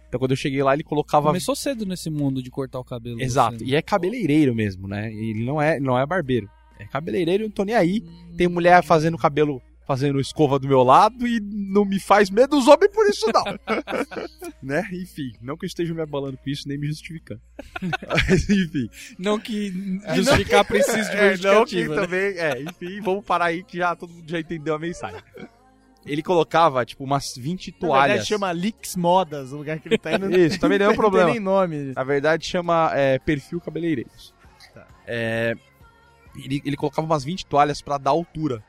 Então 0.08 0.20
quando 0.20 0.32
eu 0.32 0.38
cheguei 0.38 0.62
lá, 0.64 0.74
ele 0.74 0.84
colocava. 0.84 1.28
Começou 1.28 1.56
cedo 1.56 1.86
nesse 1.86 2.10
mundo 2.10 2.42
de 2.42 2.50
cortar 2.50 2.80
o 2.80 2.84
cabelo. 2.84 3.22
Exato. 3.22 3.60
você. 3.60 3.66
E 3.66 3.76
é 3.76 3.82
cabeleireiro 3.82 4.56
mesmo, 4.56 4.88
né? 4.88 5.14
Ele 5.14 5.46
não 5.46 5.62
é, 5.62 5.80
não 5.80 5.98
é 5.98 6.06
barbeiro. 6.06 6.50
É 6.80 6.86
cabeleireiro, 6.86 7.44
eu 7.44 7.48
não 7.48 7.54
tô 7.54 7.64
nem 7.64 7.76
aí. 7.76 8.04
Tem 8.36 8.48
mulher 8.48 8.84
fazendo 8.84 9.18
cabelo, 9.18 9.62
fazendo 9.86 10.20
escova 10.20 10.58
do 10.60 10.68
meu 10.68 10.84
lado 10.84 11.28
e 11.28 11.40
não 11.42 11.84
me 11.84 12.00
faz 12.00 12.30
medo 12.30 12.56
dos 12.58 12.68
homens 12.68 12.92
por 12.94 13.06
isso, 13.08 13.26
não. 13.34 13.44
né? 14.62 14.88
Enfim, 14.94 15.34
não 15.42 15.58
que 15.58 15.66
eu 15.66 15.68
esteja 15.68 15.94
me 15.94 16.02
abalando 16.02 16.38
com 16.38 16.50
isso, 16.50 16.68
nem 16.68 16.78
me 16.78 16.88
justificando. 16.88 17.42
Mas, 18.08 18.50
enfim. 18.50 18.90
Não 19.18 19.40
que 19.40 20.00
justificar 20.16 20.64
precise 20.66 21.10
de 21.10 21.18
É, 21.18 21.38
não 21.38 21.66
que 21.66 21.84
justificativa. 21.84 21.96
né? 21.96 22.02
também, 22.02 22.38
é, 22.38 22.62
enfim, 22.62 23.02
vamos 23.02 23.26
parar 23.26 23.46
aí 23.46 23.64
que 23.64 23.78
já 23.78 23.96
todo 23.96 24.14
mundo 24.14 24.30
já 24.30 24.40
entendeu 24.40 24.76
a 24.76 24.80
mensagem. 24.80 25.22
Ele 26.06 26.24
colocava, 26.24 26.84
tipo, 26.86 27.04
umas 27.04 27.36
20 27.38 27.72
Na 27.72 27.78
toalhas. 27.80 28.08
verdade, 28.08 28.28
chama 28.28 28.52
Lix 28.54 28.96
Modas, 28.96 29.52
o 29.52 29.58
lugar 29.58 29.80
que 29.80 29.88
ele 29.88 29.98
tá 29.98 30.14
indo. 30.14 30.32
Isso, 30.36 30.60
também 30.60 30.80
não 30.80 30.88
é 30.88 30.90
um 30.90 30.96
problema. 30.96 31.28
Não 31.28 31.34
tem 31.34 31.42
nem 31.42 31.54
nome. 31.54 31.94
Na 31.96 32.04
verdade, 32.04 32.46
chama 32.46 32.92
é, 32.96 33.20
perfil 33.20 33.62
cabeleireiros. 33.62 34.34
Tá. 34.74 34.88
É, 35.06 35.54
ele, 36.36 36.62
ele 36.66 36.76
colocava 36.76 37.06
umas 37.06 37.24
20 37.24 37.46
toalhas 37.46 37.82
pra 37.82 37.98
dar 38.00 38.12
altura. 38.12 38.64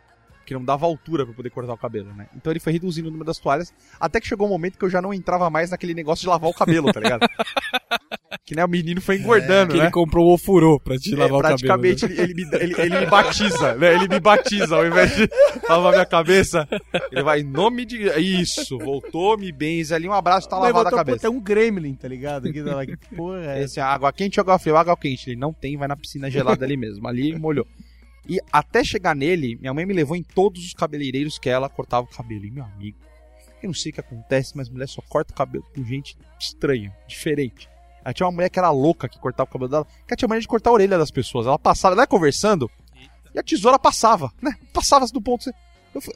Que 0.53 0.59
não 0.59 0.65
dava 0.65 0.85
altura 0.87 1.25
pra 1.25 1.35
poder 1.35 1.51
cortar 1.51 1.73
o 1.73 1.79
cabelo, 1.79 2.13
né? 2.15 2.27
Então 2.37 2.53
ele 2.53 2.61
foi 2.61 2.73
reduzindo 2.75 3.09
o 3.09 3.11
número 3.11 3.27
das 3.27 3.39
toalhas. 3.39 3.73
Até 3.99 4.21
que 4.21 4.27
chegou 4.27 4.47
um 4.47 4.51
momento 4.51 4.79
que 4.79 4.85
eu 4.85 4.91
já 4.91 5.01
não 5.01 5.15
entrava 5.15 5.49
mais 5.49 5.71
naquele 5.71 5.95
negócio 5.95 6.23
de 6.23 6.29
lavar 6.29 6.51
o 6.51 6.55
cabelo, 6.55 6.93
tá 6.93 7.01
ligado? 7.01 7.27
que 8.45 8.55
né, 8.55 8.65
o 8.65 8.69
menino 8.69 9.01
foi 9.01 9.17
engordando, 9.19 9.73
Que 9.73 9.79
né? 9.79 9.85
ele 9.85 9.93
comprou 9.93 10.27
o 10.29 10.35
ofurô 10.35 10.79
pra 10.81 10.97
te 10.99 11.15
É, 11.15 11.17
lavar 11.17 11.39
o 11.39 11.43
cabelo. 11.43 11.59
praticamente 11.59 12.05
ele, 12.05 12.21
ele 12.21 12.35
me, 12.35 12.43
ele, 12.57 12.75
ele 12.81 13.01
me 13.01 13.07
batiza, 13.07 13.75
né? 13.77 13.95
Ele 13.95 14.09
me 14.09 14.21
batiza 14.21 14.77
ao 14.77 14.87
invés 14.87 15.17
de 15.17 15.29
lavar 15.69 15.93
minha 15.93 16.07
cabeça. 16.07 16.69
Ele 17.11 17.23
vai 17.23 17.41
em 17.41 17.45
nome 17.45 17.85
de. 17.85 18.03
Isso, 18.21 18.79
voltou, 18.79 19.39
me 19.39 19.51
benze 19.53 19.95
ali, 19.95 20.09
um 20.09 20.13
abraço, 20.13 20.49
tá 20.49 20.57
Mas 20.59 20.67
lavada 20.73 20.89
a 20.91 20.93
cabeça. 20.99 21.19
tem 21.21 21.31
um 21.31 21.41
gremlin, 21.41 21.95
tá 21.95 22.09
ligado? 22.09 22.53
Que, 22.53 22.63
tá 22.63 22.75
lá, 22.75 22.85
que 22.87 22.97
porra 23.15 23.39
é 23.41 23.45
essa? 23.59 23.65
Esse 23.65 23.81
é 23.81 23.83
água 23.83 24.13
quente 24.13 24.39
ou 24.39 24.43
água 24.43 24.59
fria? 24.59 24.79
Água 24.79 24.97
quente. 24.97 25.31
Ele 25.31 25.37
não 25.41 25.53
tem, 25.53 25.77
vai 25.77 25.89
na 25.89 25.97
piscina 25.97 26.31
gelada 26.31 26.65
ali 26.65 26.77
mesmo. 26.77 27.07
Ali 27.09 27.39
molhou. 27.39 27.67
E 28.29 28.39
até 28.53 28.85
chegar 28.85 29.15
nele, 29.17 29.57
minha 29.57 29.75
mãe 29.75 29.85
me 29.85 29.93
levou 29.93 30.17
em 30.17 30.23
todos 30.23 30.65
os 30.65 30.73
cabeleireiros 30.75 31.39
que 31.39 31.49
ela 31.49 31.69
cortava 31.69 32.07
o 32.07 32.11
cabelo. 32.11 32.45
E 32.45 32.51
meu 32.51 32.65
amigo, 32.65 32.99
eu 33.63 33.67
não 33.69 33.75
sei 33.75 33.91
o 33.91 33.95
que 33.95 34.01
acontece, 34.01 34.57
mas 34.57 34.69
mulher 34.69 34.89
só 34.89 35.03
corta 35.09 35.33
o 35.33 35.37
cabelo 35.37 35.65
com 35.75 35.85
gente 35.85 36.17
estranha, 36.39 36.97
diferente. 37.07 37.69
Aí 38.05 38.13
tinha 38.15 38.27
uma 38.27 38.33
mulher 38.33 38.49
que 38.49 38.59
era 38.59 38.71
louca 38.71 39.09
que 39.09 39.19
cortava 39.19 39.49
o 39.49 39.53
cabelo 39.53 39.71
dela, 39.71 39.85
que 39.85 40.13
ela 40.13 40.17
tinha 40.17 40.29
mania 40.29 40.41
de 40.41 40.49
cortar 40.49 40.71
a 40.71 40.73
orelha 40.73 40.99
das 40.99 41.11
pessoas. 41.11 41.47
Ela 41.47 41.59
passava, 41.59 41.95
ela 41.95 42.03
ia 42.03 42.07
conversando, 42.07 42.71
e 43.35 43.39
a 43.39 43.43
tesoura 43.43 43.79
passava, 43.79 44.33
né? 44.41 44.57
Passava 44.73 45.07
do 45.07 45.21
ponto. 45.23 45.51
Eu 45.95 46.01
fui- 46.01 46.15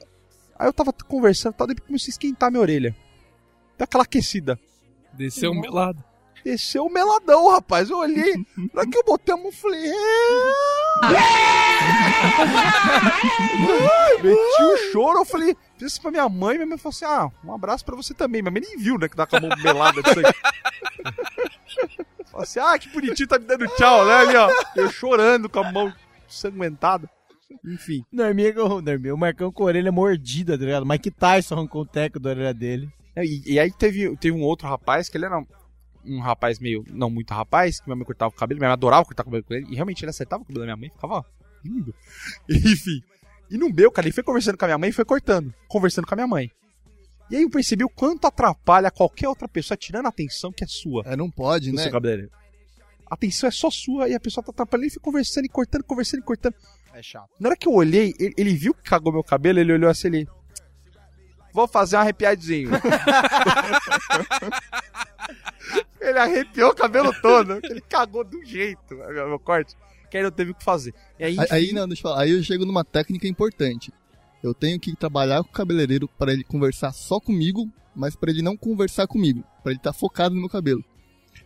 Aí 0.59 0.66
eu 0.69 0.73
tava 0.73 0.92
conversando, 0.92 1.53
tal, 1.55 1.66
daí 1.66 1.77
comecei 1.77 2.11
a 2.11 2.12
esquentar 2.12 2.51
minha 2.51 2.61
orelha. 2.62 2.97
Deu 3.77 3.85
aquela 3.85 4.05
aquecida. 4.05 4.59
Desceu 5.12 5.51
um 5.51 5.61
melado. 5.61 6.03
Desceu 6.46 6.87
o 6.87 6.92
meladão, 6.92 7.50
rapaz. 7.50 7.90
Eu 7.90 7.98
olhei, 7.98 8.35
na 8.72 8.87
que 8.87 8.96
eu 8.96 9.02
botei 9.02 9.35
a 9.35 9.37
mão, 9.37 9.50
falei. 9.50 9.90
"É". 9.90 9.96
Meti 14.22 14.62
o 14.62 14.76
choro, 14.92 15.18
eu 15.18 15.24
falei, 15.24 15.56
fiz 15.76 15.92
isso 15.92 16.00
pra 16.00 16.12
minha 16.12 16.28
mãe, 16.28 16.54
minha 16.54 16.68
mãe 16.68 16.78
falou 16.78 16.90
assim: 16.94 17.04
ah, 17.04 17.28
um 17.44 17.52
abraço 17.52 17.85
pra 17.85 17.96
você 17.96 18.14
também. 18.14 18.42
Minha 18.42 18.52
mãe 18.52 18.62
nem 18.62 18.76
viu, 18.78 18.96
né, 18.96 19.09
que 19.09 19.16
dá 19.16 19.26
com 19.26 19.37
a 19.37 19.40
mão 19.40 19.50
melada 19.61 20.00
de 20.00 20.09
sangue. 20.09 20.32
Falou 22.30 22.42
assim, 22.44 22.61
ah, 22.61 22.78
que 22.78 22.88
bonitinho, 22.90 23.28
tá 23.28 23.40
me 23.40 23.44
dando 23.44 23.66
tchau, 23.76 24.06
né, 24.06 24.14
ali, 24.14 24.37
ó. 24.37 24.48
Eu 24.76 24.88
chorando 24.88 25.48
com 25.48 25.59
a 25.59 25.72
mão 25.72 25.92
sanguentada. 26.28 27.11
Enfim. 27.64 28.04
Norminha, 28.12 28.54
o 28.64 28.80
Norminha, 28.80 29.14
o 29.14 29.18
Marcão 29.18 29.50
com 29.50 29.64
a 29.64 29.66
orelha 29.66 29.90
mordida, 29.90 30.56
tá 30.56 30.64
ligado? 30.64 30.87
Mike 30.87 31.11
Tyson 31.11 31.56
arrancou 31.56 31.82
o 31.82 31.87
teco 31.87 32.20
da 32.20 32.30
orelha 32.30 32.54
dele. 32.54 32.88
É, 33.16 33.24
E, 33.24 33.42
e 33.54 33.59
aí 33.59 33.72
teve, 33.72 34.16
teve 34.16 34.37
um 34.37 34.42
outro 34.42 34.68
rapaz, 34.68 35.09
que 35.09 35.16
ele 35.18 35.24
era 35.24 35.42
um 36.07 36.21
rapaz 36.21 36.59
meio, 36.59 36.85
não 36.90 37.11
muito 37.11 37.33
rapaz, 37.33 37.81
que 37.81 37.87
minha 37.87 37.97
mãe 37.97 38.05
cortava 38.05 38.33
o 38.35 38.37
cabelo, 38.37 38.59
minha 38.59 38.69
mãe 38.69 38.75
adorava 38.75 39.05
cortar 39.05 39.23
o 39.23 39.27
cabelo 39.27 39.45
com 39.45 39.55
ele, 39.55 39.66
e 39.71 39.75
realmente 39.75 40.03
ele 40.03 40.11
acertava 40.11 40.42
o 40.42 40.47
cabelo 40.47 40.61
da 40.61 40.66
minha 40.66 40.77
mãe, 40.77 40.90
ficava 40.90 41.25
lindo. 41.64 41.95
Enfim. 42.49 43.03
E 43.51 43.57
no 43.57 43.69
meu, 43.71 43.90
cara, 43.90 44.07
ele 44.07 44.14
foi 44.14 44.25
conversando 44.25 44.57
com 44.59 44.64
a 44.64 44.69
minha 44.69 44.79
mãe 44.79 44.90
e 44.90 44.92
foi 44.92 45.05
cortando, 45.05 45.55
conversando 45.69 46.07
com 46.07 46.14
a 46.14 46.16
minha 46.16 46.27
mãe. 46.27 46.51
E 47.31 47.37
aí 47.37 47.42
eu 47.42 47.51
percebi 47.51 47.85
o 47.85 47.88
quanto 47.88 48.27
atrapalha 48.27 48.90
qualquer 48.90 49.29
outra 49.29 49.49
pessoa 49.49 49.77
tirando 49.77 50.07
a 50.07 50.11
atenção 50.11 50.53
que 50.53 50.62
é 50.62 50.66
sua 50.66 51.03
É, 51.07 51.16
não 51.16 51.29
pode, 51.29 51.73
né? 51.73 51.83
seu 51.83 51.92
cabeleireiro. 51.92 52.31
A 53.09 53.14
atenção 53.14 53.49
é 53.49 53.53
só 53.53 53.71
sua 53.71 54.09
e 54.09 54.14
a 54.14 54.21
pessoa 54.21 54.45
tá 54.45 54.51
atrapalhando 54.51 54.87
e 54.87 54.90
fica 54.90 55.03
conversando 55.03 55.45
e 55.45 55.49
cortando, 55.49 55.85
conversando 55.85 56.21
e 56.21 56.25
cortando. 56.25 56.55
É 56.92 57.03
chato. 57.03 57.29
Na 57.38 57.49
hora 57.49 57.57
que 57.57 57.69
eu 57.69 57.73
olhei, 57.73 58.14
ele, 58.19 58.35
ele 58.37 58.55
viu 58.55 58.75
que 58.75 58.83
cagou 58.83 59.12
meu 59.12 59.23
cabelo, 59.23 59.59
ele 59.59 59.73
olhou 59.73 59.90
assim, 59.90 60.09
ele... 60.09 60.29
Vou 61.57 61.66
fazer 61.66 61.97
um 61.97 62.01
arrepiadinho. 62.01 62.69
ele 65.99 66.19
arrepiou 66.19 66.71
o 66.71 66.75
cabelo 66.75 67.14
todo. 67.23 67.59
Ele 67.62 67.81
cagou 67.81 68.23
do 68.23 68.45
jeito, 68.45 68.95
meu, 68.95 69.27
meu 69.27 69.38
corte. 69.38 69.75
Que 70.11 70.19
aí 70.19 70.23
não 70.23 70.31
teve 70.31 70.51
o 70.51 70.55
que 70.55 70.62
fazer. 70.62 70.92
E 71.19 71.25
aí, 71.25 71.35
Aí, 71.40 71.47
aí, 71.51 71.64
enfim, 71.64 71.75
não, 71.75 71.88
deixa 71.88 72.01
eu 72.01 72.11
falar. 72.11 72.25
Aí 72.25 72.33
eu 72.33 72.42
chego 72.42 72.66
numa 72.66 72.85
técnica 72.85 73.27
importante. 73.27 73.90
Eu 74.42 74.53
tenho 74.53 74.79
que 74.79 74.95
trabalhar 74.95 75.42
com 75.42 75.49
o 75.49 75.53
cabeleireiro 75.53 76.07
para 76.19 76.31
ele 76.31 76.45
conversar 76.45 76.92
só 76.92 77.19
comigo, 77.19 77.66
mas 77.95 78.14
para 78.14 78.31
ele 78.31 78.42
não 78.42 78.55
conversar 78.55 79.07
comigo, 79.07 79.42
para 79.62 79.73
ele 79.73 79.79
estar 79.79 79.95
focado 79.95 80.35
no 80.35 80.42
meu 80.42 80.51
cabelo. 80.51 80.85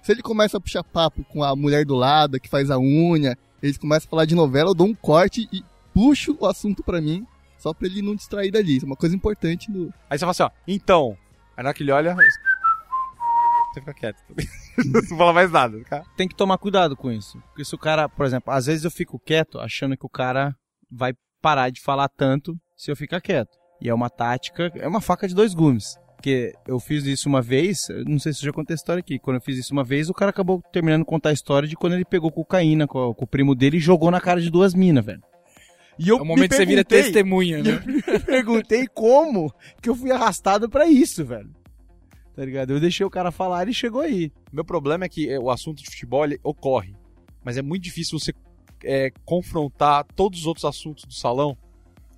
Se 0.03 0.11
ele 0.11 0.23
começa 0.23 0.57
a 0.57 0.61
puxar 0.61 0.83
papo 0.83 1.23
com 1.23 1.45
a 1.45 1.55
mulher 1.55 1.87
do 1.87 1.95
lado, 1.95 2.41
que 2.41 2.49
faz 2.49 2.69
a 2.69 2.81
unha, 2.81 3.39
eles 3.63 3.79
começam 3.79 4.09
a 4.09 4.11
falar 4.11 4.25
de 4.25 4.35
novela, 4.35 4.71
eu 4.71 4.75
dou 4.75 4.89
um 4.89 4.95
corte 4.95 5.49
e 5.53 5.63
puxo 5.95 6.37
o 6.41 6.47
assunto 6.47 6.83
pra 6.83 7.01
mim, 7.01 7.25
só 7.61 7.75
pra 7.75 7.87
ele 7.87 8.03
não 8.03 8.15
distrair 8.15 8.51
dali. 8.51 8.77
Isso 8.77 8.87
é 8.87 8.89
uma 8.89 8.97
coisa 8.97 9.15
importante 9.15 9.71
no. 9.71 9.93
aí 10.09 10.19
você 10.19 10.21
fala 10.21 10.31
assim, 10.31 10.43
ó, 10.43 10.51
então. 10.67 11.17
Aí 11.57 11.63
na 11.63 11.69
hora 11.69 11.75
que 11.75 11.83
ele 11.83 11.93
olha. 11.93 12.15
Você 12.15 13.81
fica 13.81 13.95
quieto. 13.95 14.19
não 14.85 15.17
fala 15.17 15.33
mais 15.33 15.51
nada. 15.51 15.79
Fica... 15.79 16.03
Tem 16.17 16.27
que 16.27 16.35
tomar 16.35 16.59
cuidado 16.59 16.97
com 16.97 17.13
isso. 17.13 17.41
Porque 17.49 17.65
se 17.65 17.75
o 17.75 17.79
cara, 17.79 18.09
por 18.09 18.27
exemplo, 18.27 18.53
às 18.53 18.67
vezes 18.67 18.85
eu 18.85 18.91
fico 18.91 19.19
quieto 19.19 19.61
achando 19.61 19.97
que 19.97 20.05
o 20.05 20.09
cara 20.09 20.57
vai 20.91 21.13
parar 21.41 21.71
de 21.71 21.81
falar 21.81 22.09
tanto 22.09 22.57
se 22.77 22.91
eu 22.91 22.97
ficar 22.97 23.21
quieto. 23.21 23.57
E 23.81 23.89
é 23.89 23.95
uma 23.95 24.11
tática, 24.11 24.73
é 24.75 24.89
uma 24.89 25.01
faca 25.01 25.29
de 25.29 25.35
dois 25.35 25.55
gumes. 25.55 25.97
Porque 26.17 26.53
eu 26.67 26.79
fiz 26.79 27.07
isso 27.07 27.29
uma 27.31 27.41
vez, 27.41 27.87
não 28.07 28.19
sei 28.19 28.35
se 28.35 28.41
eu 28.41 28.47
já 28.47 28.53
contei 28.53 28.75
a 28.75 28.77
história 28.77 29.01
aqui. 29.01 29.19
Quando 29.19 29.37
eu 29.37 29.41
fiz 29.41 29.57
isso 29.57 29.73
uma 29.73 29.83
vez, 29.83 30.11
o 30.11 30.15
cara 30.15 30.31
acabou 30.31 30.61
terminando 30.71 31.01
de 31.01 31.07
contar 31.07 31.31
a 31.31 31.33
história 31.33 31.67
de 31.67 31.77
quando 31.77 31.95
ele 31.95 32.05
pegou 32.05 32.31
cocaína 32.31 32.87
com, 32.87 33.15
com 33.15 33.25
o 33.25 33.29
primo 33.29 33.55
dele 33.55 33.79
e 33.79 33.81
jogou 33.81 34.11
na 34.11 34.21
cara 34.21 34.39
de 34.39 34.51
duas 34.51 34.75
minas, 34.75 35.05
velho. 35.05 35.23
E 36.01 36.09
eu 36.09 36.19
É 36.19 36.23
o 36.23 36.25
momento 36.25 36.43
me 36.43 36.49
que 36.49 36.57
você 36.57 36.67
vira 36.67 36.83
testemunha, 36.83 37.63
né? 37.63 37.83
eu 38.07 38.21
perguntei 38.21 38.87
como 38.87 39.53
que 39.83 39.89
eu 39.89 39.95
fui 39.95 40.11
arrastado 40.11 40.69
pra 40.69 40.89
isso, 40.89 41.25
velho. 41.25 41.51
Tá 42.35 42.45
ligado? 42.45 42.73
Eu 42.73 42.81
deixei 42.81 43.05
o 43.05 43.11
cara 43.11 43.31
falar 43.31 43.61
e 43.61 43.63
ele 43.67 43.75
chegou 43.75 44.01
aí. 44.01 44.33
Meu 44.51 44.65
problema 44.65 45.05
é 45.05 45.09
que 45.09 45.29
é, 45.29 45.39
o 45.39 45.51
assunto 45.51 45.83
de 45.83 45.91
futebol 45.91 46.25
ocorre, 46.43 46.97
mas 47.45 47.59
é 47.59 47.63
muito 47.63 47.83
difícil 47.83 48.19
você 48.19 48.33
é, 48.83 49.13
confrontar 49.25 50.05
todos 50.17 50.41
os 50.41 50.47
outros 50.47 50.65
assuntos 50.65 51.05
do 51.05 51.13
salão 51.13 51.57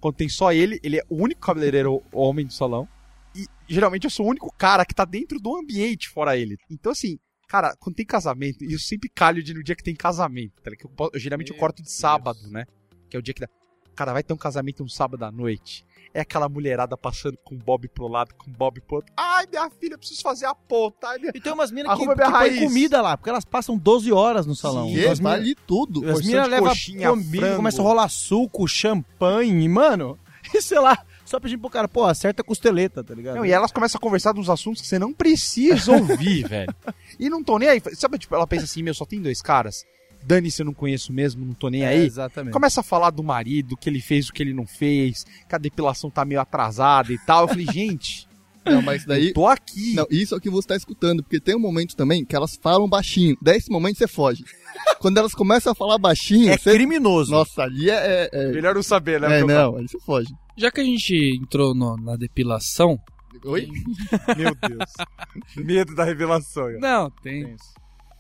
quando 0.03 0.17
tem 0.17 0.29
só 0.29 0.53
ele, 0.53 0.81
ele 0.83 0.99
é 0.99 1.03
o 1.09 1.23
único 1.23 1.41
cabeleireiro 1.41 2.03
homem 2.13 2.45
do 2.45 2.53
salão, 2.53 2.89
e 3.37 3.47
geralmente 3.69 4.03
eu 4.03 4.11
sou 4.11 4.27
o 4.27 4.29
único 4.29 4.53
cara 4.59 4.85
que 4.85 4.93
tá 4.93 5.05
dentro 5.05 5.39
do 5.39 5.57
ambiente 5.57 6.09
fora 6.09 6.37
ele. 6.37 6.59
Então, 6.69 6.91
assim, 6.91 7.21
cara, 7.47 7.73
quando 7.79 7.95
tem 7.95 8.05
casamento, 8.05 8.65
e 8.65 8.73
eu 8.73 8.81
sempre 8.81 9.09
calho 9.09 9.41
de 9.41 9.55
no 9.55 9.63
dia 9.63 9.77
que 9.77 9.83
tem 9.83 9.95
casamento, 9.95 10.61
tá 10.61 10.71
ligado? 10.71 10.91
Eu, 10.99 11.11
eu 11.15 11.21
geralmente 11.21 11.51
eu 11.51 11.55
Meu 11.55 11.61
corto 11.61 11.77
de 11.77 11.89
Deus. 11.89 11.97
sábado, 11.97 12.41
né? 12.51 12.65
Que 13.09 13.17
é 13.17 13.21
o 13.21 13.23
dia 13.23 13.33
que 13.33 13.43
dá. 13.43 13.49
Cara, 13.95 14.13
vai 14.13 14.23
ter 14.23 14.33
um 14.33 14.37
casamento 14.39 14.83
um 14.83 14.89
sábado 14.89 15.25
à 15.25 15.31
noite. 15.31 15.85
É 16.15 16.21
aquela 16.21 16.47
mulherada 16.47 16.95
passando 16.97 17.39
com 17.43 17.57
Bob 17.57 17.89
pro 17.89 18.07
lado, 18.07 18.35
com 18.35 18.51
Bob 18.51 18.81
pro 18.83 18.97
outro. 18.97 19.11
Ai, 19.17 19.47
minha 19.51 19.71
filha, 19.71 19.95
eu 19.95 19.99
preciso 19.99 20.21
fazer 20.21 20.45
a 20.45 20.55
ponta. 20.55 21.09
Ai, 21.09 21.19
minha... 21.19 21.33
E 21.35 21.41
tem 21.41 21.51
umas 21.53 21.71
minas 21.71 21.99
que, 21.99 22.07
que 22.07 22.23
raiz. 22.23 22.59
comida 22.61 23.01
lá, 23.01 23.17
porque 23.17 23.31
elas 23.31 23.47
passam 23.47 23.79
12 23.79 24.13
horas 24.13 24.45
no 24.45 24.55
salão. 24.55 24.89
E 24.91 25.01
Então 25.01 25.13
as 25.13 25.19
vale 25.21 25.43
minas- 25.45 25.63
tudo. 25.67 26.07
As 26.11 26.21
minas 26.21 26.49
levam 26.49 26.69
coxinha, 26.69 27.09
comida, 27.09 27.39
frango. 27.39 27.57
começam 27.57 27.85
a 27.85 27.89
rolar 27.89 28.09
suco, 28.11 28.69
champanhe, 28.69 29.69
mano. 29.69 30.19
E 30.55 30.61
sei 30.61 30.79
lá, 30.81 30.99
só 31.25 31.41
pedindo 31.41 31.61
pro 31.61 31.71
cara, 31.71 31.89
pô, 31.89 32.05
acerta 32.05 32.43
a 32.43 32.45
costeleta, 32.45 33.03
tá 33.03 33.15
ligado? 33.15 33.37
Não, 33.37 33.47
e 33.47 33.53
elas 33.53 33.71
começam 33.73 33.97
a 33.97 34.03
conversar 34.03 34.35
de 34.35 34.41
uns 34.41 34.51
assuntos 34.51 34.83
que 34.83 34.89
você 34.89 34.99
não 34.99 35.15
precisa 35.15 35.93
ouvir, 35.93 36.43
velho. 36.49 36.75
E 37.19 37.31
não 37.31 37.43
tô 37.43 37.59
nem 37.59 37.69
aí. 37.71 37.81
Sabe, 37.95 38.19
tipo, 38.19 38.35
ela 38.35 38.47
pensa 38.47 38.65
assim, 38.65 38.83
meu, 38.83 38.93
só 38.93 39.07
tem 39.07 39.23
dois 39.23 39.41
caras. 39.41 39.87
Dane-se, 40.25 40.63
eu 40.63 40.67
não 40.67 40.75
conheço 40.75 41.13
mesmo, 41.13 41.45
não 41.45 41.55
tô 41.55 41.69
nem 41.69 41.83
É, 41.83 41.89
aí. 41.89 42.07
exatamente. 42.07 42.53
Começa 42.53 42.81
a 42.81 42.85
falar 42.85 43.11
do 43.11 43.23
marido, 43.23 43.73
o 43.73 43.77
que 43.77 43.89
ele 43.89 44.01
fez, 44.01 44.29
o 44.29 44.33
que 44.33 44.43
ele 44.43 44.55
não 44.55 44.67
fez, 44.67 45.25
que 45.49 45.55
a 45.55 45.59
depilação 45.59 46.11
tá 46.11 46.25
meio 46.25 46.41
atrasada 46.41 47.13
e 47.13 47.19
tal. 47.19 47.43
Eu 47.45 47.49
falei, 47.49 47.67
gente, 47.73 48.29
Não, 48.65 48.81
mas 48.83 49.05
daí. 49.05 49.29
eu 49.29 49.35
tô 49.35 49.47
aqui. 49.47 49.95
Não, 49.95 50.07
isso 50.11 50.35
é 50.35 50.39
o 50.39 50.41
que 50.41 50.49
você 50.51 50.69
tá 50.69 50.77
escutando, 50.77 51.23
porque 51.23 51.41
tem 51.41 51.57
um 51.57 51.61
momento 51.61 51.97
também 51.97 52.25
que 52.25 52.35
elas 52.37 52.57
falam 52.63 52.89
baixinho. 52.89 53.37
Daí 53.43 53.57
esse 53.59 53.71
momento 53.71 53.99
você 53.99 54.07
foge. 54.09 54.45
Quando 55.01 55.19
elas 55.19 55.33
começam 55.35 55.73
a 55.73 55.75
falar 55.75 55.99
baixinho, 55.99 56.49
É 56.51 56.57
você. 56.57 56.73
criminoso. 56.73 57.31
Nossa, 57.33 57.63
ali 57.65 57.91
é. 57.91 57.95
é, 57.95 58.31
é... 58.33 58.53
Melhor 58.53 58.75
não 58.75 58.83
saber, 58.83 59.21
né? 59.21 59.39
É, 59.39 59.43
eu 59.43 59.47
não, 59.47 59.77
aí 59.77 59.87
você 59.89 59.99
foge. 60.01 60.33
Já 60.57 60.71
que 60.71 60.81
a 60.81 60.85
gente 60.85 61.41
entrou 61.43 61.75
no- 61.75 61.97
na 61.97 62.15
depilação. 62.17 62.99
Oi? 63.45 63.67
Meu 64.37 64.55
Deus. 64.55 64.93
Medo 65.57 65.95
da 65.95 66.05
revelação. 66.05 66.65
ó. 66.77 66.79
Não, 66.81 67.11
tem. 67.23 67.57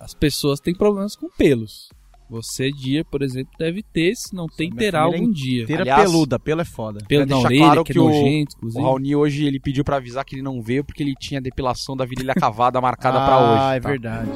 As 0.02 0.14
pessoas 0.14 0.58
têm 0.58 0.74
problemas 0.74 1.14
com 1.14 1.28
pelos. 1.30 1.88
Você, 2.28 2.70
dia, 2.72 3.04
por 3.04 3.22
exemplo, 3.22 3.52
deve 3.58 3.82
ter, 3.82 4.14
se 4.16 4.34
não 4.34 4.46
tem, 4.46 4.70
terá 4.70 5.02
algum 5.02 5.30
dia. 5.30 5.62
Inteira 5.64 5.82
Aliás, 5.82 6.02
peluda, 6.10 6.38
pelo 6.40 6.60
é 6.62 6.64
foda. 6.64 7.04
Pelo 7.06 7.26
na 7.26 7.38
orelha, 7.38 7.64
claro 7.66 7.84
que 7.84 7.90
é 7.90 7.94
que 7.94 7.98
o- 8.00 8.04
nojento, 8.08 8.54
O 8.54 8.58
inclusive. 8.58 8.82
Raoni 8.82 9.14
hoje 9.16 9.44
ele 9.44 9.60
pediu 9.60 9.84
pra 9.84 9.96
avisar 9.98 10.24
que 10.24 10.34
ele 10.34 10.42
não 10.42 10.60
veio 10.62 10.82
porque 10.82 11.02
ele 11.02 11.14
tinha 11.14 11.40
depilação 11.42 11.94
da 11.96 12.04
virilha 12.06 12.34
cavada 12.34 12.80
marcada 12.80 13.18
pra 13.20 13.34
ah, 13.34 13.52
hoje. 13.68 13.76
é 13.76 13.80
tá? 13.80 13.88
verdade. 13.88 14.30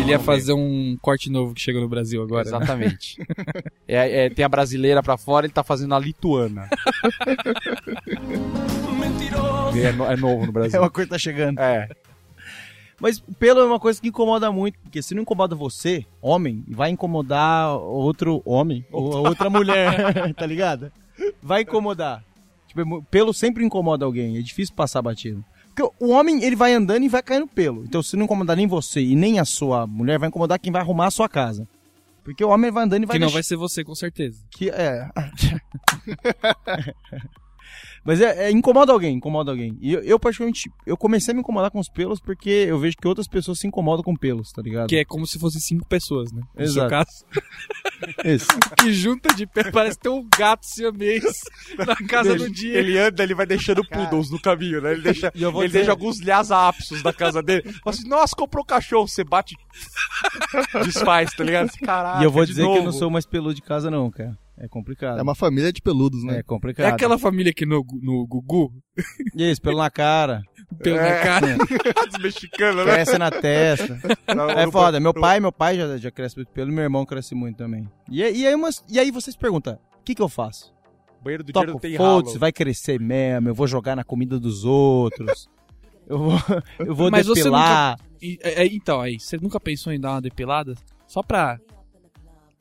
Ele 0.00 0.10
ia 0.10 0.18
fazer 0.18 0.52
um 0.52 0.96
corte 1.02 1.28
novo 1.30 1.54
que 1.54 1.60
chegou 1.60 1.80
no 1.80 1.88
Brasil 1.88 2.22
agora. 2.22 2.44
né? 2.44 2.56
Exatamente. 2.56 3.16
É, 3.86 4.24
é, 4.26 4.30
tem 4.30 4.42
a 4.44 4.48
brasileira 4.48 5.02
pra 5.02 5.18
fora, 5.18 5.44
ele 5.44 5.52
tá 5.52 5.62
fazendo 5.62 5.94
a 5.94 5.98
lituana. 5.98 6.68
é, 9.76 9.92
no- 9.92 10.04
é 10.06 10.16
novo 10.16 10.42
no 10.44 10.48
É 10.48 10.52
Brasil. 10.52 10.80
uma 10.80 10.88
coisa 10.90 11.06
que 11.06 11.14
tá 11.14 11.18
chegando. 11.18 11.58
É. 11.58 11.88
Mas 13.00 13.20
pelo 13.38 13.60
é 13.60 13.64
uma 13.64 13.80
coisa 13.80 14.00
que 14.00 14.08
incomoda 14.08 14.50
muito, 14.52 14.78
porque 14.80 15.02
se 15.02 15.14
não 15.14 15.22
incomoda 15.22 15.54
você, 15.54 16.06
homem, 16.22 16.64
vai 16.68 16.90
incomodar 16.90 17.76
outro 17.76 18.40
homem 18.44 18.84
ou 18.92 19.26
outra 19.26 19.50
mulher, 19.50 20.24
tá 20.34 20.46
ligado? 20.46 20.92
Vai 21.42 21.62
incomodar. 21.62 22.24
Tipo, 22.68 23.02
pelo 23.10 23.32
sempre 23.34 23.64
incomoda 23.64 24.04
alguém, 24.04 24.38
é 24.38 24.42
difícil 24.42 24.74
passar 24.74 25.02
batido. 25.02 25.44
Porque 25.74 25.92
o 25.98 26.10
homem, 26.10 26.44
ele 26.44 26.54
vai 26.54 26.72
andando 26.72 27.02
e 27.02 27.08
vai 27.08 27.20
caindo 27.22 27.48
pelo. 27.48 27.82
Então, 27.84 28.00
se 28.02 28.16
não 28.16 28.24
incomodar 28.24 28.56
nem 28.56 28.66
você 28.66 29.00
e 29.02 29.16
nem 29.16 29.40
a 29.40 29.44
sua 29.44 29.86
mulher, 29.88 30.18
vai 30.20 30.28
incomodar 30.28 30.58
quem 30.60 30.72
vai 30.72 30.80
arrumar 30.80 31.06
a 31.06 31.10
sua 31.10 31.28
casa. 31.28 31.66
Porque 32.22 32.44
o 32.44 32.48
homem 32.48 32.70
vai 32.70 32.84
andando 32.84 33.02
e 33.02 33.06
vai 33.06 33.16
Que 33.16 33.20
não 33.20 33.26
deixar- 33.26 33.36
vai 33.36 33.42
ser 33.42 33.56
você, 33.56 33.84
com 33.84 33.94
certeza. 33.94 34.40
que 34.50 34.70
é. 34.70 35.10
Mas 38.04 38.20
é, 38.20 38.46
é, 38.46 38.50
incomoda 38.50 38.92
alguém, 38.92 39.16
incomoda 39.16 39.50
alguém. 39.50 39.78
E 39.80 39.92
eu, 39.94 40.00
eu, 40.02 40.18
particularmente, 40.20 40.70
eu 40.86 40.96
comecei 40.96 41.32
a 41.32 41.34
me 41.34 41.40
incomodar 41.40 41.70
com 41.70 41.78
os 41.80 41.88
pelos 41.88 42.20
porque 42.20 42.50
eu 42.50 42.78
vejo 42.78 42.96
que 43.00 43.08
outras 43.08 43.26
pessoas 43.26 43.58
se 43.58 43.66
incomodam 43.66 44.02
com 44.02 44.14
pelos, 44.14 44.50
tá 44.52 44.60
ligado? 44.60 44.88
Que 44.88 44.96
é 44.96 45.04
como 45.04 45.26
se 45.26 45.38
fossem 45.38 45.60
cinco 45.60 45.86
pessoas, 45.88 46.30
né? 46.30 46.42
No 46.54 46.62
Exato. 46.62 46.80
seu 46.80 46.88
caso. 46.90 47.44
Isso. 48.24 48.46
Que 48.76 48.92
junta 48.92 49.34
de 49.34 49.46
pé, 49.46 49.70
parece 49.70 49.98
ter 49.98 50.10
um 50.10 50.26
gato 50.36 50.66
siamês 50.66 51.24
na 51.78 51.96
casa 52.06 52.34
do 52.36 52.50
dia. 52.50 52.78
Ele 52.78 52.98
anda, 52.98 53.22
ele 53.22 53.34
vai 53.34 53.46
deixando 53.46 53.82
poodles 53.88 54.30
no 54.30 54.40
caminho, 54.40 54.82
né? 54.82 54.92
Ele 54.92 55.00
deixa, 55.02 55.32
E 55.34 55.42
eu 55.42 55.50
vou 55.50 55.62
ele 55.62 55.68
dizer- 55.68 55.78
deixa 55.78 55.92
alguns 55.92 56.20
lhasa-apsos 56.20 57.02
da 57.02 57.12
casa 57.12 57.42
dele. 57.42 57.62
Fala 57.82 57.96
assim, 57.96 58.06
nossa, 58.08 58.36
comprou 58.36 58.62
um 58.62 58.66
cachorro. 58.66 59.08
Você 59.08 59.24
bate, 59.24 59.56
desfaz, 60.84 61.30
tá 61.34 61.42
ligado? 61.44 61.70
Caraca, 61.82 62.20
e 62.20 62.24
eu 62.24 62.30
vou 62.30 62.44
dizer 62.44 62.62
que 62.62 62.68
eu 62.78 62.84
não 62.84 62.92
sou 62.92 63.10
mais 63.10 63.26
peludo 63.26 63.54
de 63.54 63.62
casa, 63.62 63.90
não, 63.90 64.10
cara. 64.10 64.36
É 64.56 64.68
complicado. 64.68 65.18
É 65.18 65.22
uma 65.22 65.34
família 65.34 65.72
de 65.72 65.82
peludos, 65.82 66.22
né? 66.24 66.38
É 66.38 66.42
complicado. 66.42 66.86
É 66.86 66.90
aquela 66.90 67.18
família 67.18 67.52
que 67.52 67.66
no, 67.66 67.84
no 68.00 68.24
Gugu, 68.26 68.72
Isso, 69.34 69.60
pelo 69.60 69.78
na 69.78 69.90
cara, 69.90 70.42
pelo 70.78 70.96
na 70.96 71.02
É. 71.08 71.22
cara. 71.24 71.46
As 72.06 72.22
mexicanas, 72.22 72.86
né? 72.86 72.92
cresce 72.92 73.18
na 73.18 73.30
testa. 73.32 73.98
Não, 74.34 74.48
É 74.48 74.64
não 74.64 74.70
foda. 74.72 75.00
Meu 75.00 75.12
pai, 75.12 75.40
meu 75.40 75.50
pai 75.50 75.76
já, 75.76 75.96
já 75.96 76.10
cresce 76.10 76.36
muito 76.36 76.52
pelo, 76.52 76.70
e 76.70 76.74
meu 76.74 76.84
irmão 76.84 77.04
cresce 77.04 77.34
muito 77.34 77.56
também. 77.56 77.88
E, 78.08 78.22
aí- 78.22 78.36
e 78.42 78.46
aí, 78.46 78.54
umas, 78.54 78.84
e 78.88 78.98
aí 78.98 79.10
vocês 79.10 79.34
perguntam, 79.36 79.74
o 79.74 80.04
que 80.04 80.14
que 80.14 80.22
eu 80.22 80.28
faço? 80.28 80.72
Banheiro 81.22 81.42
do 81.42 81.52
dinheiro 81.52 81.72
Toco 81.72 81.84
não 81.84 81.90
tem 81.90 81.96
ralo. 81.98 82.18
foda-se, 82.20 82.38
vai 82.38 82.52
crescer 82.52 83.00
mesmo, 83.00 83.48
eu 83.48 83.54
vou 83.54 83.66
jogar 83.66 83.96
na 83.96 84.04
comida 84.04 84.38
dos 84.38 84.64
outros. 84.64 85.48
Eu 86.06 86.18
vou, 86.18 86.38
eu 86.80 86.94
vou 86.94 87.10
Mas 87.10 87.26
você 87.26 87.40
depilar. 87.44 87.96
E- 88.20 88.38
é, 88.42 88.62
é, 88.62 88.66
então, 88.66 89.00
aí, 89.00 89.18
você 89.18 89.38
nunca 89.38 89.58
pensou 89.58 89.90
em 89.90 89.98
dar 89.98 90.10
uma 90.10 90.20
depilada? 90.20 90.74
Só 91.08 91.22
pra 91.22 91.58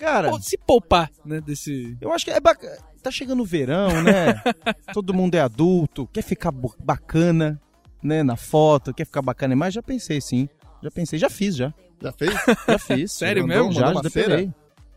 Cara, 0.03 0.29
pô, 0.29 0.39
se 0.39 0.57
poupar, 0.57 1.09
né, 1.25 1.39
desse... 1.41 1.97
eu 2.01 2.11
acho 2.11 2.25
que 2.25 2.31
é 2.31 2.39
bacana. 2.39 2.77
Tá 3.01 3.11
chegando 3.11 3.41
o 3.41 3.45
verão, 3.45 3.89
né? 4.01 4.41
Todo 4.93 5.13
mundo 5.13 5.35
é 5.35 5.39
adulto, 5.39 6.07
quer 6.13 6.21
ficar 6.21 6.51
bacana, 6.79 7.59
né? 8.01 8.23
Na 8.23 8.35
foto, 8.35 8.93
quer 8.93 9.05
ficar 9.05 9.21
bacana. 9.21 9.55
Mas 9.55 9.73
já 9.73 9.81
pensei 9.81 10.21
sim. 10.21 10.47
Já 10.81 10.89
pensei, 10.91 11.19
já 11.19 11.29
fiz, 11.29 11.55
já. 11.55 11.73
Já 12.01 12.11
fez? 12.11 12.33
Já 12.67 12.79
fiz. 12.79 13.11
Sério 13.17 13.45
Mandou- 13.47 13.67
mesmo? 13.67 13.79
Já, 13.79 13.93
já 13.93 14.01
depilei. 14.01 14.51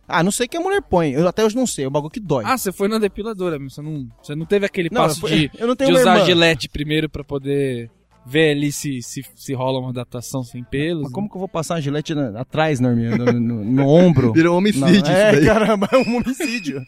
Ah, 0.09 0.23
não 0.23 0.31
sei 0.31 0.47
o 0.47 0.49
que 0.49 0.57
a 0.57 0.61
mulher 0.61 0.81
põe. 0.83 1.11
Eu 1.13 1.27
até 1.27 1.45
hoje 1.45 1.57
não 1.57 1.67
sei. 1.67 1.85
É 1.85 1.89
um 1.89 1.91
bagulho 1.91 2.13
que 2.13 2.21
dói. 2.21 2.45
Ah, 2.47 2.57
você 2.57 2.71
foi 2.71 2.87
na 2.87 2.99
depiladora, 2.99 3.59
mesmo, 3.59 3.71
você 3.71 3.83
não, 3.83 4.09
você 4.23 4.35
não 4.37 4.47
teve 4.47 4.65
aquele 4.67 4.89
não, 4.93 5.03
passo 5.03 5.17
eu, 5.25 5.29
fui- 5.29 5.49
de, 5.49 5.51
eu 5.59 5.67
não 5.67 5.75
de 5.75 5.79
tenho 5.79 5.91
uma 5.91 6.01
usar 6.01 6.13
irmã. 6.13 6.23
a 6.23 6.27
gilete 6.27 6.69
primeiro 6.69 7.09
pra 7.11 7.25
poder 7.25 7.91
ver 8.29 8.51
ali 8.51 8.73
se, 8.73 9.01
se, 9.03 9.25
se 9.37 9.55
rola 9.55 9.79
uma 9.79 9.91
adaptação 9.91 10.43
sem 10.43 10.65
pelos? 10.65 11.05
Mas 11.05 11.13
como 11.13 11.29
que 11.31 11.37
eu 11.37 11.39
vou 11.39 11.49
passar 11.49 11.75
uma 11.75 11.81
gilete 11.81 12.15
na- 12.15 12.41
atrás, 12.41 12.81
Norminha? 12.81 13.17
No, 13.17 13.25
no- 13.33 13.65
no 13.65 13.89
ombro? 13.89 14.33
Virou 14.35 14.53
um 14.53 14.55
Não, 14.55 14.59
homicídio 14.59 14.97
isso 14.97 15.11
é, 15.11 15.33
daí. 15.33 15.45
caramba, 15.47 15.89
é 15.93 15.97
um 15.99 16.17
homicídio. 16.17 16.85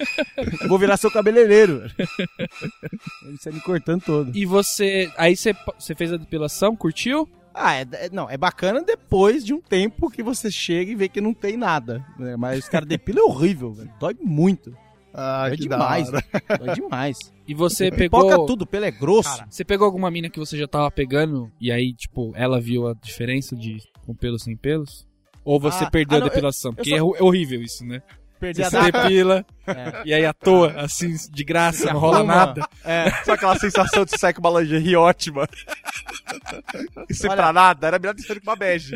Eu 0.61 0.69
vou 0.69 0.79
virar 0.79 0.97
seu 0.97 1.11
cabeleireiro. 1.11 1.85
Ele 3.25 3.37
sai 3.41 3.53
me 3.53 3.61
cortando 3.61 4.03
todo. 4.03 4.33
E 4.37 4.45
você, 4.45 5.11
aí 5.17 5.37
você, 5.37 5.55
você 5.79 5.95
fez 5.95 6.13
a 6.13 6.17
depilação, 6.17 6.75
curtiu? 6.77 7.29
Ah, 7.55 7.75
é, 7.77 7.87
é- 7.93 8.11
não, 8.13 8.29
é 8.31 8.37
bacana 8.37 8.83
depois 8.83 9.45
de 9.45 9.53
um 9.53 9.61
tempo 9.61 10.11
que 10.11 10.23
você 10.23 10.51
chega 10.51 10.91
e 10.93 10.95
vê 10.95 11.09
que 11.09 11.21
não 11.21 11.35
tem 11.35 11.57
nada. 11.57 12.05
né? 12.19 12.37
Mas 12.37 12.61
os 12.61 12.69
caras 12.69 12.89
depilam 12.89 13.25
é 13.27 13.29
horrível, 13.31 13.73
velho. 13.73 13.91
Dói 13.99 14.17
muito. 14.23 14.73
Ah, 15.21 15.49
da 15.49 15.57
demais. 15.57 16.11
Dói 16.11 16.75
demais. 16.75 17.19
E 17.49 17.55
você 17.55 17.91
Pipoca 17.91 18.29
pegou... 18.29 18.45
tudo, 18.47 18.67
pelo 18.67 18.85
é 18.85 18.91
grosso. 18.91 19.43
Você 19.49 19.65
pegou 19.65 19.87
alguma 19.87 20.11
mina 20.11 20.29
que 20.29 20.39
você 20.39 20.55
já 20.59 20.69
tava 20.69 20.91
pegando 20.91 21.51
e 21.59 21.73
aí, 21.73 21.95
tipo, 21.95 22.31
ela 22.37 22.61
viu 22.61 22.87
a 22.87 22.93
diferença 22.93 23.57
de 23.57 23.79
com 24.05 24.15
pelos 24.15 24.43
sem 24.43 24.55
pelos? 24.55 25.07
Ou 25.43 25.59
você 25.59 25.85
Ah, 25.85 25.91
perdeu 25.91 26.19
ah, 26.19 26.21
não, 26.21 26.27
a 26.27 26.29
depilação? 26.31 26.75
Porque 26.75 26.91
só- 26.91 26.97
é 26.97 26.99
é 26.99 27.23
horrível 27.23 27.63
isso, 27.63 27.87
né? 27.87 28.03
Perdi 28.41 28.63
Você 28.63 28.77
a 28.77 28.81
data. 28.81 29.03
depila 29.03 29.45
É. 29.67 30.03
e 30.05 30.15
aí 30.15 30.25
à 30.25 30.33
toa, 30.33 30.73
assim, 30.77 31.15
de 31.31 31.45
graça, 31.45 31.93
não 31.93 32.01
rola 32.01 32.19
arruma. 32.19 32.35
nada. 32.35 32.69
É. 32.85 33.11
Só 33.25 33.33
aquela 33.33 33.59
sensação 33.59 34.05
de 34.05 34.19
sair 34.19 34.33
com 34.33 34.41
uma 34.47 34.61
lingerie 34.61 34.95
ótima. 34.97 35.47
E 37.09 37.15
sem 37.15 37.29
Olha- 37.31 37.37
pra 37.43 37.53
nada, 37.53 37.87
era 37.87 37.99
melhor 37.99 38.15
ter 38.15 38.23
saído 38.23 38.41
com 38.45 38.51
uma 38.51 38.57
bege. 38.57 38.95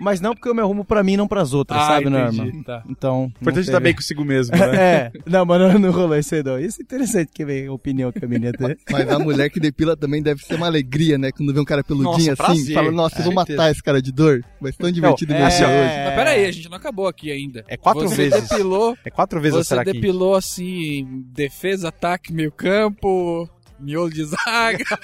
Mas 0.00 0.20
não 0.20 0.34
porque 0.34 0.48
eu 0.48 0.54
me 0.54 0.60
arrumo 0.60 0.84
pra 0.84 1.02
mim, 1.02 1.16
não 1.16 1.26
pras 1.28 1.52
outras, 1.52 1.80
Ah, 1.82 1.86
sabe, 1.86 2.08
Norma? 2.10 2.44
tá. 2.64 2.82
Então. 2.88 3.30
Importante 3.40 3.66
estar 3.66 3.80
bem 3.80 3.94
consigo 3.94 4.24
mesmo, 4.24 4.50
né? 4.56 4.76
É, 4.76 5.12
não, 5.26 5.44
mas 5.44 5.60
não, 5.60 5.78
não 5.78 5.90
rolou 5.90 6.16
isso 6.16 6.34
aí 6.34 6.42
não. 6.42 6.58
Isso 6.58 6.80
é 6.80 6.84
interessante 6.84 7.30
que 7.34 7.44
vem 7.44 7.66
a 7.66 7.72
opinião 7.72 8.12
que 8.12 8.24
a 8.24 8.28
menina 8.28 8.52
tem. 8.52 8.76
Mas 8.90 9.08
a 9.10 9.18
mulher 9.18 9.50
que 9.50 9.58
depila 9.60 9.96
também 9.96 10.22
deve 10.22 10.42
ser 10.42 10.54
uma 10.54 10.66
alegria, 10.66 11.18
né? 11.18 11.30
Quando 11.32 11.52
vê 11.52 11.60
um 11.60 11.64
cara 11.64 11.82
peludinho 11.84 12.12
Nossa, 12.12 12.32
assim, 12.32 12.36
prazer. 12.64 12.74
fala, 12.74 12.90
nossa, 12.92 13.18
eu 13.20 13.24
vou 13.24 13.32
É, 13.32 13.36
matar 13.36 13.70
esse 13.70 13.82
cara 13.82 14.00
de 14.00 14.12
dor. 14.12 14.42
Vai 14.60 14.72
ser 14.72 14.78
tão 14.78 14.90
divertido 14.90 15.32
Não, 15.32 15.40
ver 15.40 15.48
isso 15.48 15.64
é- 15.64 15.66
hoje. 15.66 16.04
Mas 16.06 16.14
peraí, 16.14 16.44
a 16.46 16.52
gente 16.52 16.68
não 16.68 16.76
acabou 16.76 17.06
aqui 17.08 17.30
ainda. 17.30 17.64
É 17.68 17.76
quatro 17.76 18.08
você 18.08 18.28
vezes. 18.28 18.48
Depilou, 18.48 18.75
É 19.04 19.10
quatro 19.10 19.40
vezes 19.40 19.58
você 19.58 19.68
será 19.68 19.84
que 19.84 19.92
depilou, 19.92 20.34
assim, 20.34 21.24
defesa, 21.32 21.88
ataque, 21.88 22.32
meio 22.32 22.52
campo, 22.52 23.48
miolo 23.78 24.10
de 24.10 24.24
zaga. 24.24 24.84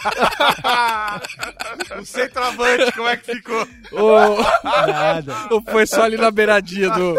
O 2.01 2.05
centroavante, 2.07 2.93
como 2.93 3.09
é 3.09 3.17
que 3.17 3.35
ficou? 3.35 3.69
ou, 3.93 4.39
Nada. 4.65 5.35
ou 5.53 5.63
foi 5.63 5.87
só 5.87 6.03
ali 6.05 6.17
na 6.17 6.31
beiradinha 6.31 6.91
do, 6.91 7.15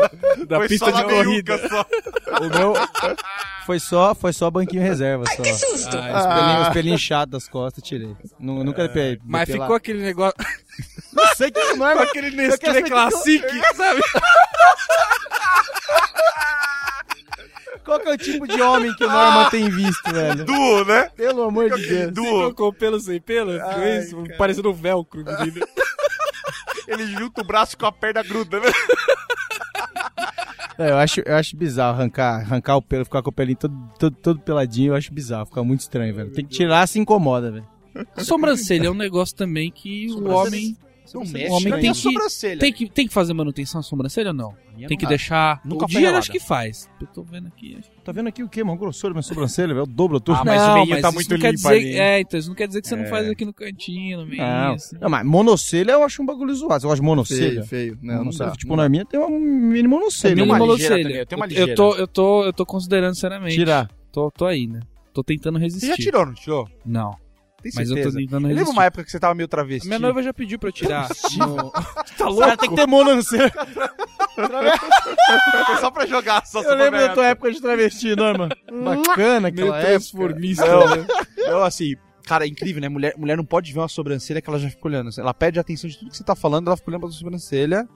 da 0.48 0.58
Foi 0.58 0.68
pista 0.68 0.86
só 0.86 0.92
de 0.92 1.04
na 1.04 1.10
corrida? 1.10 1.56
O 2.42 2.50
meu 2.58 2.74
foi 3.66 3.80
só, 3.80 4.16
foi 4.16 4.34
só 4.34 4.50
banquinho 4.50 4.82
reserva 4.82 5.24
só. 5.28 5.44
Ah, 5.44 6.20
Os 6.20 6.26
pelinhos, 6.26 6.68
os 6.68 6.74
pelinhos 6.74 7.02
chatos 7.02 7.32
das 7.32 7.48
costas, 7.48 7.84
tirei. 7.84 8.16
Nu- 8.39 8.63
Nunca 8.63 8.84
depilei. 8.88 9.20
Mas 9.24 9.48
ficou 9.52 9.76
aquele 9.76 10.02
negócio. 10.02 10.36
Não 11.13 11.28
sei 11.36 11.52
que 11.52 11.60
não 11.76 11.88
é, 11.89 11.96
mas 11.96 12.10
aquele 12.10 12.32
Nestlé 12.32 12.82
que 12.82 12.89
Classic, 12.89 13.44
sabe? 13.76 14.02
Qual 17.84 18.00
que 18.00 18.10
é 18.10 18.14
o 18.14 18.18
tipo 18.18 18.48
de 18.48 18.62
homem 18.62 18.94
que 18.96 19.04
o 19.04 19.10
Norman 19.10 19.50
tem 19.50 19.70
visto, 19.70 20.12
velho? 20.12 20.46
Duo, 20.46 20.86
né? 20.86 21.10
Pelo 21.16 21.44
amor 21.44 21.70
de 21.70 21.88
Deus. 21.88 22.12
Duo. 22.14 22.54
Com 22.54 22.74
pelo 22.74 23.00
sem 23.00 23.20
pelo? 23.20 23.54
Ficou 23.54 23.84
isso? 23.84 24.38
Parecendo 24.38 24.70
um 24.70 24.74
velcro. 24.74 25.24
menino. 25.24 25.66
Ele 26.88 27.08
junta 27.08 27.42
o 27.42 27.46
braço 27.46 27.78
com 27.78 27.86
a 27.86 27.92
perna 27.92 28.22
gruda, 28.24 28.60
né? 28.60 28.68
É, 30.78 30.90
eu, 30.90 30.98
acho, 30.98 31.22
eu 31.26 31.36
acho 31.36 31.56
bizarro 31.56 32.00
arrancar, 32.00 32.42
arrancar 32.42 32.76
o 32.78 32.82
pelo, 32.82 33.06
ficar 33.06 33.22
com 33.22 33.30
o 33.30 33.34
pelinho 33.34 33.58
todo, 33.58 33.76
todo, 34.00 34.16
todo 34.16 34.40
peladinho, 34.40 34.92
eu 34.92 34.96
acho 34.96 35.14
bizarro, 35.14 35.46
fica 35.46 35.64
muito 35.64 35.82
estranho, 35.82 36.14
velho. 36.16 36.32
Tem 36.32 36.46
que 36.46 36.52
tirar, 36.52 36.88
se 36.88 37.00
incomoda, 37.00 37.52
velho. 37.52 37.68
Sobrancelha 38.18 38.88
é 38.88 38.90
um 38.90 38.96
negócio 38.96 39.36
também 39.36 39.72
que 39.72 40.08
o 40.12 40.30
homem. 40.30 40.76
Não 41.13 41.22
O 41.22 41.28
mexe 41.30 41.52
homem 41.52 41.70
na 41.70 41.78
tem 41.80 41.92
que- 41.92 41.98
sobrancelha. 41.98 42.60
Tem 42.60 42.74
que, 42.74 42.89
tem 42.89 43.08
que 43.08 43.13
fazer 43.13 43.34
manutenção 43.34 43.80
na 43.80 43.84
sobrancelha 43.84 44.30
ou 44.30 44.34
não? 44.34 44.54
Minha 44.76 44.88
Tem 44.88 44.98
que 44.98 45.04
não. 45.04 45.10
deixar. 45.10 45.62
Nunca 45.66 45.86
o 45.86 45.88
dia 45.88 46.18
acho 46.18 46.32
que 46.32 46.39
faz. 46.39 46.89
Eu 47.00 47.08
tô 47.08 47.24
vendo 47.24 47.48
aqui. 47.48 47.76
acho- 47.78 47.89
Tá 48.04 48.12
vendo 48.12 48.28
aqui 48.30 48.42
o 48.44 48.50
quê, 48.50 48.63
mano? 48.63 48.78
Grossura 48.80 49.13
minha 49.13 49.22
sobrancelha, 49.22 49.74
velho. 49.74 49.84
O 49.84 49.86
dobro 49.86 50.20
tudo. 50.20 50.38
Ah, 50.39 50.44
mas 50.46 50.62
o 50.62 50.66
não, 50.68 50.74
meinho 50.76 50.89
mas 50.89 51.02
tá 51.02 51.12
muito 51.12 51.30
não 51.30 51.38
limpo 51.38 51.54
dizer, 51.54 51.68
ali. 51.68 51.96
É, 52.00 52.20
então 52.22 52.39
isso 52.39 52.50
não 52.50 52.56
quer 52.56 52.68
dizer 52.68 52.82
que 52.82 52.88
você 52.88 52.96
não 52.96 53.04
É. 53.04 53.08
faz 53.08 53.30
aqui 53.30 53.46
no 53.46 53.54
cantinho, 53.54 54.22
no 54.22 54.26
meio. 54.26 54.42
Não, 54.42 54.74
assim. 54.74 54.96
não, 55.00 55.10
mas 55.10 55.26
monocelha 55.26 55.92
eu 55.92 56.04
acho 56.04 56.22
um 56.22 56.26
bagulho 56.26 56.54
zoado. 56.56 56.82
Você 56.82 56.88
gosta 56.88 57.02
de 57.02 57.06
monocelha? 57.06 57.63
Feio, 57.63 57.66
feio. 57.66 57.98
Não, 58.02 58.13
não 58.16 58.20
Monocelha. 58.26 58.50
dá. 58.50 58.56
Tipo, 58.56 58.76
na 58.76 58.89
minha 58.89 59.06
tem 59.06 59.20
uma 59.20 59.30
mini 59.30 59.88
monocelha. 59.88 60.36
Tem 60.36 60.44
uma 60.44 60.58
né? 60.60 60.66
ligeira 60.66 60.96
monocelha. 60.96 61.28
eu 61.30 61.58
Eu-. 61.60 61.68
Eu 61.68 61.76
tô, 61.76 61.96
eu 61.96 62.08
tô, 62.08 62.44
eu 62.46 62.54
tô 62.54 62.66
considerando 62.66 63.16
seriamente. 63.16 63.56
Tirar. 63.56 63.89
Tô, 64.12 64.32
tô 64.32 64.46
aí, 64.46 64.68
né? 64.68 64.80
Tô 65.13 65.24
tentando 65.24 65.60
resistir. 65.60 65.86
Você 65.86 65.92
já 65.92 65.98
tirou, 65.98 66.26
não 66.26 66.34
tirou? 66.34 66.68
Não. 66.86 67.16
Tem 67.63 67.71
Mas 67.76 67.89
eu 67.89 67.95
tô 67.95 68.12
tentando 68.12 68.19
Eu 68.19 68.39
lembro 68.39 68.47
resistir. 68.49 68.71
uma 68.73 68.84
época 68.86 69.04
que 69.06 69.12
você 69.12 69.19
tava 69.19 69.34
meio 69.34 69.47
travesti. 69.47 69.88
Minha 69.88 69.99
noiva 69.99 70.21
já 70.21 70.34
pediu 70.34 70.60
pra 70.60 70.69
eu 70.69 70.73
tirar. 70.73 71.08
no- 71.38 71.71
Tá 72.17 72.28
louco? 72.28 72.58
tem 72.58 72.69
que 72.69 72.76
ter 72.76 72.86
monocelha. 72.88 73.52
Foi 75.65 75.76
só 75.80 75.91
pra 75.91 76.06
jogar. 76.06 76.45
Só 76.45 76.62
Eu 76.62 76.76
lembro 76.76 76.99
da 76.99 77.13
tua 77.13 77.28
época 77.28 77.52
de 77.52 77.62
travesti, 77.62 78.15
Norma. 78.15 78.49
Bacana 78.84 79.49
Meio 79.49 79.54
aquela 79.54 79.78
época. 79.78 79.89
transformista. 79.91 80.65
né? 80.97 81.06
Eu, 81.38 81.63
assim, 81.63 81.95
cara, 82.26 82.45
é 82.45 82.47
incrível, 82.47 82.82
né? 82.82 82.89
Mulher, 82.89 83.13
mulher 83.17 83.38
não 83.38 83.45
pode 83.45 83.71
ver 83.71 83.80
uma 83.80 83.88
sobrancelha 83.88 84.41
que 84.41 84.49
ela 84.49 84.60
já 84.60 84.69
fica 84.69 84.88
olhando. 84.88 85.10
Ela 85.17 85.34
pede 85.34 85.60
atenção 85.60 85.89
de 85.89 85.97
tudo 85.97 86.12
que 86.12 86.17
você 86.17 86.23
tá 86.23 86.36
falando, 86.36 86.67
ela 86.67 86.78
fica 86.78 86.89
olhando 86.91 87.02
pra 87.02 87.10
sua 87.10 87.19
sobrancelha. 87.19 87.88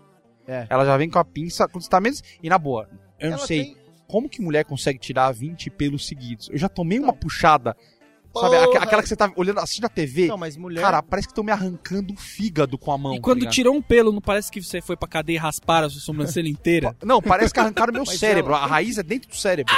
É. 0.47 0.65
Ela 0.69 0.85
já 0.85 0.95
vem 0.97 1.09
com 1.09 1.19
a 1.19 1.25
pinça 1.25 1.67
quando 1.67 1.83
você 1.83 1.89
tá 1.89 1.99
menos. 1.99 2.23
E 2.41 2.49
na 2.49 2.57
boa, 2.57 2.87
eu 3.19 3.29
não 3.31 3.37
Ela 3.37 3.45
sei 3.47 3.63
tem- 3.65 3.77
como 4.07 4.29
que 4.29 4.41
mulher 4.41 4.63
consegue 4.63 4.97
tirar 4.97 5.31
20 5.33 5.69
pelos 5.69 6.07
seguidos. 6.07 6.49
Eu 6.49 6.57
já 6.57 6.69
tomei 6.69 6.97
uma 6.99 7.11
puxada, 7.13 7.75
sabe? 8.41 8.55
Aqu- 8.57 8.77
Aquela 8.77 9.01
que 9.03 9.09
você 9.09 9.15
tá 9.15 9.31
olhando 9.35 9.59
assim 9.59 9.81
na 9.81 9.89
TV. 9.89 10.27
Não, 10.27 10.37
mas 10.37 10.55
mulher... 10.57 10.81
Cara, 10.81 11.01
parece 11.03 11.27
que 11.27 11.31
estão 11.31 11.43
me 11.43 11.51
arrancando 11.51 12.13
o 12.13 12.17
fígado 12.17 12.77
com 12.77 12.91
a 12.91 12.97
mão. 12.97 13.15
E 13.15 13.19
quando 13.19 13.37
tá 13.37 13.39
ligado? 13.41 13.53
tirou 13.53 13.75
um 13.75 13.81
pelo, 13.81 14.11
não 14.11 14.21
parece 14.21 14.51
que 14.51 14.61
você 14.61 14.81
foi 14.81 14.95
pra 14.95 15.07
cadeia 15.07 15.35
e 15.35 15.39
rasparam 15.39 15.87
a 15.87 15.89
sua 15.89 16.01
sobrancelha 16.01 16.47
inteira? 16.49 16.95
Não, 17.03 17.21
parece 17.21 17.53
que 17.53 17.59
arrancaram 17.59 17.93
meu 17.93 18.03
Mas 18.07 18.19
cérebro. 18.19 18.53
ela- 18.53 18.63
A 18.63 18.67
raiz 18.67 18.97
é 18.97 19.03
dentro 19.03 19.29
do 19.29 19.35
cérebro. 19.35 19.73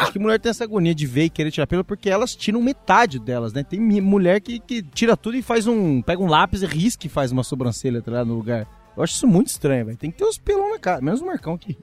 Acho 0.00 0.12
que 0.12 0.18
mulher 0.18 0.38
tem 0.38 0.50
essa 0.50 0.64
agonia 0.64 0.94
de 0.94 1.06
ver 1.06 1.24
e 1.24 1.30
querer 1.30 1.50
tirar 1.50 1.66
pelo 1.66 1.84
porque 1.84 2.08
elas 2.08 2.34
tiram 2.36 2.60
metade 2.62 3.18
delas, 3.18 3.52
né? 3.52 3.64
Tem 3.64 3.80
mi- 3.80 4.00
mulher 4.00 4.40
que, 4.40 4.58
que 4.60 4.82
tira 4.82 5.16
tudo 5.16 5.36
e 5.36 5.42
faz 5.42 5.66
um. 5.66 6.00
pega 6.02 6.22
um 6.22 6.28
lápis 6.28 6.62
e 6.62 6.66
risca 6.66 7.06
e 7.06 7.10
faz 7.10 7.32
uma 7.32 7.42
sobrancelha 7.42 8.00
tá 8.02 8.10
lá 8.12 8.24
no 8.24 8.34
lugar. 8.34 8.66
Eu 8.96 9.02
acho 9.02 9.14
isso 9.14 9.26
muito 9.26 9.48
estranho, 9.48 9.86
velho. 9.86 9.96
Tem 9.98 10.10
que 10.10 10.18
ter 10.18 10.24
os 10.24 10.38
pelão 10.38 10.70
na 10.70 10.78
cara. 10.78 11.00
Menos 11.00 11.20
o 11.20 11.26
Marcão 11.26 11.56
que, 11.58 11.76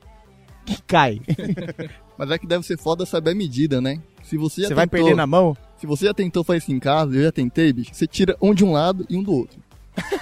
que 0.66 0.82
cai. 0.84 1.22
Mas 2.18 2.32
é 2.32 2.38
que 2.38 2.48
deve 2.48 2.66
ser 2.66 2.78
foda 2.78 3.06
saber 3.06 3.32
a 3.32 3.36
medida, 3.36 3.82
né? 3.82 4.00
Se 4.26 4.38
você 4.38 4.64
já 4.64 4.68
Você 4.70 4.74
vai 4.74 4.88
tentou- 4.88 5.06
perder 5.06 5.16
na 5.18 5.28
mão? 5.28 5.56
Se 5.78 5.86
você 5.86 6.06
já 6.06 6.14
tentou 6.14 6.44
fazer 6.44 6.58
isso 6.60 6.72
em 6.72 6.80
casa, 6.80 7.16
eu 7.16 7.24
já 7.24 7.32
tentei, 7.32 7.72
bicho, 7.72 7.92
você 7.94 8.08
tira 8.08 8.36
um 8.42 8.54
de 8.54 8.64
um 8.66 8.72
lado 8.72 9.06
e 9.10 9.16
um 9.18 9.24
do 9.24 9.32
outro. 9.34 9.60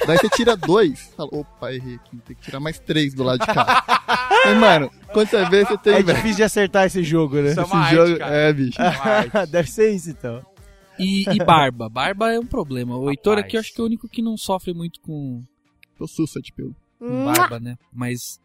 Daí 0.05 0.17
você 0.17 0.29
tira 0.29 0.55
dois, 0.57 1.13
fala, 1.15 1.29
opa, 1.31 1.73
errei 1.73 1.95
aqui, 1.95 2.17
tem 2.17 2.35
que 2.35 2.41
tirar 2.43 2.59
mais 2.59 2.77
três 2.79 3.13
do 3.13 3.23
lado 3.23 3.39
de 3.39 3.45
cá. 3.47 3.83
Mas, 4.45 4.57
mano, 4.57 4.91
quando 5.13 5.29
você 5.29 5.45
vê, 5.49 5.65
você 5.65 5.77
tem, 5.77 5.93
É 5.95 6.03
velho. 6.03 6.15
difícil 6.17 6.37
de 6.37 6.43
acertar 6.43 6.85
esse 6.85 7.01
jogo, 7.03 7.35
né? 7.37 7.51
Isso 7.51 7.59
é 7.59 7.63
Esse 7.63 7.71
uma 7.73 7.89
jogo, 7.89 8.01
arte, 8.11 8.19
cara. 8.19 8.35
é, 8.35 8.53
bicho. 8.53 8.77
Deve 9.49 9.69
ser 9.71 9.91
isso, 9.95 10.09
então. 10.09 10.45
E, 10.99 11.23
e 11.29 11.37
barba. 11.43 11.87
Barba 11.89 12.31
é 12.31 12.39
um 12.39 12.45
problema. 12.45 12.97
O 12.97 13.09
Heitor 13.09 13.37
aqui 13.39 13.55
eu 13.55 13.59
acho 13.61 13.73
que 13.73 13.79
é 13.79 13.83
o 13.83 13.87
único 13.87 14.07
que 14.07 14.21
não 14.21 14.37
sofre 14.37 14.73
muito 14.73 14.99
com, 15.01 15.41
Tô 15.97 16.05
sussa 16.07 16.39
de 16.41 16.51
pelo. 16.51 16.75
com 16.99 17.25
barba, 17.25 17.59
né? 17.59 17.77
Mas 17.91 18.39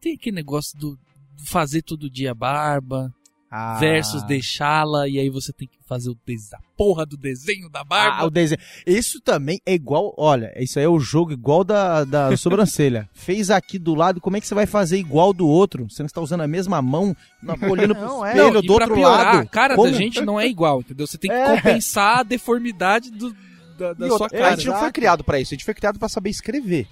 tem 0.00 0.14
aquele 0.14 0.36
negócio 0.36 0.76
do 0.78 0.98
fazer 1.46 1.82
todo 1.82 2.10
dia 2.10 2.34
barba 2.34 3.10
Ah. 3.56 3.76
versus 3.78 4.24
deixá-la 4.24 5.06
e 5.08 5.16
aí 5.16 5.30
você 5.30 5.52
tem 5.52 5.68
que 5.68 5.78
fazer 5.86 6.10
o 6.10 6.16
des... 6.26 6.52
a 6.52 6.58
porra 6.76 7.06
do 7.06 7.16
desenho 7.16 7.68
da 7.70 7.82
Ah, 7.82 7.84
barba. 7.84 8.24
o 8.26 8.30
desenho. 8.30 8.60
Isso 8.84 9.20
também 9.20 9.60
é 9.64 9.72
igual. 9.74 10.12
Olha, 10.18 10.52
isso 10.60 10.76
aí 10.80 10.84
é 10.84 10.88
o 10.88 10.98
jogo 10.98 11.30
igual 11.32 11.62
da, 11.62 12.02
da 12.02 12.34
sobrancelha. 12.38 13.08
Fez 13.14 13.50
aqui 13.50 13.78
do 13.78 13.94
lado, 13.94 14.20
como 14.20 14.36
é 14.36 14.40
que 14.40 14.46
você 14.48 14.54
vai 14.56 14.66
fazer 14.66 14.98
igual 14.98 15.32
do 15.32 15.46
outro? 15.46 15.88
Você 15.88 16.02
não 16.02 16.06
está 16.06 16.20
usando 16.20 16.40
a 16.40 16.48
mesma 16.48 16.82
mão, 16.82 17.16
na- 17.40 17.54
olhando 17.70 17.94
pro 17.94 18.04
Não, 18.04 18.26
é. 18.26 18.30
espelho 18.30 18.54
Não, 18.54 18.60
do 18.60 18.66
e 18.66 18.70
outro 18.70 18.94
piorar, 18.94 19.24
lado. 19.36 19.38
a 19.38 19.46
cara 19.46 19.76
Como? 19.76 19.88
da 19.92 19.96
gente 19.96 20.20
não 20.22 20.40
é 20.40 20.48
igual, 20.48 20.80
entendeu? 20.80 21.06
Você 21.06 21.16
tem 21.16 21.30
que 21.30 21.36
É. 21.36 21.54
compensar 21.56 22.18
a 22.18 22.22
deformidade 22.24 23.12
do, 23.12 23.32
da, 23.78 23.92
da 23.92 24.06
sua 24.08 24.22
outra, 24.22 24.30
cara. 24.38 24.48
a 24.54 24.56
gente 24.56 24.66
não 24.66 24.78
foi 24.80 24.90
criado 24.90 25.22
pra 25.22 25.38
isso, 25.38 25.54
a 25.54 25.56
gente 25.56 25.64
foi 25.64 25.74
criado 25.74 25.96
pra 25.98 26.08
saber 26.08 26.30
escrever. 26.30 26.88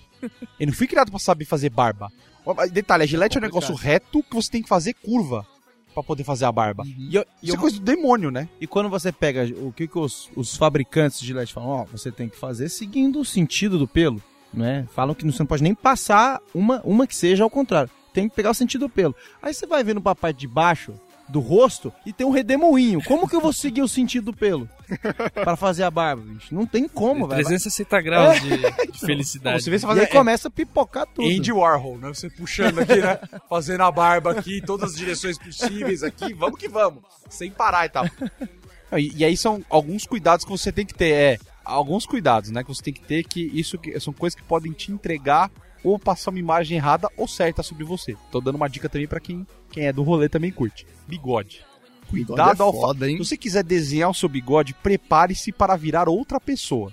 Eu 0.60 0.68
não 0.68 0.74
fui 0.74 0.86
criado 0.86 1.10
pra 1.10 1.18
saber 1.18 1.44
fazer 1.44 1.70
barba. 1.70 2.08
Detalhe, 2.72 3.02
a 3.02 3.06
gilete 3.06 3.36
é 3.36 3.40
um 3.40 3.42
negócio 3.42 3.74
reto 3.74 4.22
que 4.22 4.34
você 4.34 4.48
tem 4.50 4.62
que 4.62 4.68
fazer 4.68 4.94
curva 4.94 5.44
pra 5.92 6.02
poder 6.02 6.24
fazer 6.24 6.44
a 6.44 6.52
barba. 6.52 6.84
E, 6.86 7.14
eu- 7.14 7.22
e 7.42 7.46
Isso 7.46 7.52
eu- 7.52 7.56
é 7.56 7.60
coisa 7.60 7.76
do 7.78 7.82
demônio, 7.84 8.30
né? 8.30 8.48
e 8.60 8.66
quando 8.66 8.88
você 8.88 9.10
pega 9.12 9.44
o 9.60 9.72
que, 9.72 9.86
que 9.86 9.98
os, 9.98 10.30
os 10.36 10.56
fabricantes 10.56 11.20
de 11.20 11.32
LED 11.32 11.52
falam, 11.52 11.68
ó, 11.68 11.84
você 11.84 12.10
tem 12.10 12.28
que 12.28 12.36
fazer 12.36 12.68
seguindo 12.68 13.20
o 13.20 13.24
sentido 13.24 13.78
do 13.78 13.86
pelo, 13.88 14.22
né? 14.52 14.86
Falam 14.94 15.14
que 15.14 15.24
você 15.24 15.38
não 15.42 15.46
pode 15.46 15.62
nem 15.62 15.74
passar 15.74 16.40
uma, 16.54 16.80
uma 16.84 17.06
que 17.06 17.14
seja 17.16 17.44
ao 17.44 17.50
contrário. 17.50 17.90
Tem 18.12 18.28
que 18.28 18.34
pegar 18.36 18.50
o 18.50 18.54
sentido 18.54 18.82
do 18.82 18.88
pelo. 18.90 19.14
Aí 19.40 19.54
você 19.54 19.66
vai 19.66 19.82
vendo 19.82 20.00
pra 20.00 20.14
parte 20.14 20.36
de 20.40 20.46
baixo 20.48 20.92
do 21.28 21.40
rosto 21.40 21.92
e 22.04 22.12
tem 22.12 22.26
um 22.26 22.30
redemoinho. 22.30 23.02
Como 23.04 23.28
que 23.28 23.34
eu 23.34 23.40
vou 23.40 23.52
seguir 23.52 23.82
o 23.82 23.88
sentido 23.88 24.32
do 24.32 24.36
pelo? 24.36 24.68
Pra 25.34 25.56
fazer 25.56 25.84
a 25.84 25.90
barba, 25.90 26.22
bicho? 26.22 26.54
Não 26.54 26.66
tem 26.66 26.86
como, 26.86 27.26
velho. 27.26 27.44
360 27.44 28.00
graus 28.00 28.40
de, 28.40 28.56
de 28.92 28.98
felicidade. 29.00 29.62
Você 29.62 29.70
vê 29.70 29.78
você 29.78 29.86
E 29.86 29.88
fazer 29.88 30.00
aí 30.02 30.06
começa 30.08 30.48
a 30.48 30.50
pipocar 30.50 31.06
tudo. 31.06 31.28
Andy 31.28 31.52
Warhol, 31.52 31.98
né? 31.98 32.08
Você 32.08 32.28
puxando 32.28 32.80
aqui, 32.80 32.96
né? 32.96 33.18
Fazendo 33.48 33.82
a 33.82 33.90
barba 33.90 34.32
aqui, 34.32 34.60
todas 34.60 34.90
as 34.90 34.96
direções 34.96 35.38
possíveis 35.38 36.02
aqui, 36.02 36.34
vamos 36.34 36.58
que 36.58 36.68
vamos, 36.68 37.02
sem 37.28 37.50
parar 37.50 37.86
e 37.86 37.88
tal. 37.88 38.04
E, 38.98 39.12
e 39.16 39.24
aí 39.24 39.36
são 39.36 39.64
alguns 39.70 40.06
cuidados 40.06 40.44
que 40.44 40.50
você 40.50 40.70
tem 40.70 40.84
que 40.84 40.94
ter, 40.94 41.12
é, 41.12 41.38
alguns 41.64 42.04
cuidados, 42.04 42.50
né, 42.50 42.62
que 42.62 42.68
você 42.68 42.82
tem 42.82 42.92
que 42.92 43.02
ter 43.02 43.24
que 43.24 43.40
isso 43.40 43.78
que, 43.78 43.98
são 44.00 44.12
coisas 44.12 44.38
que 44.38 44.46
podem 44.46 44.72
te 44.72 44.92
entregar 44.92 45.50
ou 45.84 45.98
passar 45.98 46.30
uma 46.30 46.38
imagem 46.38 46.76
errada 46.76 47.08
ou 47.16 47.26
certa 47.28 47.62
sobre 47.62 47.84
você. 47.84 48.16
Tô 48.30 48.40
dando 48.40 48.56
uma 48.56 48.68
dica 48.68 48.88
também 48.88 49.06
pra 49.08 49.20
quem, 49.20 49.46
quem 49.70 49.86
é 49.86 49.92
do 49.92 50.02
rolê 50.02 50.28
também 50.28 50.50
curte. 50.52 50.86
Bigode. 51.06 51.64
Bigode 52.10 52.26
Cuidado 52.40 52.62
é 52.62 52.66
ao 52.66 52.72
foda, 52.72 53.08
hein? 53.10 53.16
Se 53.16 53.24
você 53.24 53.36
quiser 53.36 53.64
desenhar 53.64 54.10
o 54.10 54.14
seu 54.14 54.28
bigode, 54.28 54.74
prepare-se 54.74 55.50
para 55.50 55.76
virar 55.76 56.08
outra 56.08 56.38
pessoa. 56.40 56.92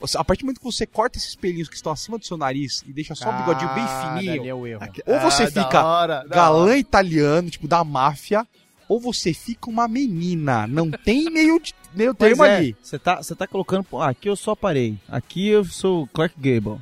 Você- 0.00 0.16
a 0.18 0.24
partir 0.24 0.42
do 0.42 0.46
momento 0.46 0.58
que 0.58 0.64
você 0.64 0.86
corta 0.86 1.18
esses 1.18 1.34
pelinhos 1.34 1.68
que 1.68 1.74
estão 1.76 1.90
acima 1.92 2.18
do 2.18 2.24
seu 2.26 2.36
nariz 2.36 2.82
e 2.86 2.92
deixa 2.92 3.14
só 3.14 3.30
o 3.30 3.32
bigodinho 3.32 3.74
bem 3.74 3.84
fininho, 3.86 4.46
é 4.48 4.54
o 4.54 4.66
erro. 4.66 4.80
ou 5.06 5.20
você 5.20 5.44
Ah, 5.44 5.46
fica 5.46 5.84
hora, 5.84 6.24
galã 6.28 6.64
hora. 6.64 6.78
italiano, 6.78 7.48
tipo 7.50 7.66
da 7.68 7.82
máfia, 7.84 8.46
ou 8.88 9.00
você 9.00 9.32
fica 9.34 9.68
uma 9.70 9.88
menina. 9.88 10.66
Não 10.66 10.90
tem 10.90 11.30
meio, 11.30 11.58
de- 11.60 11.74
meio 11.94 12.14
termo 12.14 12.44
é, 12.44 12.56
ali. 12.56 12.76
Você 12.82 12.98
tá, 12.98 13.16
tá 13.22 13.46
colocando. 13.46 13.86
ah, 14.00 14.08
aqui 14.10 14.28
eu 14.28 14.36
só 14.36 14.54
parei. 14.54 14.98
Aqui 15.08 15.48
eu 15.48 15.64
sou 15.64 16.06
Clark 16.08 16.34
Gable. 16.38 16.78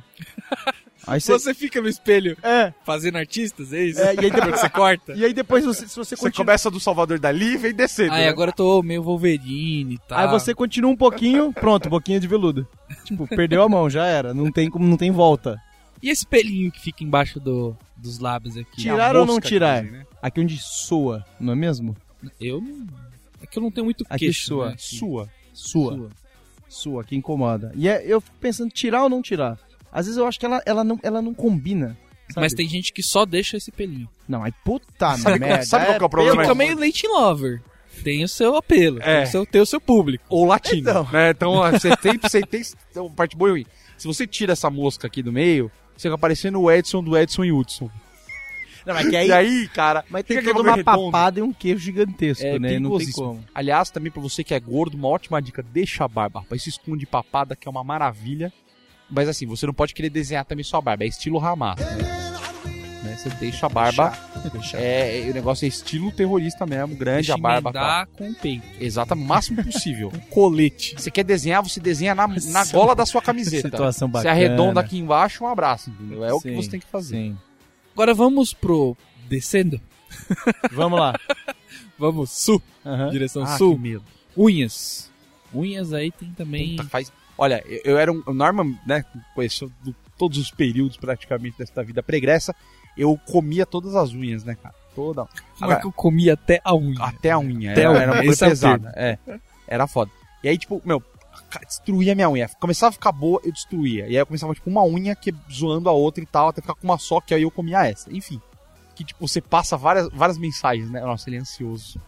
Aí 1.07 1.21
você. 1.21 1.31
Você 1.33 1.53
fica 1.53 1.79
no 1.81 1.87
espelho 1.87 2.35
É, 2.41 2.73
fazendo 2.83 3.17
artistas, 3.17 3.71
é 3.73 3.83
isso? 3.83 3.99
É, 4.01 4.15
e 4.15 4.19
aí 4.19 4.31
depois- 4.31 4.59
você 4.59 4.69
corta. 4.69 5.13
e 5.13 5.23
aí 5.25 5.33
depois 5.33 5.63
você, 5.65 5.87
se 5.87 5.95
você 5.95 6.15
Você 6.15 6.23
continua. 6.25 6.45
começa 6.45 6.71
do 6.71 6.79
Salvador 6.79 7.19
Dali 7.19 7.53
e 7.53 7.57
vem 7.57 7.73
descendo. 7.73 8.13
Aí 8.13 8.23
né? 8.23 8.29
agora 8.29 8.49
eu 8.51 8.55
tô 8.55 8.81
meio 8.81 9.03
Wolverine 9.03 9.95
e 9.95 9.97
tal. 9.99 10.17
Aí 10.19 10.27
você 10.27 10.53
continua 10.55 10.89
um 10.91 10.95
pouquinho, 10.95 11.53
pronto, 11.53 11.89
boquinha 11.89 12.19
de 12.19 12.27
veludo. 12.27 12.67
Tipo, 13.03 13.27
perdeu 13.27 13.61
a 13.61 13.69
mão, 13.69 13.89
já 13.89 14.05
era. 14.05 14.33
Não 14.33 14.51
tem 14.51 14.69
como, 14.69 14.85
não 14.87 14.97
tem 14.97 15.11
volta. 15.11 15.61
E 16.01 16.09
esse 16.09 16.25
pelinho 16.25 16.71
que 16.71 16.79
fica 16.81 17.03
embaixo 17.03 17.39
do, 17.39 17.75
dos 17.95 18.19
lábios 18.19 18.57
aqui? 18.57 18.77
Tirar 18.77 19.15
ou 19.15 19.25
não 19.25 19.39
tirar? 19.39 19.81
dizem, 19.83 19.99
né? 19.99 20.05
Aqui 20.21 20.39
onde 20.41 20.57
soa, 20.59 21.25
não 21.39 21.53
é 21.53 21.55
mesmo? 21.55 21.95
Eu 22.39 22.59
não... 22.61 22.85
É 23.41 23.45
que 23.45 23.57
eu 23.59 23.63
não 23.63 23.69
tenho 23.71 23.85
muito 23.85 24.03
Aqui 24.09 24.25
queixo. 24.25 24.45
sua. 24.47 24.67
né? 24.67 24.73
Aqui. 24.73 24.83
Sua. 24.97 25.29
Sua. 25.53 25.93
Sua. 25.95 26.09
Sua, 26.67 27.03
que 27.03 27.15
incomoda. 27.15 27.71
E 27.75 27.87
é, 27.87 28.03
eu 28.05 28.19
fico 28.19 28.35
pensando, 28.39 28.69
tirar 28.71 29.03
ou 29.03 29.09
não 29.09 29.21
tirar? 29.21 29.57
Às 29.95 30.07
vezes 30.07 30.17
eu 30.17 30.27
acho 30.27 30.37
que 30.37 30.45
ela, 30.45 30.61
ela, 30.65 30.83
não, 30.83 30.99
ela 31.01 31.21
não 31.21 31.33
combina. 31.33 31.95
sabe? 32.27 32.41
Mas 32.41 32.53
tem 32.53 32.67
gente 32.67 32.91
que 32.91 33.01
só 33.01 33.25
deixa 33.25 33.55
esse 33.55 33.71
pelinho. 33.71 34.09
Não, 34.27 34.43
aí 34.43 34.51
puta 34.65 35.15
Sabe- 35.17 35.39
merda. 35.39 35.63
sabe 35.63 35.85
qual 35.85 35.97
que 35.97 36.03
é 36.03 36.05
o 36.05 36.09
problema? 36.09 36.41
Fica 36.41 36.53
meio 36.53 36.77
Leighton 36.77 37.07
Lover. 37.07 37.61
Tem 38.03 38.21
o 38.21 38.27
seu 38.27 38.57
apelo. 38.57 38.99
É. 39.01 39.19
Tem, 39.19 39.23
o 39.23 39.27
seu, 39.27 39.45
tem 39.45 39.61
o 39.61 39.65
seu 39.65 39.79
público. 39.79 40.25
Ou 40.27 40.45
latino. 40.45 40.81
Então. 40.81 41.07
Né? 41.13 41.29
Então, 41.29 41.51
ó, 41.53 41.71
você 41.71 41.95
tem, 41.95 42.17
você 42.21 42.41
tem 42.41 42.61
então, 42.91 43.09
parte 43.09 43.37
boa 43.37 43.47
e 43.49 43.51
ruim. 43.53 43.65
Se 43.97 44.05
você 44.05 44.27
tira 44.27 44.51
essa 44.51 44.69
mosca 44.69 45.07
aqui 45.07 45.23
do 45.23 45.31
meio, 45.31 45.71
você 45.95 46.09
fica 46.09 46.17
parecendo 46.17 46.59
o 46.59 46.69
Edson 46.69 47.01
do 47.01 47.17
Edson 47.17 47.45
e 47.45 47.53
Hudson. 47.53 47.89
Não, 48.85 48.93
mas 48.93 49.09
que 49.09 49.15
aí, 49.15 49.27
e 49.29 49.31
aí, 49.31 49.67
cara, 49.69 50.03
mas 50.09 50.23
tem 50.25 50.43
toda 50.43 50.59
uma 50.61 50.75
redondo. 50.75 51.05
papada 51.11 51.39
e 51.39 51.41
um 51.41 51.51
queijo 51.53 51.79
gigantesco, 51.79 52.45
É 52.45 52.59
né? 52.59 52.77
Não 52.79 52.97
tem 52.97 53.09
como. 53.11 53.43
Aliás, 53.55 53.89
também 53.89 54.11
pra 54.11 54.21
você 54.21 54.43
que 54.43 54.53
é 54.53 54.59
gordo, 54.59 54.95
uma 54.95 55.07
ótima 55.07 55.41
dica, 55.41 55.63
deixa 55.63 56.03
a 56.03 56.07
barba. 56.07 56.41
Rapaz, 56.41 56.61
se 56.63 56.69
esconde 56.69 57.05
papada, 57.05 57.55
que 57.55 57.67
é 57.67 57.71
uma 57.71 57.83
maravilha. 57.83 58.51
Mas 59.09 59.27
assim, 59.29 59.45
você 59.45 59.65
não 59.65 59.73
pode 59.73 59.93
querer 59.93 60.09
desenhar 60.09 60.45
também 60.45 60.63
sua 60.63 60.81
barba, 60.81 61.03
é 61.03 61.07
estilo 61.07 61.37
Ramar. 61.37 61.75
Né? 61.77 63.15
Você 63.17 63.29
deixa 63.39 63.65
a 63.65 63.69
barba, 63.69 64.11
é, 64.73 65.27
é- 65.27 65.29
o 65.29 65.33
negócio 65.33 65.65
é 65.65 65.67
estilo 65.67 66.11
terrorista 66.11 66.65
mesmo, 66.65 66.95
grande 66.95 67.27
Deixa 67.27 67.33
a 67.35 67.37
barba. 67.37 67.69
emendar 67.69 68.07
com 68.07 68.29
o 68.29 68.33
peito. 68.35 68.65
Exato, 68.79 69.13
o 69.13 69.17
máximo 69.17 69.63
possível. 69.63 70.11
Colete. 70.29 70.95
Você 70.97 71.09
quer 71.11 71.23
desenhar, 71.23 71.61
você 71.63 71.79
desenha 71.79 72.13
na, 72.15 72.27
na 72.27 72.65
gola 72.65 72.95
da 72.95 73.05
sua 73.05 73.21
camiseta. 73.21 73.69
Situação 73.69 74.07
Você 74.07 74.13
bacana. 74.13 74.31
arredonda 74.31 74.81
aqui 74.81 74.97
embaixo, 74.97 75.43
um 75.43 75.47
abraço, 75.47 75.89
entendeu? 75.91 76.25
É 76.25 76.33
o 76.33 76.41
que 76.41 76.49
Sim, 76.49 76.55
você 76.55 76.69
tem 76.71 76.79
que 76.79 76.87
fazer. 76.87 77.15
Sim. 77.15 77.37
Agora 77.93 78.13
vamos 78.13 78.53
pro 78.53 78.97
descendo. 79.29 79.79
Vamos 80.71 80.99
lá. 80.99 81.13
Vamos 81.97 82.31
sul. 82.31 82.61
Aham. 82.85 83.09
Direção 83.09 83.43
Ah, 83.43 83.57
sul. 83.57 83.75
que 83.75 83.81
medo. 83.81 84.03
Unhas. 84.37 85.09
Unhas 85.53 85.93
aí 85.93 86.11
tem 86.11 86.29
também. 86.31 86.75
Puta, 86.75 86.89
faz... 86.89 87.11
Olha, 87.37 87.63
eu, 87.67 87.97
era 87.97 88.11
um. 88.11 88.23
O 88.25 88.33
Norman, 88.33 88.77
né, 88.85 89.03
conheceu 89.33 89.71
do 89.83 89.93
todos 90.17 90.37
os 90.37 90.51
períodos 90.51 90.97
praticamente 90.97 91.57
desta 91.57 91.83
vida 91.83 92.01
pregressa, 92.01 92.55
eu 92.97 93.17
comia 93.25 93.65
todas 93.65 93.95
as 93.95 94.13
unhas, 94.13 94.43
né, 94.43 94.55
cara? 94.55 94.73
Toda. 94.95 95.27
Como 95.59 95.71
é 95.71 95.79
que 95.79 95.85
eu 95.85 95.91
comia 95.91 96.33
até 96.33 96.61
a 96.63 96.73
unha? 96.73 97.03
Até 97.03 97.31
a 97.31 97.39
unha. 97.39 97.71
Até 97.71 97.81
era, 97.81 97.89
a 97.89 97.93
unha, 97.93 98.03
era 98.03 98.17
é 98.19 98.21
pesada. 98.21 98.93
É. 98.95 99.17
Era 99.67 99.87
foda. 99.87 100.09
E 100.41 100.47
aí, 100.47 100.57
tipo, 100.57 100.81
meu, 100.85 101.03
destruía 101.67 102.15
minha 102.15 102.29
unha. 102.29 102.49
Começava 102.59 102.89
a 102.89 102.93
ficar 102.93 103.11
boa, 103.11 103.41
eu 103.43 103.51
destruía. 103.51 104.05
E 104.05 104.09
aí 104.09 104.15
eu 104.15 104.25
começava, 104.25 104.53
tipo, 104.53 104.69
uma 104.69 104.83
unha 104.83 105.15
que 105.15 105.33
zoando 105.51 105.89
a 105.89 105.91
outra 105.91 106.23
e 106.23 106.27
tal, 106.27 106.49
até 106.49 106.61
ficar 106.61 106.75
com 106.75 106.87
uma 106.87 106.97
só, 106.97 107.19
que 107.19 107.33
aí 107.33 107.41
eu 107.41 107.51
comia 107.51 107.85
essa. 107.85 108.11
Enfim. 108.15 108.41
Que, 108.95 109.03
tipo, 109.03 109.27
você 109.27 109.41
passa 109.41 109.75
várias, 109.75 110.07
várias 110.13 110.37
mensagens, 110.37 110.89
né? 110.89 111.01
Nossa, 111.01 111.29
ele 111.29 111.37
é 111.37 111.39
ansioso. 111.41 111.99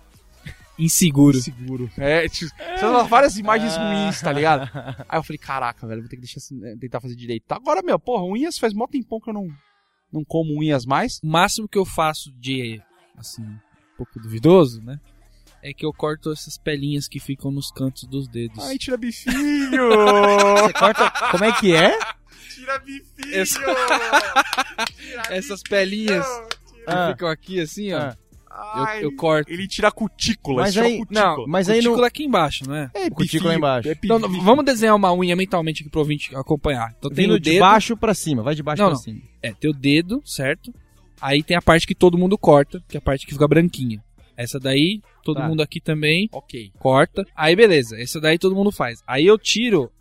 Inseguro. 0.77 1.39
Seguro. 1.41 1.89
É, 1.97 2.27
tipo, 2.29 2.51
dá 2.79 3.03
várias 3.03 3.35
imagens 3.37 3.75
ruins, 3.75 4.21
tá 4.21 4.31
ligado? 4.31 4.69
Aí 5.09 5.17
eu 5.17 5.23
falei, 5.23 5.37
caraca, 5.39 5.87
velho, 5.87 6.01
vou 6.01 6.09
ter 6.09 6.17
que 6.17 6.21
deixar, 6.21 6.39
eh, 6.63 6.75
tentar 6.79 7.01
fazer 7.01 7.15
direito. 7.15 7.45
Tá, 7.47 7.55
Agora, 7.55 7.81
meu, 7.81 7.97
porra, 7.99 8.23
unhas 8.23 8.57
faz 8.57 8.73
mó 8.73 8.85
tempão 8.87 9.19
que 9.19 9.29
eu 9.29 9.33
não, 9.33 9.47
não 10.13 10.23
como 10.23 10.53
unhas 10.59 10.85
mais. 10.85 11.19
O 11.23 11.27
máximo 11.27 11.67
que 11.67 11.77
eu 11.77 11.85
faço 11.85 12.31
de, 12.33 12.79
assim, 13.17 13.41
um 13.43 13.57
pouco 13.97 14.19
duvidoso, 14.19 14.81
né? 14.81 14.99
É 15.63 15.73
que 15.73 15.83
eu 15.85 15.91
corto 15.91 16.31
essas 16.31 16.57
pelinhas 16.59 17.07
que 17.07 17.19
ficam 17.19 17.49
nos 17.51 17.71
cantos 17.71 18.03
dos 18.03 18.27
dedos. 18.27 18.63
Ai, 18.63 18.77
tira 18.77 18.95
bifinho! 18.95 19.89
Você 20.61 20.73
corta. 20.73 21.11
Como 21.31 21.43
é 21.43 21.51
que 21.59 21.75
é? 21.75 21.97
tira 22.53 22.77
bifinho! 22.79 23.33
Essa- 23.35 23.59
Essas 25.29 25.61
pelinhas 25.63 26.25
que 26.25 26.83
Ah. 26.85 27.11
ficam 27.11 27.27
aqui 27.27 27.59
assim, 27.59 27.91
ó. 27.93 27.99
Ah. 27.99 28.17
Eu, 28.49 28.83
Ai, 28.83 29.03
eu 29.05 29.15
corto. 29.15 29.51
Ele 29.51 29.67
tira 29.67 29.87
a 29.89 29.91
cutícula, 29.91 30.63
Mas 30.63 30.77
aí- 30.77 30.95
a 30.95 30.97
cutícula. 30.99 31.21
Não, 31.21 31.47
mas 31.47 31.69
aí 31.69 31.75
cutícula 31.77 31.97
não- 32.01 32.05
aqui 32.07 32.23
embaixo, 32.23 32.67
não 32.67 32.75
é? 32.75 32.89
É, 32.93 33.09
cutícula 33.09 33.51
bifinho, 33.51 33.53
embaixo. 33.53 33.89
é 33.89 33.97
Então, 34.03 34.19
vamos 34.19 34.65
desenhar 34.65 34.95
uma 34.95 35.13
unha 35.13 35.35
mentalmente 35.35 35.81
aqui 35.81 35.89
pro 35.89 35.99
ouvinte 35.99 36.35
acompanhar. 36.35 36.93
Então 36.97 37.09
tem 37.11 37.25
Vindo 37.25 37.35
o 37.35 37.39
de 37.39 37.51
dedo. 37.51 37.59
baixo 37.61 37.95
pra 37.97 38.13
cima, 38.13 38.41
vai 38.43 38.55
de 38.55 38.63
baixo 38.63 38.81
Não, 38.81 38.89
pra 38.89 38.95
não. 38.95 39.01
cima. 39.03 39.21
É, 39.41 39.53
tem 39.53 39.69
o 39.69 39.73
dedo, 39.73 40.21
certo? 40.25 40.73
Aí 41.21 41.41
tem 41.43 41.55
a 41.57 41.61
parte 41.61 41.85
que 41.87 41.95
todo 41.95 42.17
mundo 42.17 42.37
corta, 42.37 42.83
que 42.87 42.97
é 42.97 42.99
a 42.99 43.01
parte 43.01 43.25
que 43.25 43.33
fica 43.33 43.47
branquinha. 43.47 44.03
Essa 44.35 44.59
daí, 44.59 45.01
todo 45.23 45.37
Tá. 45.37 45.47
mundo 45.47 45.61
aqui 45.61 45.79
também 45.81 46.29
Ok. 46.31 46.71
corta. 46.77 47.25
Aí 47.35 47.55
beleza, 47.55 47.99
essa 47.99 48.21
daí 48.21 48.37
todo 48.37 48.55
mundo 48.55 48.71
faz. 48.71 49.01
Aí 49.07 49.25
eu 49.25 49.37
tiro, 49.37 49.91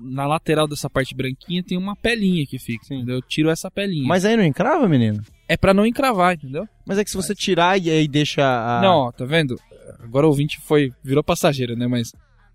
na 0.00 0.26
lateral 0.26 0.66
dessa 0.66 0.88
parte 0.88 1.14
branquinha 1.14 1.62
tem 1.62 1.76
uma 1.76 1.94
pelinha 1.94 2.46
que 2.46 2.58
fica, 2.58 2.84
Sim. 2.84 2.96
entendeu? 2.96 3.16
Eu 3.16 3.22
tiro 3.22 3.50
essa 3.50 3.70
pelinha. 3.70 4.06
Mas 4.08 4.24
aí 4.24 4.36
não 4.36 4.44
encrava, 4.44 4.88
menino? 4.88 5.22
É 5.48 5.56
pra 5.56 5.74
não 5.74 5.84
encravar, 5.84 6.34
entendeu? 6.34 6.66
Mas 6.86 6.96
é 6.98 7.04
que 7.04 7.10
se 7.10 7.16
você 7.16 7.34
tirar 7.34 7.78
e 7.80 7.90
aí 7.90 8.08
deixa 8.08 8.42
a. 8.42 8.80
Não, 8.80 8.98
ó, 9.08 9.12
tá 9.12 9.24
vendo? 9.24 9.58
Agora 10.02 10.26
o 10.26 10.30
ouvinte 10.30 10.58
foi, 10.60 10.92
virou 11.02 11.22
passageiro, 11.22 11.76
né? 11.76 11.86
Mas 11.86 12.12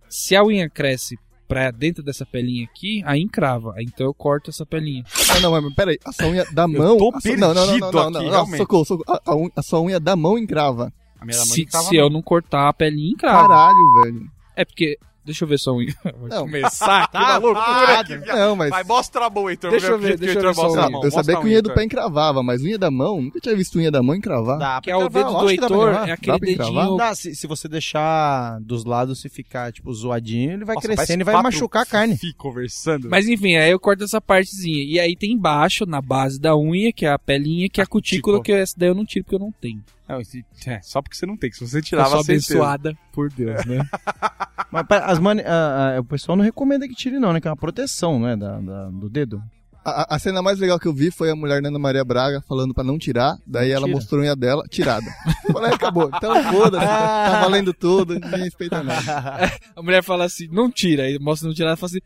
se 0.09 0.35
a 0.35 0.43
unha 0.43 0.69
cresce 0.69 1.17
pra 1.47 1.69
dentro 1.69 2.01
dessa 2.01 2.25
pelinha 2.25 2.65
aqui, 2.65 3.03
aí 3.05 3.21
encrava. 3.21 3.73
Aí 3.75 3.85
Então 3.85 4.05
eu 4.07 4.13
corto 4.13 4.49
essa 4.49 4.65
pelinha. 4.65 5.03
Ah, 5.29 5.39
não, 5.41 5.51
mas 5.51 5.73
peraí, 5.75 5.99
a 6.03 6.11
sua 6.11 6.27
unha 6.27 6.45
da 6.51 6.67
mão. 6.67 6.97
tô 6.97 7.09
a 7.15 7.21
sua- 7.21 7.37
não, 7.37 7.53
não, 7.53 7.53
não, 7.53 7.65
perdido 7.65 7.91
não, 7.91 8.09
não, 8.09 8.19
aqui, 8.21 8.29
não, 8.31 8.47
não, 8.47 8.57
socorro, 8.57 8.85
socorro. 8.85 9.19
A, 9.25 9.31
a 9.31 9.35
unha- 9.35 9.51
a 9.55 9.61
sua 9.61 9.81
unha 9.81 9.99
da 9.99 10.15
mão 10.15 10.37
encrava. 10.37 10.91
A 11.19 11.25
minha 11.25 11.37
da 11.37 11.45
mãe 11.45 11.53
Se, 11.55 11.65
tava 11.65 11.83
se 11.85 11.95
eu 11.95 12.09
não 12.09 12.21
cortar 12.21 12.67
a 12.69 12.73
pelinha, 12.73 13.11
encrava. 13.11 13.47
Caralho, 13.47 13.93
velho. 14.03 14.31
É 14.55 14.65
porque. 14.65 14.97
Deixa 15.25 15.43
eu 15.43 15.47
ver 15.47 15.57
sua 15.57 15.73
unha. 15.73 15.93
Vai 16.03 16.29
Não. 16.29 16.41
começar 16.41 17.03
aqui 17.03 17.13
Tá 17.13 17.19
na 17.19 17.37
loucura. 17.37 18.03
Não, 18.27 18.55
mas. 18.55 18.69
Vai, 18.69 18.83
mostra 18.83 19.25
a 19.25 19.29
mão, 19.29 19.49
Heitor. 19.49 19.71
Deixa 19.71 19.87
eu 19.87 19.97
ver, 19.99 20.17
deixa 20.17 20.39
eu 20.39 20.43
Heitor 20.43 20.53
ver 20.53 20.55
só 20.55 20.63
mostra 20.63 20.81
o 20.81 20.83
a 20.83 20.87
unha. 20.87 20.91
mão, 20.91 21.03
eu 21.03 21.11
sabia 21.11 21.37
que 21.39 21.45
unha 21.47 21.61
do 21.61 21.73
pé 21.73 21.83
encravava, 21.83 22.43
mas 22.43 22.61
unha 22.61 22.77
da 22.77 22.91
mão, 22.91 23.21
nunca 23.21 23.39
tinha 23.39 23.55
visto 23.55 23.77
unha 23.79 23.89
da 23.89 24.03
mão 24.03 24.15
encravar. 24.15 24.57
Dá 24.59 24.79
Que 24.81 24.91
é 24.91 24.95
o 24.95 25.09
dedo 25.09 25.33
do 25.33 25.49
Heitor, 25.49 25.89
é 26.07 26.11
aquele 26.11 26.39
dedinho. 26.39 26.97
Dá, 26.97 27.15
se, 27.15 27.35
se 27.35 27.47
você 27.47 27.67
deixar 27.67 28.59
dos 28.61 28.85
lados 28.85 29.19
se 29.21 29.29
ficar, 29.29 29.71
tipo, 29.73 29.91
zoadinho, 29.93 30.51
ele 30.53 30.65
vai 30.65 30.75
Nossa, 30.75 30.87
crescendo 30.87 31.21
e 31.21 31.23
vai 31.23 31.41
machucar 31.41 31.83
a 31.83 31.85
carne. 31.85 32.15
Fifi 32.17 32.33
conversando. 32.33 33.09
Mas 33.09 33.27
enfim, 33.27 33.55
aí 33.55 33.71
eu 33.71 33.79
corto 33.79 34.03
essa 34.03 34.21
partezinha. 34.21 34.83
E 34.83 34.99
aí 34.99 35.15
tem 35.15 35.31
embaixo, 35.31 35.85
na 35.85 36.01
base 36.01 36.39
da 36.39 36.55
unha, 36.55 36.91
que 36.93 37.05
é 37.05 37.09
a 37.11 37.17
pelinha, 37.19 37.67
que 37.69 37.81
é 37.81 37.83
a 37.83 37.87
cutícula, 37.87 38.37
cutícula. 38.37 38.43
que 38.57 38.61
essa 38.61 38.75
daí 38.77 38.89
eu 38.89 38.95
não 38.95 39.05
tiro 39.05 39.25
porque 39.25 39.35
eu 39.35 39.39
não 39.39 39.51
tenho. 39.51 39.81
Não, 40.07 40.19
é, 40.67 40.79
só 40.83 41.01
porque 41.01 41.17
você 41.17 41.25
não 41.25 41.35
tem, 41.35 41.49
que 41.49 41.57
se 41.57 41.67
você 41.67 41.81
tirava, 41.81 42.17
certeza. 42.23 42.53
abençoada 42.53 42.95
por 43.11 43.29
Deus, 43.31 43.65
né? 43.65 43.79
Mas 44.71 44.85
as 45.03 45.19
mani... 45.19 45.41
ah, 45.45 45.95
ah, 45.97 45.99
o 45.99 46.03
pessoal 46.05 46.35
não 46.35 46.43
recomenda 46.43 46.87
que 46.87 46.93
tire, 46.93 47.17
não, 47.19 47.33
né? 47.33 47.41
Que 47.41 47.47
é 47.47 47.51
uma 47.51 47.57
proteção, 47.57 48.19
né? 48.19 48.35
Da, 48.35 48.59
da- 48.59 48.89
do 48.89 49.09
dedo. 49.09 49.41
A, 49.83 50.01
a- 50.01 50.15
a 50.15 50.19
cena 50.19 50.41
mais 50.41 50.59
legal 50.59 50.79
que 50.79 50.87
eu 50.87 50.93
vi 50.93 51.09
foi 51.11 51.29
a 51.31 51.35
mulher 51.35 51.61
da 51.61 51.69
Ana 51.69 51.79
Maria 51.79 52.03
Braga 52.03 52.41
falando 52.47 52.73
pra 52.73 52.83
não 52.83 52.97
tirar, 52.97 53.35
daí 53.47 53.71
ela 53.71 53.85
Tira. 53.85 53.95
mostrou 53.97 54.19
a 54.19 54.23
unha 54.23 54.35
dela, 54.35 54.63
tirada. 54.69 55.05
Falei, 55.51 55.73
acabou. 55.73 56.09
Então 56.13 56.43
foda-se, 56.51 56.85
tá 56.85 57.41
valendo 57.41 57.73
tudo, 57.73 58.13
ninguém 58.15 58.43
respeita 58.43 58.83
nada. 58.83 59.51
A 59.75 59.81
mulher 59.81 60.03
fala 60.03 60.25
assim, 60.25 60.47
não 60.51 60.69
tira. 60.71 61.03
Aí 61.03 61.17
mostra 61.19 61.47
não 61.47 61.55
tirar, 61.55 61.69
ela 61.69 61.77
fala 61.77 61.89
assim, 61.91 61.99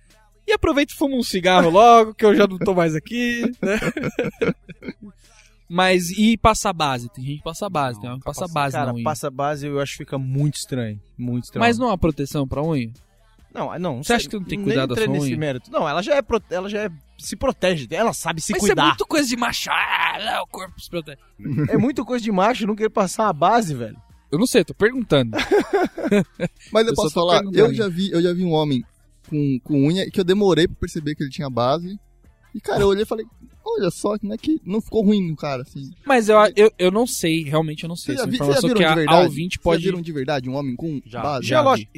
e 0.47 0.51
aproveita 0.53 0.93
e 0.93 0.95
fuma 0.95 1.15
um 1.15 1.23
cigarro 1.23 1.69
logo, 1.69 2.13
que 2.13 2.25
eu 2.25 2.35
já 2.35 2.45
não 2.47 2.57
tô 2.57 2.73
mais 2.73 2.95
aqui, 2.95 3.43
né? 3.61 3.79
Mas 5.69 6.09
e 6.09 6.35
passa 6.35 6.73
base? 6.73 7.09
Tem 7.09 7.23
gente 7.23 7.37
que 7.37 7.43
passa 7.43 7.69
base, 7.69 7.99
tem 8.01 8.09
uma 8.09 8.17
que 8.17 8.25
passa 8.25 8.47
base 8.47 8.73
Cara, 8.73 8.87
na 8.87 8.93
unha. 8.95 9.03
passa 9.03 9.29
base 9.29 9.67
eu 9.67 9.79
acho 9.79 9.91
que 9.91 9.97
fica 9.99 10.17
muito 10.17 10.55
estranho. 10.55 10.99
Muito 11.17 11.43
estranho. 11.45 11.61
Mas 11.63 11.77
não 11.77 11.87
é 11.87 11.89
uma 11.91 11.97
proteção 11.97 12.47
pra 12.47 12.63
unha? 12.63 12.91
Não, 13.53 13.77
não. 13.79 14.03
Você 14.03 14.13
acha 14.13 14.27
que 14.29 14.35
não 14.35 14.43
tem 14.43 14.59
que 14.59 14.65
cuidar 14.65 14.85
da 14.85 14.95
sua 14.95 15.07
nesse 15.07 15.27
unha? 15.27 15.37
mérito. 15.37 15.71
Não, 15.71 15.87
ela 15.87 16.01
já 16.01 16.15
é, 16.15 16.21
ela 16.51 16.69
já 16.69 16.85
é, 16.85 16.89
se 17.17 17.35
protege, 17.35 17.87
ela 17.91 18.13
sabe 18.13 18.41
se 18.41 18.51
Mas 18.53 18.61
cuidar. 18.61 18.81
é 18.83 18.85
muito 18.87 19.05
coisa 19.05 19.27
de 19.27 19.37
macho. 19.37 19.69
Ah, 19.71 20.17
não, 20.23 20.43
o 20.43 20.47
corpo 20.47 20.79
se 20.81 20.89
protege. 20.89 21.17
É 21.69 21.77
muito 21.77 22.03
coisa 22.05 22.23
de 22.23 22.31
macho 22.31 22.65
não 22.67 22.75
querer 22.75 22.89
passar 22.89 23.27
a 23.27 23.33
base, 23.33 23.73
velho. 23.75 23.97
Eu 24.31 24.37
não 24.37 24.45
sei, 24.47 24.63
tô 24.63 24.73
perguntando. 24.75 25.31
Mas 26.71 26.85
eu, 26.85 26.91
Eu 26.91 26.95
posso 26.95 27.13
falar, 27.13 27.41
eu 27.51 27.73
já 27.73 27.87
vi, 27.87 28.11
eu 28.11 28.21
já 28.21 28.33
vi 28.33 28.43
um 28.43 28.51
homem 28.51 28.83
com, 29.27 29.59
com 29.63 29.87
unha 29.87 30.09
que 30.09 30.19
eu 30.19 30.23
demorei 30.23 30.67
pra 30.67 30.77
perceber 30.77 31.15
que 31.15 31.23
ele 31.23 31.31
tinha 31.31 31.49
base. 31.49 31.99
E 32.53 32.59
cara, 32.59 32.81
eu 32.81 32.87
olhei 32.87 33.03
e 33.03 33.05
falei, 33.05 33.25
olha 33.63 33.89
só, 33.91 34.17
como 34.17 34.33
é 34.33 34.37
que 34.37 34.59
não 34.65 34.81
ficou 34.81 35.03
ruim 35.03 35.29
no 35.29 35.35
cara, 35.35 35.61
assim. 35.61 35.91
Mas 36.05 36.29
eu, 36.29 36.37
eu, 36.55 36.71
eu 36.77 36.91
não 36.91 37.05
sei, 37.05 37.43
realmente 37.43 37.83
eu 37.83 37.89
não 37.89 37.95
sei. 37.95 38.15
Vocês 38.15 38.37
já, 38.37 38.45
vocês 38.45 38.55
já 38.55 38.61
viram 38.61 38.73
que 38.73 38.79
de 38.79 38.85
a, 38.85 38.95
verdade? 38.95 39.17
a 39.17 39.21
ouvinte 39.23 39.55
Vocês 39.57 39.63
pode... 39.63 39.83
já 39.83 39.89
viram 39.89 40.01
de 40.01 40.11
verdade 40.11 40.49
um 40.49 40.55
homem 40.55 40.75
com 40.75 41.01
Já, 41.05 41.21
base? 41.21 41.47
já. 41.47 41.57
é 41.57 41.61
lógico. 41.61 41.91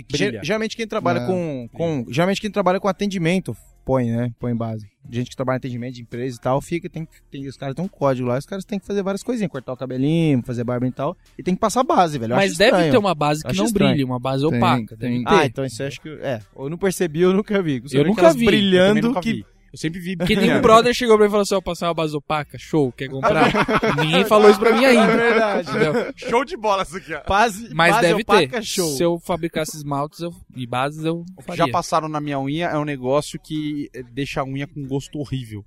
Geralmente 0.44 0.76
quem 0.76 0.88
trabalha 0.88 1.22
Não. 1.22 1.28
com, 1.28 1.70
com. 1.74 2.06
Geralmente 2.10 2.42
quem 2.42 2.52
trabalha 2.52 2.80
com 2.80 2.88
atendimento 2.88 3.56
põe, 3.84 4.12
né? 4.12 4.32
Põe 4.40 4.56
base. 4.56 4.88
Gente 5.10 5.32
que 5.32 5.36
trabalha 5.36 5.56
em 5.56 5.58
atendimento 5.58 5.96
de 5.96 6.02
empresa 6.04 6.38
e 6.38 6.40
tal, 6.40 6.62
fica, 6.62 6.88
tem, 6.88 7.08
tem 7.32 7.48
os 7.48 7.58
caras 7.58 7.76
têm 7.76 7.84
um 7.84 7.88
código 7.88 8.28
lá, 8.28 8.38
os 8.38 8.46
caras 8.46 8.64
têm 8.64 8.80
que 8.80 8.86
fazer 8.86 9.02
várias 9.02 9.24
coisinhas, 9.24 9.52
cortar 9.52 9.74
o 9.74 9.78
cabelinho, 9.78 10.42
fazer 10.46 10.64
barba 10.64 10.86
e 10.88 10.92
tal, 10.92 11.18
e 11.38 11.42
tem 11.42 11.56
que 11.56 11.60
passar 11.60 11.84
base, 11.84 12.20
velho. 12.20 12.34
Eu 12.34 12.36
Mas 12.38 12.56
deve 12.58 12.72
estranho. 12.72 12.92
ter 12.92 12.98
uma 13.00 13.16
base 13.16 13.42
que 13.42 13.48
Acho 13.50 13.58
não 13.58 13.66
estranho. 13.66 13.92
brilha, 13.92 14.06
uma 14.06 14.20
base 14.20 14.48
Tem, 14.48 14.58
opaca. 14.58 14.96
tem. 14.98 15.24
Ter. 15.24 15.30
Ah, 15.34 15.46
então 15.46 15.66
isso 15.66 15.82
eu 15.82 15.88
acho 15.88 16.00
que. 16.00 16.10
É, 16.10 16.40
eu 16.56 16.70
não 16.70 16.78
percebi, 16.78 17.22
eu 17.22 17.34
nunca 17.34 17.62
vi. 17.62 17.82
Eu 17.92 18.06
nunca 18.06 18.32
vi. 18.32 18.46
Brilhando 18.46 19.08
nunca 19.08 19.20
que. 19.22 19.34
vi. 19.34 19.46
Eu 19.72 19.78
sempre 19.78 20.00
vi. 20.00 20.18
Que 20.18 20.36
nem 20.36 20.54
um 20.54 20.62
brother 20.62 20.94
chegou 20.94 21.16
pra 21.16 21.26
mim 21.26 21.30
e 21.30 21.32
falou 21.32 21.44
assim: 21.44 21.56
ó, 21.56 21.62
passar 21.62 21.88
uma 21.88 21.94
base 21.94 22.16
opaca, 22.16 22.58
show, 22.58 22.92
quer 22.92 23.08
comprar? 23.08 23.52
Ninguém 23.98 24.26
falou 24.26 24.50
isso 24.50 24.60
pra 24.60 24.74
mim 24.74 24.84
ainda. 24.84 25.04
É 25.04 25.16
verdade. 25.16 25.70
entendeu? 25.70 26.14
Show 26.16 26.44
de 26.44 26.58
bola 26.58 26.84
isso 26.84 26.98
aqui, 26.98 27.14
ó. 27.14 27.22
Base, 27.28 27.74
Mas 27.74 27.92
base 27.96 28.08
deve 28.08 28.22
opaca, 28.24 28.48
ter. 28.48 28.64
Show. 28.64 28.90
Se 28.96 29.04
eu 29.04 29.20
fabricasse 29.20 29.78
esmaltes 29.78 30.20
eu, 30.20 30.34
e 30.56 30.68
bases, 30.68 31.06
eu 31.06 31.24
faria. 31.42 31.66
já 31.66 31.72
passaram 31.72 32.10
na 32.10 32.20
minha 32.20 32.40
unha 32.40 32.68
é 32.68 32.78
um 32.78 32.86
negócio 32.86 33.40
que 33.40 33.90
deixa 34.12 34.42
a 34.42 34.44
unha 34.44 34.68
com 34.68 34.86
gosto 34.86 35.18
horrível. 35.20 35.64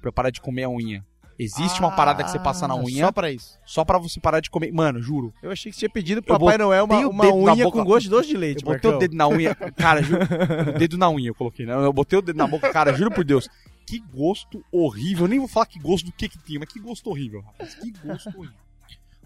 Pra 0.00 0.08
eu 0.08 0.12
parar 0.12 0.30
de 0.30 0.40
comer 0.40 0.64
a 0.64 0.68
unha. 0.68 1.04
Existe 1.38 1.80
uma 1.80 1.90
parada 1.96 2.22
que 2.22 2.30
você 2.30 2.38
passa 2.38 2.68
na 2.68 2.74
Ah, 2.74 2.78
unha 2.78 3.06
Só 3.06 3.12
pra 3.12 3.30
isso. 3.32 3.58
só 3.66 3.84
pra 3.84 3.98
você 3.98 4.20
parar 4.20 4.40
de 4.40 4.48
comer. 4.50 4.72
Mano, 4.72 5.02
juro. 5.02 5.32
Eu 5.42 5.50
achei 5.50 5.70
que 5.70 5.76
você 5.76 5.80
tinha 5.80 5.90
pedido 5.90 6.22
pro 6.22 6.34
Eu 6.34 6.38
Papai 6.38 6.58
Noel 6.58 6.84
uma, 6.84 6.98
o 7.06 7.10
uma 7.10 7.24
dedo 7.24 7.36
na 7.44 7.52
unha 7.54 7.70
com 7.70 7.84
gosto 7.84 8.04
de 8.04 8.10
doce 8.10 8.28
de 8.28 8.36
leite. 8.36 8.64
Eu 8.64 8.72
botei 8.72 8.90
o 8.90 8.92
Marcão. 8.92 8.98
dedo 8.98 9.16
na 9.16 9.28
unha. 9.28 9.54
Cara, 9.54 10.02
juro. 10.02 10.20
o 10.74 10.78
dedo 10.78 10.96
na 10.98 11.10
unha 11.10 11.28
eu 11.30 11.34
coloquei, 11.34 11.66
né? 11.66 11.74
Eu 11.74 11.92
botei 11.92 12.18
o 12.18 12.22
dedo 12.22 12.36
na 12.36 12.46
boca, 12.46 12.72
cara, 12.72 12.92
juro 12.94 13.10
por 13.10 13.24
Deus. 13.24 13.48
Que 13.86 13.98
gosto 14.14 14.64
horrível. 14.72 15.24
Eu 15.24 15.28
nem 15.28 15.38
vou 15.38 15.48
falar 15.48 15.66
que 15.66 15.78
gosto 15.78 16.06
do 16.06 16.12
que 16.12 16.28
que 16.28 16.38
tinha, 16.38 16.58
mas 16.60 16.68
que 16.72 16.78
gosto 16.80 17.10
horrível, 17.10 17.40
rapaz. 17.42 17.74
Que 17.74 17.92
gosto 18.06 18.28
horrível. 18.28 18.56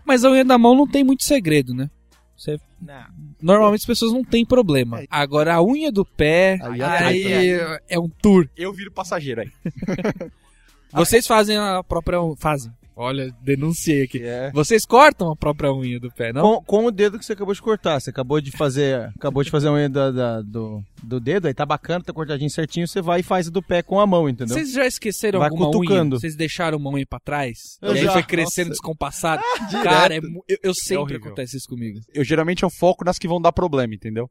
Mas 0.05 0.25
a 0.25 0.31
unha 0.31 0.45
da 0.45 0.57
mão 0.59 0.75
não 0.75 0.87
tem 0.87 1.05
muito 1.05 1.23
segredo, 1.25 1.75
né? 1.75 1.91
Você- 2.37 2.59
Não. 2.81 3.05
Normalmente 3.43 3.81
as 3.81 3.87
pessoas 3.87 4.13
não 4.13 4.25
têm 4.25 4.47
problema. 4.47 5.03
Agora 5.11 5.55
a 5.55 5.63
unha 5.63 5.91
do 5.93 6.05
pé, 6.05 6.59
Aí 6.63 6.83
aí, 6.83 7.53
é- 7.53 7.81
é 7.91 7.99
um 8.01 8.09
tour. 8.09 8.49
Eu 8.57 8.73
viro 8.73 8.91
passageiro 8.93 9.41
aí. 9.43 9.51
Vocês 10.93 11.27
fazem 11.27 11.57
a 11.57 11.83
própria 11.83 12.23
unha. 12.23 12.35
Fazem. 12.39 12.73
Olha, 13.01 13.33
denunciei 13.41 14.03
aqui. 14.03 14.21
É. 14.25 14.51
Vocês 14.51 14.85
cortam 14.85 15.31
a 15.31 15.37
própria 15.37 15.73
unha 15.73 16.01
do 16.01 16.11
pé, 16.11 16.33
não? 16.33 16.43
Com, 16.57 16.65
com 16.65 16.85
o 16.87 16.91
dedo 16.91 17.17
que 17.17 17.25
você 17.25 17.33
acabou 17.33 17.55
de 17.55 17.63
cortar. 17.63 18.01
Você 18.01 18.11
acabou 18.11 18.41
de 18.41 18.51
fazer. 18.51 19.09
Acabou 19.17 19.45
de 19.45 19.51
fazer 19.53 19.69
a 19.69 19.73
unha 19.73 19.89
da- 19.89 20.11
da- 20.11 20.43
do, 20.43 20.83
do 21.05 21.21
dedo, 21.21 21.47
aí 21.47 21.55
tá 21.55 21.65
bacana, 21.65 22.03
tá 22.03 22.13
cortadinho 22.13 22.51
certinho, 22.51 22.89
você 22.89 23.01
vai 23.01 23.21
e 23.21 23.23
faz 23.23 23.47
a 23.47 23.51
do 23.53 23.63
pé 23.63 23.85
com 23.85 24.01
a 24.01 24.07
mão, 24.07 24.29
entendeu? 24.29 24.53
Vocês 24.53 24.73
já 24.73 24.85
esqueceram 24.85 25.39
Vai 25.39 25.49
alguma 25.49 25.67
cutucando. 25.71 26.17
unha? 26.17 26.21
Vocês 26.21 26.35
deixaram 26.35 26.77
uma 26.77 26.91
unha 26.91 27.07
pra 27.09 27.21
trás? 27.21 27.79
Eu 27.81 27.95
e 27.95 27.99
aí 28.01 28.05
já. 28.05 28.13
foi 28.15 28.23
crescendo 28.25 28.69
Nossa. 28.71 28.81
descompassado? 28.81 29.43
Cara, 29.85 30.17
é 30.17 30.19
eu, 30.19 30.59
eu 30.65 30.75
sempre 30.75 30.97
horrível. 31.03 31.27
acontece 31.27 31.57
isso 31.57 31.69
comigo. 31.69 32.01
Eu 32.13 32.25
geralmente 32.25 32.65
eu 32.65 32.71
foco 32.71 33.05
nas 33.05 33.17
que 33.17 33.29
vão 33.29 33.41
dar 33.41 33.53
problema, 33.53 33.95
entendeu? 33.95 34.29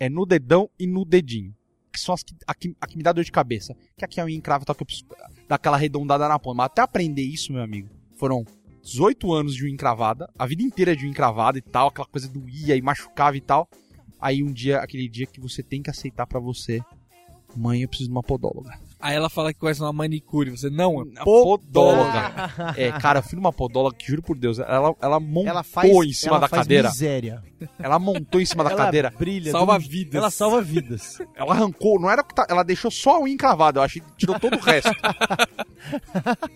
É 0.00 0.08
no 0.08 0.24
dedão 0.24 0.70
e 0.78 0.86
no 0.86 1.04
dedinho. 1.04 1.52
Que 1.96 2.00
são 2.02 2.14
as 2.14 2.22
que, 2.22 2.34
a 2.46 2.54
que, 2.54 2.76
a 2.78 2.86
que 2.86 2.94
me 2.98 3.02
dá 3.02 3.10
dor 3.10 3.24
de 3.24 3.32
cabeça. 3.32 3.74
Que 3.96 4.04
aqui 4.04 4.20
a 4.20 4.26
unha 4.26 4.38
tal, 4.42 4.74
que 4.74 4.82
eu 4.82 4.86
preciso 4.86 5.06
dar 5.48 5.54
aquela 5.54 5.76
arredondada 5.76 6.28
na 6.28 6.38
ponta. 6.38 6.58
Mas 6.58 6.66
até 6.66 6.82
aprender 6.82 7.22
isso, 7.22 7.54
meu 7.54 7.62
amigo, 7.62 7.88
foram 8.18 8.44
18 8.82 9.32
anos 9.32 9.54
de 9.54 9.64
unha 9.64 9.72
encravada, 9.72 10.30
a 10.38 10.46
vida 10.46 10.62
inteira 10.62 10.94
de 10.94 11.04
unha 11.04 11.10
encravada 11.10 11.56
e 11.56 11.62
tal, 11.62 11.88
aquela 11.88 12.06
coisa 12.06 12.28
doía 12.28 12.76
e 12.76 12.82
machucava 12.82 13.34
e 13.34 13.40
tal. 13.40 13.66
Aí 14.20 14.42
um 14.42 14.52
dia, 14.52 14.80
aquele 14.80 15.08
dia 15.08 15.24
que 15.26 15.40
você 15.40 15.62
tem 15.62 15.82
que 15.82 15.88
aceitar 15.88 16.26
pra 16.26 16.38
você, 16.38 16.82
mãe, 17.56 17.80
eu 17.80 17.88
preciso 17.88 18.10
de 18.10 18.14
uma 18.14 18.22
podóloga. 18.22 18.78
Aí 18.98 19.14
ela 19.14 19.28
fala 19.28 19.52
que 19.52 19.60
conhece 19.60 19.80
uma 19.82 19.92
manicure. 19.92 20.50
Você, 20.50 20.70
não, 20.70 21.02
é 21.02 21.20
A 21.20 21.24
podóloga. 21.24 22.50
É, 22.76 22.90
cara, 22.92 23.18
eu 23.18 23.22
fui 23.22 23.36
numa 23.36 23.52
podóloga 23.52 23.94
que, 23.96 24.06
juro 24.06 24.22
por 24.22 24.36
Deus, 24.36 24.58
ela, 24.58 24.94
ela 25.00 25.20
montou 25.20 25.48
Ela 25.50 25.62
faz, 25.62 25.90
em 25.90 26.12
cima 26.12 26.32
ela 26.32 26.40
da 26.40 26.48
faz 26.48 26.62
cadeira. 26.62 26.88
miséria. 26.88 27.42
Ela 27.78 27.98
montou 27.98 28.40
em 28.40 28.46
cima 28.46 28.64
da 28.64 28.70
ela 28.70 28.84
cadeira. 28.84 29.12
brilha. 29.16 29.52
Salva 29.52 29.78
do- 29.78 29.88
vidas. 29.88 30.14
Ela 30.14 30.30
salva 30.30 30.60
vidas. 30.62 31.18
Ela 31.36 31.52
arrancou, 31.52 32.00
não 32.00 32.10
era 32.10 32.22
que 32.24 32.34
tá, 32.34 32.46
ela 32.48 32.62
deixou 32.62 32.90
só 32.90 33.16
a 33.16 33.20
unha 33.20 33.32
encravada, 33.34 33.78
eu 33.80 33.82
achei 33.84 34.00
que 34.02 34.10
tirou 34.16 34.38
todo 34.40 34.56
o 34.56 34.60
resto. 34.60 34.90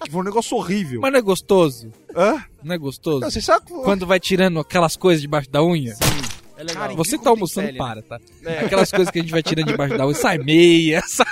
que 0.03 0.11
foi 0.11 0.21
um 0.21 0.25
negócio 0.25 0.57
horrível. 0.57 1.01
Mas 1.03 1.13
não 1.13 1.19
é 1.19 1.23
gostoso? 1.23 1.91
Hã? 2.17 2.43
Não 2.63 2.75
é 2.75 2.79
gostoso? 2.79 3.21
Não, 3.21 3.31
você 3.31 3.41
sabe 3.41 3.67
que- 3.67 3.73
Quando 3.75 4.07
vai 4.07 4.19
tirando 4.19 4.59
aquelas 4.61 4.97
coisas 4.97 5.21
debaixo 5.23 5.51
da 5.51 5.63
unha? 5.63 5.95
É 6.61 6.65
legal. 6.65 6.83
Cara, 6.83 6.95
Você 6.95 7.17
que 7.17 7.25
tá 7.25 7.31
almoçando, 7.31 7.67
pele, 7.69 7.79
para, 7.79 8.03
tá? 8.03 8.21
É. 8.45 8.65
Aquelas 8.67 8.91
coisas 8.91 9.11
que 9.11 9.19
a 9.19 9.23
gente 9.23 9.31
vai 9.33 9.43
tirando 9.43 9.67
debaixo 9.69 9.97
da 9.97 10.05
unha, 10.07 10.15
sai 10.15 10.37
meia, 10.39 11.01
sai, 11.09 11.27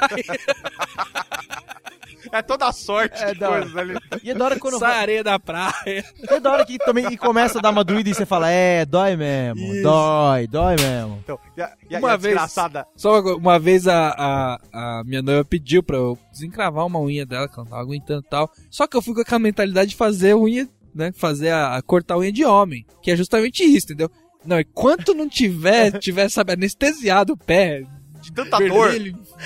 É 2.33 2.43
toda 2.43 2.71
sorte 2.73 3.23
É 3.23 3.33
de 3.33 3.39
coisas 3.41 3.77
ali. 3.77 3.95
E 4.23 4.31
é 4.31 4.35
da 4.35 4.45
hora 4.45 4.59
quando 4.59 4.79
sai 4.79 4.91
vai, 4.91 5.01
areia 5.01 5.25
da 5.25 5.39
praia. 5.39 6.05
é 6.29 6.41
da 6.41 6.53
hora 6.53 6.65
que 6.67 6.77
também 6.79 7.07
e 7.13 7.17
começa 7.17 7.59
a 7.59 7.63
dar 7.63 7.71
uma 7.71 7.83
doída 7.85 8.11
e 8.11 8.15
você 8.15 8.27
fala, 8.27 8.51
é, 8.51 8.85
dói 8.85 9.17
mesmo, 9.17 9.61
Isso. 9.73 9.83
dói, 9.83 10.47
dói 10.47 10.77
mesmo. 10.77 11.19
Então, 11.23 11.39
e 11.57 11.63
a, 11.63 11.73
e 11.91 11.97
a, 11.97 11.99
Uma 11.99 12.09
e 12.09 12.13
a 12.13 12.17
vez- 12.17 12.35
desgraçada. 12.35 12.87
Só 12.97 13.21
uma, 13.21 13.35
uma 13.37 13.59
vez 13.59 13.87
a, 13.89 14.09
a, 14.11 14.99
a 15.01 15.05
minha 15.05 15.23
noiva 15.23 15.45
pediu 15.45 15.83
pra 15.83 15.97
eu 15.97 16.19
desencravar 16.33 16.85
uma 16.87 17.01
unha 17.01 17.25
dela, 17.25 17.49
que 17.49 17.55
ela 17.55 17.65
não 17.65 17.71
tava 17.71 17.83
aguentando 17.83 18.23
e 18.27 18.29
tal. 18.29 18.51
Só 18.71 18.87
que 18.87 18.97
eu 18.97 19.03
fui 19.03 19.15
com 19.15 19.21
aquela 19.21 19.39
mentalidade 19.39 19.91
de 19.91 19.97
fazer 19.97 20.35
unha, 20.35 20.69
né? 20.95 21.13
Fazer 21.17 21.51
a, 21.51 21.77
a 21.77 21.83
cortar 21.83 22.15
a 22.15 22.19
unha 22.19 22.33
de 22.33 22.45
homem. 22.45 22.85
Que 23.03 23.11
é 23.13 23.17
justamente 23.17 23.63
isso, 23.65 23.87
entendeu? 23.87 24.11
Não, 24.49 24.61
enquanto 24.61 25.15
não 25.15 25.29
tiver, 25.29 25.93
tiver, 26.01 26.29
sabe, 26.31 26.53
anestesiado 26.55 27.35
o 27.35 27.37
pé, 27.37 27.83
De 28.21 28.33
tanta 28.33 28.59
dor. 28.59 28.91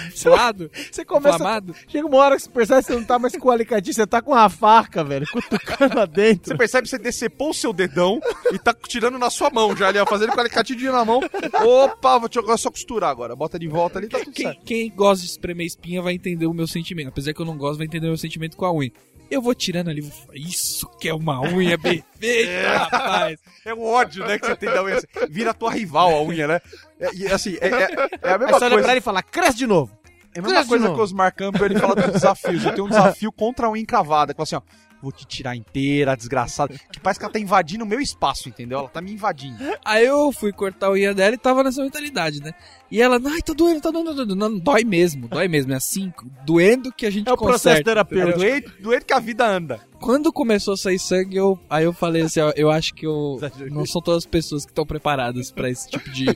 inflado, 0.08 0.70
Você 0.90 1.04
começa, 1.04 1.36
inflamado. 1.36 1.74
chega 1.88 2.06
uma 2.06 2.16
hora 2.18 2.36
que 2.36 2.42
você 2.42 2.50
percebe 2.50 2.80
que 2.80 2.86
você 2.86 2.94
não 2.94 3.04
tá 3.04 3.18
mais 3.18 3.36
com 3.36 3.48
o 3.48 3.50
alicatinho, 3.50 3.92
você 3.94 4.06
tá 4.06 4.22
com 4.22 4.34
a 4.34 4.48
faca, 4.48 5.04
velho, 5.04 5.26
cutucando 5.30 5.94
lá 5.96 6.06
Você 6.06 6.12
dentro. 6.12 6.56
percebe 6.56 6.84
que 6.84 6.90
você 6.90 6.98
decepou 6.98 7.50
o 7.50 7.54
seu 7.54 7.72
dedão 7.72 8.18
e 8.52 8.58
tá 8.58 8.74
tirando 8.74 9.18
na 9.18 9.28
sua 9.28 9.50
mão 9.50 9.76
já 9.76 9.88
ali, 9.88 9.98
ó, 9.98 10.06
fazendo 10.06 10.32
com 10.32 10.38
a 10.40 10.42
alicatidinho 10.42 10.92
na 10.92 11.04
mão. 11.04 11.20
Opa, 11.64 12.18
vou 12.18 12.28
te 12.28 12.34
jogar 12.36 12.56
só 12.56 12.70
costurar 12.70 13.10
agora. 13.10 13.36
Bota 13.36 13.58
de 13.58 13.68
volta 13.68 13.98
ali, 13.98 14.08
tá 14.08 14.18
tudo 14.20 14.32
Quem, 14.32 14.46
certo. 14.46 14.64
quem 14.64 14.90
gosta 14.90 15.24
de 15.24 15.30
espremer 15.30 15.66
espinha 15.66 16.00
vai 16.00 16.14
entender 16.14 16.46
o 16.46 16.54
meu 16.54 16.66
sentimento. 16.66 17.08
Apesar 17.08 17.34
que 17.34 17.40
eu 17.40 17.46
não 17.46 17.56
gosto, 17.58 17.78
vai 17.78 17.86
entender 17.86 18.06
o 18.06 18.10
meu 18.10 18.18
sentimento 18.18 18.56
com 18.56 18.64
a 18.64 18.72
unha. 18.72 18.90
Eu 19.32 19.40
vou 19.40 19.54
tirando 19.54 19.88
ali, 19.88 20.00
vou 20.02 20.10
falar, 20.10 20.36
isso 20.36 20.86
que 21.00 21.08
é 21.08 21.14
uma 21.14 21.40
unha 21.40 21.76
bem 21.78 22.04
feita, 22.18 22.78
rapaz. 22.90 23.40
É 23.64 23.72
o 23.72 23.82
ódio, 23.82 24.26
né, 24.26 24.38
que 24.38 24.46
você 24.46 24.56
tem 24.56 24.68
da 24.70 24.82
unha. 24.84 25.00
Vira 25.30 25.52
a 25.52 25.54
tua 25.54 25.72
rival 25.72 26.10
a 26.14 26.22
unha, 26.22 26.46
né? 26.46 26.60
É, 27.00 27.14
e 27.14 27.26
assim, 27.28 27.56
é, 27.60 27.68
é- 27.68 28.08
é 28.22 28.32
a 28.34 28.38
mesma 28.38 28.58
você 28.58 28.64
olha 28.66 28.74
coisa. 28.74 28.90
ele 28.90 28.98
e 28.98 29.02
fala, 29.02 29.22
cresce 29.22 29.56
de 29.56 29.66
novo. 29.66 29.90
É 30.34 30.38
a 30.38 30.42
mesma 30.42 30.56
Cresce 30.56 30.68
coisa 30.68 30.86
que 30.88 31.00
o. 31.00 31.02
Osmar 31.02 31.34
Campbell 31.34 31.64
ele 31.66 31.78
fala 31.78 31.94
dos 31.94 32.12
desafios. 32.12 32.64
Eu 32.64 32.72
tenho 32.74 32.86
um 32.86 32.90
desafio 32.90 33.30
contra 33.32 33.66
a 33.66 33.70
unha 33.70 33.82
encravada. 33.82 34.32
Que 34.34 34.36
fala 34.36 34.44
assim, 34.44 34.56
ó. 34.56 34.62
Vou 35.02 35.10
te 35.10 35.26
tirar 35.26 35.56
inteira, 35.56 36.16
desgraçada. 36.16 36.78
Que 36.92 37.00
parece 37.00 37.18
que 37.18 37.24
ela 37.24 37.32
tá 37.32 37.40
invadindo 37.40 37.84
o 37.84 37.86
meu 37.86 38.00
espaço, 38.00 38.48
entendeu? 38.48 38.78
Ela 38.78 38.88
tá 38.88 39.00
me 39.00 39.12
invadindo. 39.12 39.58
Aí 39.84 40.06
eu 40.06 40.30
fui 40.30 40.52
cortar 40.52 40.86
a 40.86 40.92
unha 40.92 41.12
dela 41.12 41.34
e 41.34 41.38
tava 41.38 41.64
nessa 41.64 41.82
mentalidade, 41.82 42.40
né? 42.40 42.52
E 42.88 43.00
ela, 43.00 43.18
ai, 43.24 43.42
tá 43.42 43.52
doendo, 43.52 43.80
tá 43.80 43.90
doendo, 43.90 44.10
tá 44.10 44.16
doendo. 44.16 44.36
Não, 44.36 44.58
dói 44.58 44.84
mesmo, 44.84 45.26
dói 45.26 45.48
mesmo. 45.48 45.72
É 45.72 45.76
assim, 45.76 46.12
doendo 46.44 46.92
que 46.92 47.04
a 47.04 47.10
gente 47.10 47.28
É 47.28 47.32
o 47.32 47.36
processo 47.36 47.82
terapêutico. 47.82 48.38
Doente, 48.38 48.70
doente 48.80 49.04
que 49.04 49.12
a 49.14 49.18
vida 49.18 49.44
anda. 49.46 49.80
Quando 49.98 50.32
começou 50.32 50.74
a 50.74 50.76
sair 50.76 50.98
sangue, 50.98 51.36
eu, 51.36 51.58
aí 51.70 51.84
eu 51.84 51.92
falei 51.92 52.22
assim, 52.22 52.40
ó, 52.40 52.52
eu 52.54 52.70
acho 52.70 52.94
que 52.94 53.06
eu 53.06 53.38
não 53.70 53.86
são 53.86 54.00
todas 54.02 54.24
as 54.24 54.26
pessoas 54.30 54.64
que 54.64 54.70
estão 54.70 54.84
preparadas 54.84 55.50
pra 55.50 55.70
esse 55.70 55.88
tipo 55.88 56.10
de, 56.10 56.26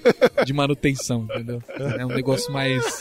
de 0.44 0.52
manutenção, 0.52 1.24
entendeu? 1.24 1.62
É 1.98 2.04
um 2.04 2.08
negócio 2.08 2.52
mais, 2.52 3.00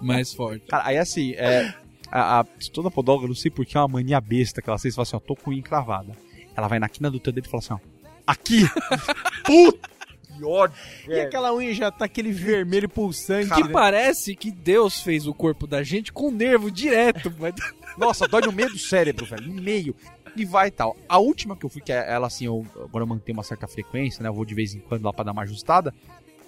mais 0.00 0.34
forte. 0.34 0.66
Cara, 0.66 0.86
aí 0.86 0.98
assim, 0.98 1.32
é. 1.34 1.74
A, 2.12 2.40
a, 2.40 2.44
toda 2.72 2.90
podóloga, 2.90 3.26
não 3.26 3.34
sei 3.34 3.50
porque 3.50 3.76
é 3.76 3.80
uma 3.80 3.88
mania 3.88 4.20
besta 4.20 4.60
que 4.60 4.68
ela 4.68 4.78
fez, 4.78 4.94
fala 4.94 5.04
assim, 5.04 5.16
ó, 5.16 5.20
tô 5.20 5.34
com 5.34 5.50
unha 5.50 5.60
encravada. 5.60 6.12
Ela 6.54 6.68
vai 6.68 6.78
na 6.78 6.88
quina 6.88 7.10
do 7.10 7.18
teu 7.18 7.32
dedo 7.32 7.46
e 7.46 7.50
fala 7.50 7.62
assim, 7.62 7.72
ó. 7.72 7.78
Aqui! 8.26 8.68
Puta! 9.46 9.90
Que 10.36 10.44
ódio! 10.44 10.76
E 11.08 11.20
aquela 11.20 11.54
unha 11.54 11.74
já 11.74 11.90
tá 11.90 12.04
aquele 12.04 12.30
vermelho 12.30 12.88
pulsante. 12.88 13.54
Que 13.54 13.62
né? 13.62 13.70
parece 13.72 14.36
que 14.36 14.50
Deus 14.50 15.00
fez 15.00 15.26
o 15.26 15.32
corpo 15.32 15.66
da 15.66 15.82
gente 15.82 16.12
com 16.12 16.30
nervo 16.30 16.70
direto, 16.70 17.32
mas 17.40 17.54
Nossa, 17.96 18.28
dói 18.28 18.42
no 18.42 18.52
meio 18.52 18.70
do 18.70 18.78
cérebro, 18.78 19.24
velho. 19.24 19.46
No 19.46 19.62
meio. 19.62 19.96
E 20.34 20.44
vai 20.44 20.68
e 20.68 20.70
tal. 20.70 20.96
A 21.08 21.18
última 21.18 21.56
que 21.56 21.64
eu 21.64 21.70
fui, 21.70 21.82
que 21.82 21.92
é 21.92 22.10
ela 22.10 22.26
assim, 22.26 22.46
eu 22.46 22.66
agora 22.76 23.04
eu 23.04 23.06
mantenho 23.06 23.36
uma 23.36 23.42
certa 23.42 23.66
frequência, 23.66 24.22
né? 24.22 24.28
Eu 24.28 24.34
vou 24.34 24.44
de 24.44 24.54
vez 24.54 24.74
em 24.74 24.80
quando 24.80 25.04
lá 25.04 25.12
pra 25.12 25.24
dar 25.24 25.32
uma 25.32 25.42
ajustada. 25.42 25.94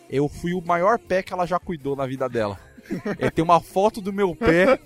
Eu 0.09 0.29
fui 0.29 0.55
o 0.55 0.63
maior 0.63 0.99
pé 0.99 1.23
que 1.23 1.33
ela 1.33 1.47
já 1.47 1.59
cuidou 1.59 1.95
na 1.95 2.07
vida 2.07 2.29
dela. 2.29 2.59
É, 3.19 3.31
tem 3.31 3.43
uma 3.45 3.61
foto 3.61 4.01
do 4.01 4.13
meu 4.13 4.35
pé 4.37 4.79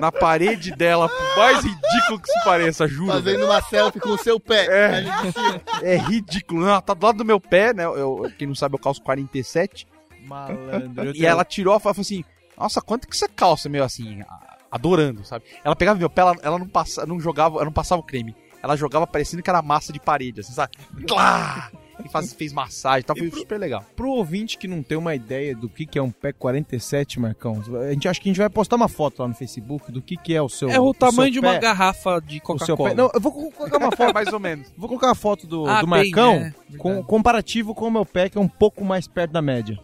na 0.00 0.10
parede 0.12 0.74
dela, 0.76 1.08
por 1.08 1.36
mais 1.36 1.64
ridículo 1.64 2.20
que 2.20 2.28
se 2.30 2.44
pareça, 2.44 2.86
juro. 2.86 3.06
velho. 3.12 3.22
Fazendo 3.24 3.44
uma 3.46 3.62
selfie 3.62 4.00
com 4.00 4.10
o 4.10 4.18
seu 4.18 4.38
pé. 4.38 4.66
É. 4.66 5.02
Cima. 5.32 5.60
É 5.82 5.96
ridículo. 5.96 6.60
Não, 6.62 6.68
ela 6.68 6.80
tá 6.82 6.94
do 6.94 7.04
lado 7.04 7.18
do 7.18 7.24
meu 7.24 7.40
pé, 7.40 7.72
né? 7.74 7.84
Eu, 7.84 8.30
quem 8.38 8.46
não 8.46 8.54
sabe, 8.54 8.74
eu 8.74 8.78
calço 8.78 9.02
47. 9.02 9.86
Malandro. 10.26 11.12
E 11.16 11.26
ela 11.26 11.44
tirou 11.44 11.76
e 11.76 11.80
falou 11.80 12.00
assim: 12.00 12.24
Nossa, 12.58 12.80
quanto 12.80 13.08
que 13.08 13.16
você 13.16 13.28
calça? 13.28 13.68
Meio 13.68 13.84
assim, 13.84 14.22
a- 14.22 14.56
adorando, 14.70 15.24
sabe? 15.24 15.44
Ela 15.64 15.76
pegava 15.76 15.98
meu 15.98 16.08
pé, 16.10 16.22
ela, 16.22 16.36
ela 16.42 16.58
não, 16.58 16.68
passa, 16.68 17.04
não 17.04 17.18
jogava, 17.20 17.56
ela 17.56 17.64
não 17.64 17.72
passava 17.72 18.00
o 18.00 18.04
creme. 18.04 18.34
Ela 18.62 18.76
jogava 18.76 19.06
parecendo 19.06 19.42
que 19.42 19.50
era 19.50 19.60
massa 19.60 19.92
de 19.92 19.98
parede, 19.98 20.40
assim, 20.40 20.52
sabe? 20.52 20.76
Clá! 21.08 21.70
E 22.04 22.08
faz, 22.10 22.32
fez 22.32 22.52
massagem 22.52 23.00
e 23.00 23.02
tal, 23.04 23.16
foi 23.16 23.30
super 23.30 23.58
legal. 23.58 23.84
Pro 23.96 24.10
ouvinte 24.10 24.56
que 24.58 24.66
não 24.68 24.82
tem 24.82 24.96
uma 24.98 25.14
ideia 25.14 25.54
do 25.54 25.68
que, 25.68 25.86
que 25.86 25.98
é 25.98 26.02
um 26.02 26.10
pé 26.10 26.32
47, 26.32 27.20
Marcão, 27.20 27.62
a 27.88 27.92
gente 27.92 28.08
acha 28.08 28.20
que 28.20 28.28
a 28.28 28.30
gente 28.32 28.38
vai 28.38 28.50
postar 28.50 28.76
uma 28.76 28.88
foto 28.88 29.20
lá 29.22 29.28
no 29.28 29.34
Facebook 29.34 29.90
do 29.92 30.00
que, 30.02 30.16
que 30.16 30.34
é 30.34 30.42
o 30.42 30.48
seu 30.48 30.70
é 30.70 30.80
o 30.80 30.92
tamanho 30.92 31.30
de 31.30 31.38
seu 31.40 31.48
uma 31.48 31.54
pé, 31.54 31.60
garrafa 31.60 32.20
de 32.20 32.40
Coca-Cola. 32.40 32.90
pé. 32.90 32.94
Não, 32.96 33.10
eu 33.14 33.20
vou 33.20 33.32
colocar 33.52 33.78
uma 33.78 33.90
foto, 33.96 34.14
mais 34.14 34.32
ou 34.32 34.40
menos. 34.40 34.72
vou 34.76 34.88
colocar 34.88 35.08
uma 35.08 35.14
foto 35.14 35.46
do, 35.46 35.66
Ah, 35.66 35.80
do 35.80 35.86
bem, 35.86 36.10
Marcão 36.10 36.40
né? 36.40 36.54
com, 36.78 37.02
comparativo 37.02 37.74
com 37.74 37.86
o 37.86 37.90
meu 37.90 38.04
pé, 38.06 38.28
que 38.28 38.38
é 38.38 38.40
um 38.40 38.48
pouco 38.48 38.84
mais 38.84 39.06
perto 39.06 39.32
da 39.32 39.42
média. 39.42 39.78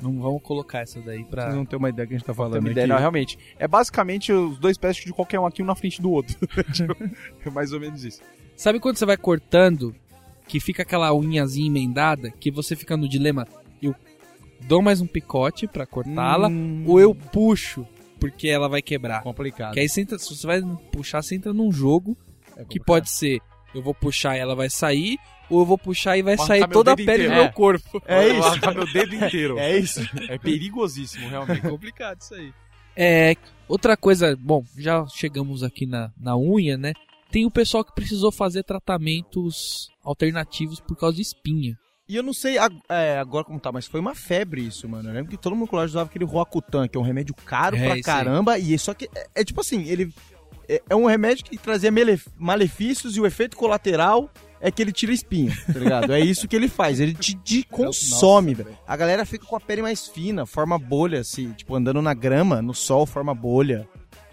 Não 0.00 0.12
vamos 0.20 0.40
colocar 0.42 0.78
essa 0.80 1.00
daí 1.00 1.24
pra... 1.24 1.42
Vocês 1.46 1.56
não 1.56 1.64
tem 1.64 1.76
uma 1.76 1.88
ideia 1.88 2.06
do 2.06 2.08
que 2.10 2.14
a 2.14 2.18
gente 2.18 2.26
tá 2.26 2.32
falando 2.32 2.52
uma 2.54 2.60
aqui. 2.60 2.70
ideia, 2.70 2.86
não, 2.86 2.96
realmente. 2.98 3.36
É 3.58 3.66
basicamente 3.66 4.32
os 4.32 4.56
dois 4.56 4.78
pés 4.78 4.96
de 4.96 5.12
qualquer 5.12 5.40
um 5.40 5.46
aqui, 5.46 5.60
um 5.60 5.66
na 5.66 5.74
frente 5.74 6.00
do 6.00 6.10
outro. 6.10 6.36
É 7.44 7.50
mais 7.50 7.72
ou 7.72 7.80
menos 7.80 8.04
isso. 8.04 8.20
Sabe 8.56 8.78
quando 8.80 8.96
você 8.96 9.06
vai 9.06 9.16
cortando, 9.16 9.94
que 10.48 10.58
fica 10.60 10.82
aquela 10.82 11.12
unhazinha 11.12 11.66
emendada, 11.68 12.30
que 12.30 12.50
você 12.50 12.74
fica 12.74 12.96
no 12.96 13.08
dilema, 13.08 13.46
eu 13.82 13.94
dou 14.62 14.82
mais 14.82 15.00
um 15.00 15.06
picote 15.06 15.66
pra 15.68 15.86
cortá-la, 15.86 16.48
Hum, 16.48 16.84
ou 16.86 16.98
eu 16.98 17.14
puxo, 17.14 17.86
porque 18.18 18.48
ela 18.48 18.68
vai 18.68 18.82
quebrar. 18.82 19.22
complicado. 19.22 19.74
Que 19.74 19.80
aí 19.80 19.88
você 19.88 20.00
entra, 20.00 20.18
se 20.18 20.34
você 20.34 20.46
vai 20.46 20.60
puxar, 20.90 21.22
você 21.22 21.34
entra 21.36 21.52
num 21.52 21.70
jogo 21.70 22.16
É 22.56 22.64
que 22.64 22.80
pode 22.80 23.08
ser, 23.10 23.40
eu 23.74 23.82
vou 23.82 23.94
puxar 23.94 24.36
e 24.36 24.40
ela 24.40 24.56
vai 24.56 24.68
sair, 24.70 25.18
ou 25.50 25.60
eu 25.60 25.66
vou 25.66 25.78
puxar 25.78 26.16
e 26.18 26.22
vai 26.22 26.36
sair 26.36 26.66
toda 26.68 26.92
a 26.92 26.96
pele 26.96 27.06
do 27.06 27.12
inteiro. 27.24 27.34
meu 27.34 27.52
corpo. 27.52 28.02
É 28.06 28.28
vou 28.28 28.38
isso. 28.38 28.48
arrancar 28.48 28.74
meu 28.74 28.92
dedo 28.92 29.14
inteiro. 29.14 29.58
É 29.58 29.78
isso. 29.78 30.00
É 30.28 30.36
perigosíssimo, 30.38 31.28
realmente. 31.28 31.60
É 31.66 31.70
complicado 31.70 32.20
isso 32.20 32.34
aí. 32.34 32.52
É, 32.96 33.36
outra 33.68 33.96
coisa, 33.96 34.36
bom, 34.40 34.64
já 34.76 35.06
chegamos 35.06 35.62
aqui 35.62 35.86
na, 35.86 36.10
na 36.20 36.36
unha, 36.36 36.76
né? 36.76 36.92
Tem 37.30 37.44
o 37.44 37.50
pessoal 37.50 37.84
que 37.84 37.94
precisou 37.94 38.32
fazer 38.32 38.62
tratamentos 38.64 39.88
alternativos 40.02 40.80
por 40.80 40.96
causa 40.96 41.16
de 41.16 41.22
espinha. 41.22 41.74
E 42.08 42.16
eu 42.16 42.22
não 42.22 42.32
sei 42.32 42.56
é, 42.88 43.18
agora 43.18 43.44
como 43.44 43.60
tá, 43.60 43.70
mas 43.70 43.86
foi 43.86 44.00
uma 44.00 44.14
febre 44.14 44.66
isso, 44.66 44.88
mano. 44.88 45.10
Eu 45.10 45.14
lembro 45.14 45.30
que 45.30 45.36
todo 45.36 45.54
mundo 45.54 45.68
colégio 45.68 45.90
usava 45.90 46.08
aquele 46.08 46.24
Roacutan, 46.24 46.88
que 46.88 46.96
é 46.96 47.00
um 47.00 47.04
remédio 47.04 47.34
caro 47.34 47.76
É, 47.76 47.80
pra 47.80 47.88
isso 47.88 47.96
aí. 47.96 48.02
caramba. 48.02 48.58
E 48.58 48.78
só 48.78 48.94
que 48.94 49.10
é, 49.14 49.26
é 49.34 49.44
tipo 49.44 49.60
assim, 49.60 49.86
ele 49.86 50.10
é, 50.66 50.82
é 50.88 50.96
um 50.96 51.04
remédio 51.04 51.44
que 51.44 51.58
trazia 51.58 51.90
malefícios 52.38 53.14
e 53.16 53.20
o 53.20 53.26
efeito 53.26 53.58
colateral 53.58 54.30
é 54.60 54.70
que 54.70 54.82
ele 54.82 54.90
tira 54.90 55.12
espinha, 55.12 55.52
tá 55.72 55.78
ligado? 55.78 56.12
é 56.12 56.20
isso 56.20 56.48
que 56.48 56.56
ele 56.56 56.68
faz, 56.68 56.98
ele 56.98 57.14
te, 57.14 57.34
te 57.34 57.62
consome, 57.62 58.54
velho. 58.54 58.76
A 58.86 58.96
galera 58.96 59.24
fica 59.24 59.46
com 59.46 59.54
a 59.54 59.60
pele 59.60 59.82
mais 59.82 60.08
fina, 60.08 60.46
forma 60.46 60.78
bolha, 60.78 61.20
assim, 61.20 61.52
tipo, 61.52 61.74
andando 61.74 62.02
na 62.02 62.14
grama, 62.14 62.60
no 62.60 62.74
sol, 62.74 63.06
forma 63.06 63.34
bolha. 63.34 63.88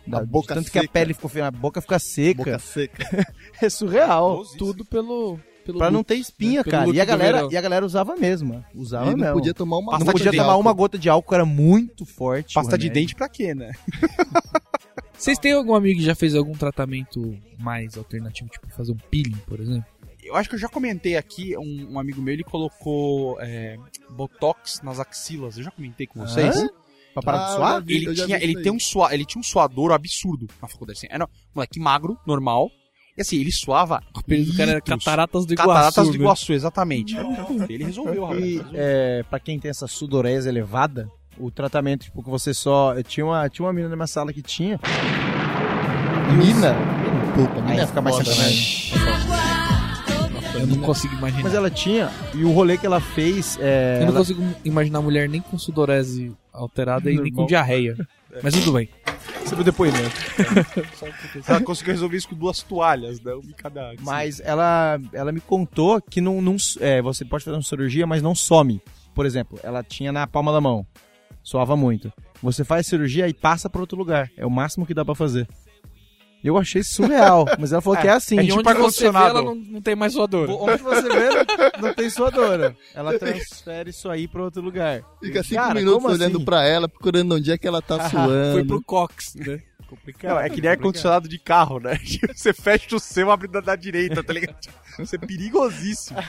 A 0.08 0.20
Da- 0.20 0.26
boca 0.26 0.54
tanto 0.54 0.72
que 0.72 0.78
a 0.78 0.82
seca. 0.82 0.94
pele 0.94 1.14
ficou 1.14 1.30
fina, 1.30 1.48
a 1.48 1.52
boca 1.52 1.82
fica 1.82 1.98
seca. 2.00 2.38
Boca 2.44 2.60
seca. 2.60 3.04
É 3.62 3.70
surreal. 3.70 4.44
Tudo 4.58 4.84
pelo. 4.86 5.40
pelo 5.66 5.78
Pra 5.80 5.90
não 5.90 6.04
ter 6.04 6.16
espinha, 6.16 6.58
né? 6.60 6.64
Pelo 6.64 6.72
cara. 6.72 6.90
E 6.92 7.00
a 7.02 7.06
galera, 7.06 7.48
e 7.52 7.58
a 7.58 7.62
galera 7.62 7.86
usava 7.86 8.16
mesmo. 8.16 8.64
Usava 8.76 9.08
E 9.08 9.12
não 9.12 9.18
mesmo. 9.18 9.34
podia 9.34 9.54
tomar 9.54 9.78
uma 9.78 9.98
Não 9.98 10.06
podia 10.06 10.30
de 10.32 10.38
tomar 10.38 10.50
álcool. 10.52 10.62
uma 10.62 10.74
gota 10.74 10.98
de 10.98 11.10
álcool, 11.10 11.34
era 11.36 11.46
muito 11.46 12.06
forte. 12.06 12.54
Pasta 12.54 12.78
de 12.78 12.90
dente 12.90 13.16
pra 13.16 13.28
quê, 13.30 13.56
né? 13.56 13.72
Vocês 15.18 15.40
têm 15.40 15.54
algum 15.54 15.74
amigo 15.74 16.00
que 16.00 16.06
já 16.06 16.14
fez 16.14 16.36
algum 16.36 16.52
tratamento 16.54 17.36
mais 17.58 17.98
alternativo, 17.98 18.50
tipo 18.50 18.68
fazer 18.76 18.92
um 18.92 18.98
peeling, 19.10 19.38
por 19.48 19.60
exemplo? 19.60 19.86
Eu 20.22 20.36
acho 20.36 20.50
que 20.50 20.56
eu 20.56 20.60
já 20.60 20.68
comentei 20.68 21.16
aqui, 21.16 21.56
um, 21.58 21.94
um 21.94 22.00
amigo 22.00 22.22
meu, 22.22 22.34
ele 22.34 22.44
colocou 22.44 23.40
é, 23.40 23.78
Botox 24.10 24.82
nas 24.84 25.00
axilas. 25.00 25.58
Eu 25.58 25.64
já 25.64 25.72
comentei 25.72 26.06
com 26.08 26.20
vocês. 26.20 26.56
Hã? 26.58 26.68
Pra 27.16 27.24
parar 27.24 27.46
Ah, 27.46 27.48
de 27.50 27.56
suar? 27.56 27.82
vi, 27.84 27.96
Ele, 27.96 28.14
tinha, 28.14 28.38
ele, 28.44 28.62
tem 28.62 28.72
um 28.72 28.80
sua, 28.80 29.12
ele 29.14 29.26
tinha 29.26 29.40
um 29.40 29.44
suador 29.44 29.92
absurdo 29.92 30.48
na 30.62 30.68
faculdade. 30.68 31.00
Assim, 31.00 31.08
era 31.10 31.26
um 31.26 31.28
moleque 31.56 31.80
magro, 31.80 32.16
normal. 32.28 32.70
E 33.18 33.22
assim, 33.22 33.40
ele 33.40 33.52
suava 33.54 34.04
O 34.14 34.22
período 34.22 34.52
do 34.52 34.58
cara 34.58 34.72
era. 34.72 34.82
Cataratas 34.82 35.46
do 35.46 35.54
Iguaçu. 35.54 35.70
Cataratas 35.70 36.06
do 36.08 36.12
né? 36.12 36.20
Iguaçu, 36.20 36.52
exatamente. 36.54 37.16
Ele 37.70 37.86
resolveu, 37.86 38.26
rapaz. 38.26 38.44
E 38.46 38.62
é, 38.74 39.24
pra 39.30 39.40
quem 39.40 39.58
tem 39.58 39.72
essa 39.72 39.88
sudorese 39.88 40.48
elevada, 40.50 41.10
O 41.40 41.50
tratamento, 41.50 42.04
tipo, 42.04 42.22
que 42.24 42.30
você 42.30 42.54
só. 42.54 42.94
Eu 42.94 43.04
tinha 43.04 43.26
uma, 43.26 43.50
tinha 43.50 43.66
uma 43.66 43.72
menina 43.74 43.90
na 43.90 43.96
minha 43.96 44.08
sala 44.08 44.32
que 44.34 44.42
tinha. 44.42 44.78
Mina? 46.38 46.76
Puta, 47.34 47.62
mina 47.62 47.82
Aí 47.82 47.88
fica 47.88 48.02
mais 48.02 48.16
foda, 48.18 48.30
sacanagem. 48.30 48.92
Eu 50.60 50.68
não 50.68 50.78
consigo 50.80 51.14
imaginar. 51.16 51.44
Mas 51.44 51.54
ela 51.54 51.70
tinha, 51.70 52.10
e 52.34 52.44
o 52.46 52.52
rolê 52.52 52.78
que 52.78 52.86
ela 52.86 53.00
fez. 53.02 53.58
É, 53.62 53.98
Eu 53.98 54.02
não 54.02 54.08
ela- 54.10 54.18
consigo 54.20 54.44
imaginar 54.64 55.02
mulher 55.02 55.28
nem 55.28 55.42
com 55.42 55.58
sudorese 55.58 56.34
alterada 56.56 57.12
e 57.12 57.20
nem 57.20 57.32
com 57.32 57.46
diarreia. 57.46 57.96
Mas 58.42 58.54
tudo 58.54 58.74
bem. 58.74 58.90
Sobre 59.46 59.62
o 59.62 59.64
depoimento. 59.64 60.16
Ela 61.48 61.62
conseguiu 61.62 61.94
resolver 61.94 62.18
isso 62.18 62.30
com 62.30 62.36
duas 62.36 62.62
toalhas, 62.62 63.22
né? 63.22 63.34
Uma 63.34 63.50
em 63.50 63.54
cada. 63.54 63.92
assim. 63.92 64.04
Mas 64.04 64.40
ela, 64.40 65.00
ela 65.14 65.32
me 65.32 65.40
contou 65.40 66.02
que 66.02 66.20
não, 66.20 66.42
não, 66.42 66.56
é, 66.80 67.02
você 67.02 67.24
pode 67.24 67.44
fazer 67.44 67.56
uma 67.56 67.64
cirurgia, 67.64 68.08
mas 68.08 68.22
não 68.22 68.34
some. 68.34 68.82
Por 69.14 69.26
exemplo, 69.26 69.60
ela 69.64 69.84
tinha 69.84 70.12
na 70.12 70.26
palma 70.28 70.52
da 70.52 70.60
mão. 70.60 70.86
Soava 71.44 71.78
muito. 71.78 72.12
Você 72.42 72.64
faz 72.64 72.88
cirurgia 72.88 73.28
e 73.28 73.34
passa 73.34 73.70
para 73.70 73.82
outro 73.82 73.98
lugar. 73.98 74.30
É 74.36 74.46
o 74.46 74.50
máximo 74.50 74.86
que 74.86 74.94
dá 74.94 75.06
pra 75.06 75.16
fazer. 75.16 75.48
Eu 76.46 76.60
achei 76.60 76.84
surreal, 76.84 77.44
mas 77.58 77.72
ela 77.72 77.82
falou 77.82 78.00
que 78.00 78.08
é 78.08 78.12
assim. 78.12 78.40
e 78.40 78.46
tipo 78.46 78.60
onde 78.60 78.64
você 78.66 78.72
vê, 78.72 79.18
ar-condicionado. 79.18 79.30
ela 79.30 79.42
não, 79.42 79.56
não 79.56 79.82
tem 79.82 79.96
mais 79.96 80.14
suadora. 80.14 80.52
Onde 80.52 80.84
você 80.84 81.02
vê, 81.02 81.30
não, 81.30 81.88
não 81.88 81.94
tem 81.96 82.08
suadora. 82.08 82.78
Ela 82.94 83.18
transfere 83.18 83.90
isso 83.90 84.08
aí 84.08 84.28
pra 84.28 84.44
outro 84.44 84.62
lugar. 84.62 85.02
Fica 85.20 85.42
cinco 85.42 85.56
Cara, 85.56 85.74
minutos 85.74 86.06
olhando 86.06 86.38
assim? 86.38 86.46
pra 86.46 86.64
ela, 86.64 86.88
procurando 86.88 87.34
onde 87.34 87.52
é 87.52 87.58
que 87.58 87.68
ela 87.68 87.82
tá 87.82 87.98
suando. 88.12 88.54
Foi 88.54 88.64
pro 88.64 88.84
Cox, 88.84 89.34
né? 89.34 89.60
Não, 90.24 90.40
é 90.40 90.48
que 90.48 90.62
nem 90.62 90.70
ar-condicionado 90.70 91.28
de 91.28 91.40
carro, 91.40 91.80
né? 91.80 91.98
Você 92.36 92.54
fecha 92.54 92.96
o 92.96 93.00
seu, 93.00 93.32
abre 93.32 93.48
da, 93.48 93.60
da 93.60 93.76
direita, 93.76 94.24
tá 94.24 94.32
ligado? 94.32 94.58
Isso 95.00 95.16
é 95.16 95.18
perigosíssimo. 95.18 96.20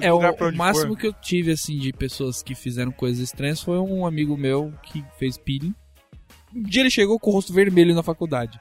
É, 0.00 0.12
o, 0.12 0.18
o 0.18 0.56
máximo 0.56 0.94
for. 0.94 1.00
que 1.00 1.06
eu 1.06 1.12
tive, 1.12 1.52
assim, 1.52 1.78
de 1.78 1.92
pessoas 1.92 2.42
que 2.42 2.56
fizeram 2.56 2.90
coisas 2.90 3.20
estranhas 3.20 3.62
foi 3.62 3.78
um 3.78 4.04
amigo 4.04 4.36
meu 4.36 4.72
que 4.82 5.04
fez 5.16 5.38
peeling. 5.38 5.74
Um 6.54 6.62
dia 6.62 6.82
ele 6.82 6.90
chegou 6.90 7.20
com 7.20 7.30
o 7.30 7.34
rosto 7.34 7.52
vermelho 7.52 7.94
na 7.94 8.02
faculdade. 8.02 8.60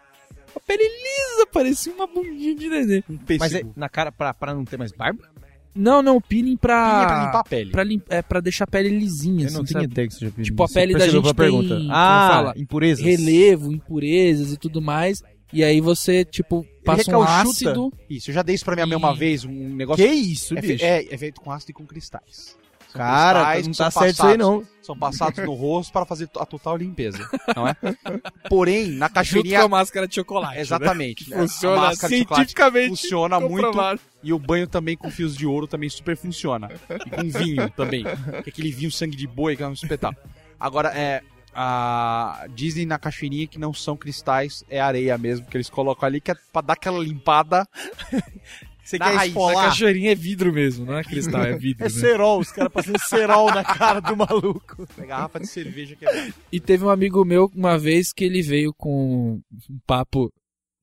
A 0.55 0.59
pele 0.59 0.83
lisa, 0.83 1.45
parecia 1.51 1.93
uma 1.93 2.07
bundinha 2.07 2.55
de 2.55 2.69
nenê. 2.69 3.03
Um 3.09 3.17
pêssego. 3.17 3.39
Mas 3.39 3.53
é 3.55 3.63
na 3.79 3.89
cara 3.89 4.11
pra, 4.11 4.33
pra 4.33 4.53
não 4.53 4.65
ter 4.65 4.77
mais 4.77 4.91
barba? 4.91 5.27
Não, 5.75 6.01
não, 6.01 6.19
peeling 6.19 6.57
pra... 6.57 6.95
Pinha 6.95 7.07
pra 7.07 7.25
limpar 7.25 7.39
a 7.39 7.43
pele. 7.43 7.71
Pra, 7.71 7.83
lim- 7.83 8.01
é, 8.09 8.21
pra 8.21 8.39
deixar 8.41 8.63
a 8.63 8.67
pele 8.67 8.89
lisinha, 8.89 9.45
Eu 9.47 9.51
não 9.51 9.61
assim, 9.61 9.65
tinha 9.65 9.81
sabe? 9.81 9.91
ideia 9.93 10.07
que 10.07 10.13
você 10.13 10.25
já 10.25 10.31
fez 10.31 10.47
Tipo, 10.47 10.63
a 10.63 10.67
pele 10.67 10.93
da 10.93 11.07
gente 11.07 11.33
pergunta. 11.35 11.69
tem, 11.75 11.77
como 11.85 11.91
Ah, 11.93 12.29
fala? 12.31 12.53
impurezas. 12.57 13.05
Relevo, 13.05 13.71
impurezas 13.71 14.51
e 14.53 14.57
tudo 14.57 14.81
mais. 14.81 15.21
E 15.53 15.63
aí 15.63 15.79
você, 15.79 16.25
tipo, 16.25 16.65
passa 16.83 17.15
um 17.17 17.21
ácido... 17.23 17.93
Isso, 18.09 18.29
eu 18.31 18.33
já 18.35 18.41
dei 18.41 18.55
isso 18.55 18.65
pra 18.65 18.75
minha 18.75 18.85
mãe 18.87 18.97
uma 18.97 19.13
E- 19.13 19.17
vez, 19.17 19.45
um 19.45 19.75
negócio. 19.75 20.03
Que 20.05 20.11
isso, 20.11 20.57
é, 20.57 20.61
bicho? 20.61 20.83
é, 20.85 21.05
é 21.09 21.17
feito 21.17 21.39
com 21.39 21.51
ácido 21.51 21.71
e 21.71 21.73
com 21.73 21.85
cristais. 21.85 22.57
São 22.89 22.99
Cara, 22.99 23.53
cristais 23.53 23.67
não 23.67 23.73
tá 23.73 23.91
certo 23.91 24.13
isso 24.13 24.25
aí 24.25 24.37
não. 24.37 24.67
São 24.81 24.97
passados 24.97 25.45
no 25.45 25.53
rosto 25.53 25.93
para 25.93 26.05
fazer 26.05 26.27
a 26.37 26.45
total 26.45 26.75
limpeza, 26.75 27.29
não 27.55 27.67
é? 27.67 27.75
Porém, 28.49 28.87
na 28.87 29.05
Junto 29.05 29.13
caixeirinha... 29.13 29.59
com 29.59 29.65
a 29.65 29.69
máscara 29.69 30.07
de 30.07 30.15
chocolate, 30.15 30.55
né? 30.55 30.61
Exatamente. 30.61 31.29
né? 31.29 31.37
Funciona 31.37 31.89
a 31.89 31.95
cientificamente 31.95 32.89
funciona 32.89 33.39
muito. 33.39 33.77
E 34.23 34.33
o 34.33 34.39
banho 34.39 34.65
também 34.65 34.97
com 34.97 35.11
fios 35.11 35.37
de 35.37 35.45
ouro 35.45 35.67
também 35.67 35.87
super 35.87 36.17
funciona. 36.17 36.69
E 37.05 37.09
com 37.11 37.39
vinho 37.39 37.69
também. 37.69 38.03
Que 38.03 38.09
é 38.09 38.49
aquele 38.49 38.71
vinho 38.71 38.91
sangue 38.91 39.15
de 39.15 39.27
boi 39.27 39.55
que 39.55 39.61
é 39.61 39.67
um 39.67 39.73
espetáculo. 39.73 40.27
Agora, 40.59 40.89
é. 40.89 41.21
A 41.61 42.45
Disney 42.51 42.85
na 42.85 42.99
caixeirinha 42.99 43.47
que 43.47 43.59
não 43.59 43.73
são 43.73 43.97
cristais, 43.97 44.63
é 44.69 44.79
areia 44.79 45.17
mesmo, 45.17 45.47
que 45.47 45.57
eles 45.57 45.67
colocam 45.67 46.07
ali, 46.07 46.21
que 46.21 46.29
é 46.31 46.35
pra 46.53 46.61
dar 46.61 46.73
aquela 46.73 46.99
limpada. 46.99 47.67
Você 48.89 48.97
Na 48.97 49.05
quer 49.05 49.15
raiz, 49.17 49.21
A 49.21 49.27
esfolar? 49.27 49.65
caixeirinha 49.65 50.11
é 50.11 50.15
vidro 50.15 50.51
mesmo, 50.51 50.83
não 50.83 50.97
é 50.97 51.03
cristal, 51.03 51.43
é 51.43 51.55
vidro. 51.55 51.85
É 51.85 51.89
né? 51.89 51.89
cerol, 51.89 52.39
os 52.39 52.51
caras 52.51 52.73
passando 52.73 52.99
cerol 53.07 53.45
na 53.53 53.61
cara 53.63 53.99
do 53.99 54.17
maluco. 54.17 54.87
É 54.97 55.05
garrafa 55.05 55.39
de 55.39 55.45
cerveja 55.45 55.95
que 55.95 56.07
é. 56.07 56.33
E 56.51 56.59
teve 56.59 56.83
um 56.83 56.89
amigo 56.89 57.23
meu 57.23 57.51
uma 57.55 57.77
vez 57.77 58.11
que 58.11 58.23
ele 58.23 58.41
veio 58.41 58.73
com 58.75 59.39
um 59.69 59.79
papo 59.85 60.33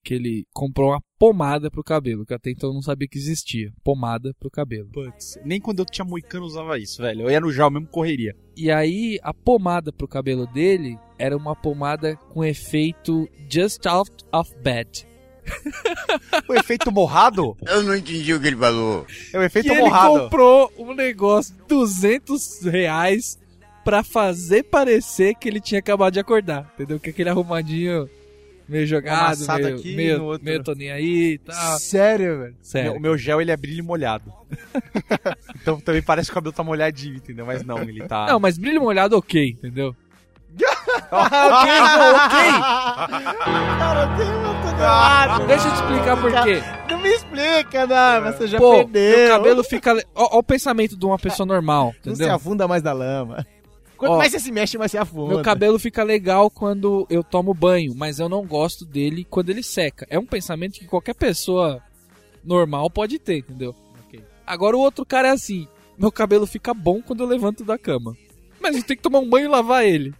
que 0.04 0.14
ele 0.14 0.44
comprou 0.54 0.90
uma 0.90 1.00
pomada 1.18 1.68
pro 1.68 1.82
cabelo, 1.82 2.24
que 2.24 2.32
até 2.32 2.52
então 2.52 2.70
eu 2.70 2.74
não 2.74 2.80
sabia 2.80 3.08
que 3.08 3.18
existia. 3.18 3.72
Pomada 3.82 4.32
pro 4.38 4.48
cabelo. 4.48 4.88
Putz, 4.92 5.36
nem 5.44 5.60
quando 5.60 5.80
eu 5.80 5.84
tinha 5.84 6.04
moicano 6.04 6.46
usava 6.46 6.78
isso, 6.78 7.02
velho. 7.02 7.22
Eu 7.22 7.30
ia 7.32 7.40
no 7.40 7.50
Jal 7.50 7.72
mesmo 7.72 7.88
correria. 7.88 8.36
E 8.56 8.70
aí 8.70 9.18
a 9.20 9.34
pomada 9.34 9.92
pro 9.92 10.06
cabelo 10.06 10.46
dele 10.46 10.96
era 11.18 11.36
uma 11.36 11.56
pomada 11.56 12.14
com 12.32 12.44
efeito 12.44 13.28
just 13.50 13.84
out 13.84 14.12
of 14.32 14.54
bed. 14.62 15.08
O 16.48 16.54
efeito 16.54 16.90
morrado 16.92 17.56
Eu 17.66 17.82
não 17.82 17.94
entendi 17.94 18.32
o 18.34 18.40
que 18.40 18.46
ele 18.48 18.56
falou. 18.56 19.06
é 19.32 19.38
o 19.38 19.42
efeito 19.42 19.68
E 19.68 19.70
ele 19.70 19.80
morrado. 19.80 20.20
comprou 20.20 20.72
um 20.78 20.94
negócio 20.94 21.54
200 21.68 22.62
reais 22.64 23.38
pra 23.84 24.02
fazer 24.02 24.64
parecer 24.64 25.34
que 25.34 25.48
ele 25.48 25.60
tinha 25.60 25.78
acabado 25.78 26.12
de 26.14 26.20
acordar, 26.20 26.70
entendeu? 26.74 26.98
Que 26.98 27.10
aquele 27.10 27.28
arrumadinho 27.28 28.08
meio 28.68 28.86
jogado, 28.86 29.26
Amassado 29.26 29.62
meio, 29.62 29.76
aqui, 29.76 29.94
meio, 29.94 30.24
outro. 30.24 30.44
meio 30.44 30.62
nem 30.76 30.90
aí 30.90 31.32
e 31.34 31.38
tal. 31.38 31.78
Sério, 31.78 32.38
velho. 32.40 32.56
Sério. 32.60 32.92
O 32.94 33.00
meu 33.00 33.16
gel, 33.16 33.40
ele 33.40 33.52
é 33.52 33.56
brilho 33.56 33.84
molhado. 33.84 34.32
então 35.62 35.80
também 35.80 36.02
parece 36.02 36.28
que 36.28 36.32
o 36.32 36.34
cabelo 36.34 36.52
tá 36.52 36.64
molhadinho, 36.64 37.16
entendeu? 37.16 37.46
Mas 37.46 37.62
não, 37.64 37.80
ele 37.82 38.06
tá... 38.06 38.26
Não, 38.26 38.40
mas 38.40 38.58
brilho 38.58 38.80
molhado 38.80 39.16
ok, 39.16 39.50
entendeu? 39.50 39.94
Cara, 43.78 44.16
tem 44.16 44.26
muito 44.26 44.80
errado. 44.80 45.46
Deixa 45.46 45.68
eu 45.68 45.72
te 45.72 45.76
explicar 45.80 46.20
por 46.20 46.30
quê. 46.44 46.62
Não 46.90 46.98
me 47.00 47.08
explica, 47.08 47.86
não. 47.86 48.32
Você 48.32 48.46
já 48.46 48.58
Pô, 48.58 48.72
perdeu. 48.72 49.18
meu 49.18 49.28
cabelo 49.28 49.64
fica... 49.64 50.04
ó 50.14 50.38
o 50.38 50.42
pensamento 50.42 50.96
de 50.96 51.06
uma 51.06 51.18
pessoa 51.18 51.46
normal, 51.46 51.94
Não 52.04 52.14
se 52.14 52.20
entendeu? 52.22 52.34
afunda 52.34 52.68
mais 52.68 52.82
na 52.82 52.92
lama. 52.92 53.46
Quanto 53.96 54.12
Ó, 54.12 54.18
mais 54.18 54.30
você 54.32 54.40
se 54.40 54.52
mexe, 54.52 54.76
mais 54.76 54.90
você 54.90 54.98
afunda. 54.98 55.34
Meu 55.34 55.42
cabelo 55.42 55.78
fica 55.78 56.02
legal 56.02 56.50
quando 56.50 57.06
eu 57.08 57.24
tomo 57.24 57.54
banho, 57.54 57.94
mas 57.96 58.18
eu 58.18 58.28
não 58.28 58.44
gosto 58.44 58.84
dele 58.84 59.26
quando 59.28 59.48
ele 59.48 59.62
seca. 59.62 60.06
É 60.10 60.18
um 60.18 60.26
pensamento 60.26 60.78
que 60.78 60.86
qualquer 60.86 61.14
pessoa 61.14 61.82
normal 62.44 62.90
pode 62.90 63.18
ter, 63.18 63.38
entendeu? 63.38 63.74
Agora 64.46 64.76
o 64.76 64.80
outro 64.80 65.04
cara 65.04 65.28
é 65.28 65.30
assim: 65.32 65.66
meu 65.98 66.12
cabelo 66.12 66.46
fica 66.46 66.74
bom 66.74 67.00
quando 67.02 67.22
eu 67.22 67.26
levanto 67.26 67.64
da 67.64 67.78
cama. 67.78 68.14
Mas 68.60 68.76
eu 68.76 68.82
tenho 68.82 68.96
que 68.98 69.02
tomar 69.02 69.18
um 69.18 69.28
banho 69.28 69.46
e 69.46 69.48
lavar 69.48 69.84
ele. 69.84 70.14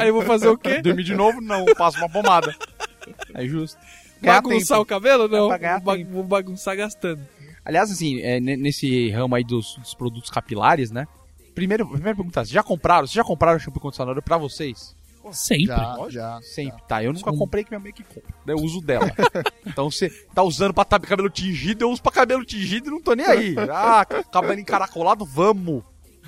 Aí 0.00 0.08
eu 0.08 0.14
vou 0.14 0.22
fazer 0.22 0.48
o 0.48 0.56
quê? 0.58 0.80
Dormir 0.82 1.04
de 1.04 1.14
novo? 1.14 1.40
Não, 1.40 1.64
passo 1.76 1.98
uma 1.98 2.08
pomada. 2.08 2.54
É 3.34 3.46
justo. 3.46 3.78
Ganhar 4.20 4.42
Bagunçar 4.42 4.78
tempo. 4.78 4.82
o 4.82 4.86
cabelo? 4.86 5.28
Não. 5.28 5.52
É 5.52 5.72
vou, 5.72 5.80
ba- 5.80 6.04
vou 6.10 6.24
bagunçar 6.24 6.76
gastando. 6.76 7.26
Aliás, 7.64 7.90
assim, 7.90 8.20
é, 8.20 8.38
ne- 8.40 8.56
nesse 8.56 9.10
ramo 9.10 9.34
aí 9.34 9.44
dos, 9.44 9.76
dos 9.76 9.94
produtos 9.94 10.30
capilares, 10.30 10.90
né? 10.90 11.06
Primeiro, 11.54 11.86
primeira 11.86 12.14
pergunta, 12.16 12.40
vocês 12.40 12.50
já 12.50 12.62
compraram? 12.62 13.06
Vocês 13.06 13.14
já 13.14 13.24
compraram 13.24 13.58
shampoo 13.58 13.78
e 13.78 13.82
condicionador 13.82 14.22
pra 14.22 14.36
vocês? 14.38 14.94
Sempre. 15.32 15.66
Já, 15.66 16.06
já. 16.08 16.40
Sempre. 16.42 16.82
Tá, 16.88 17.04
eu 17.04 17.12
nunca 17.12 17.30
Sim. 17.30 17.36
comprei 17.38 17.62
que 17.62 17.70
minha 17.70 17.78
mãe 17.80 17.92
que 17.92 18.02
compra. 18.02 18.32
Eu 18.46 18.56
uso 18.56 18.80
dela. 18.80 19.10
então 19.66 19.90
você 19.90 20.08
tá 20.34 20.42
usando 20.42 20.72
pra 20.72 20.84
tá 20.84 20.98
cabelo 20.98 21.28
tingido, 21.30 21.82
eu 21.82 21.90
uso 21.90 22.02
pra 22.02 22.10
cabelo 22.10 22.44
tingido 22.44 22.88
e 22.88 22.90
não 22.90 23.00
tô 23.00 23.14
nem 23.14 23.26
aí. 23.26 23.54
Ah, 23.70 24.04
cabelo 24.04 24.58
encaracolado, 24.60 25.24
vamos. 25.24 25.82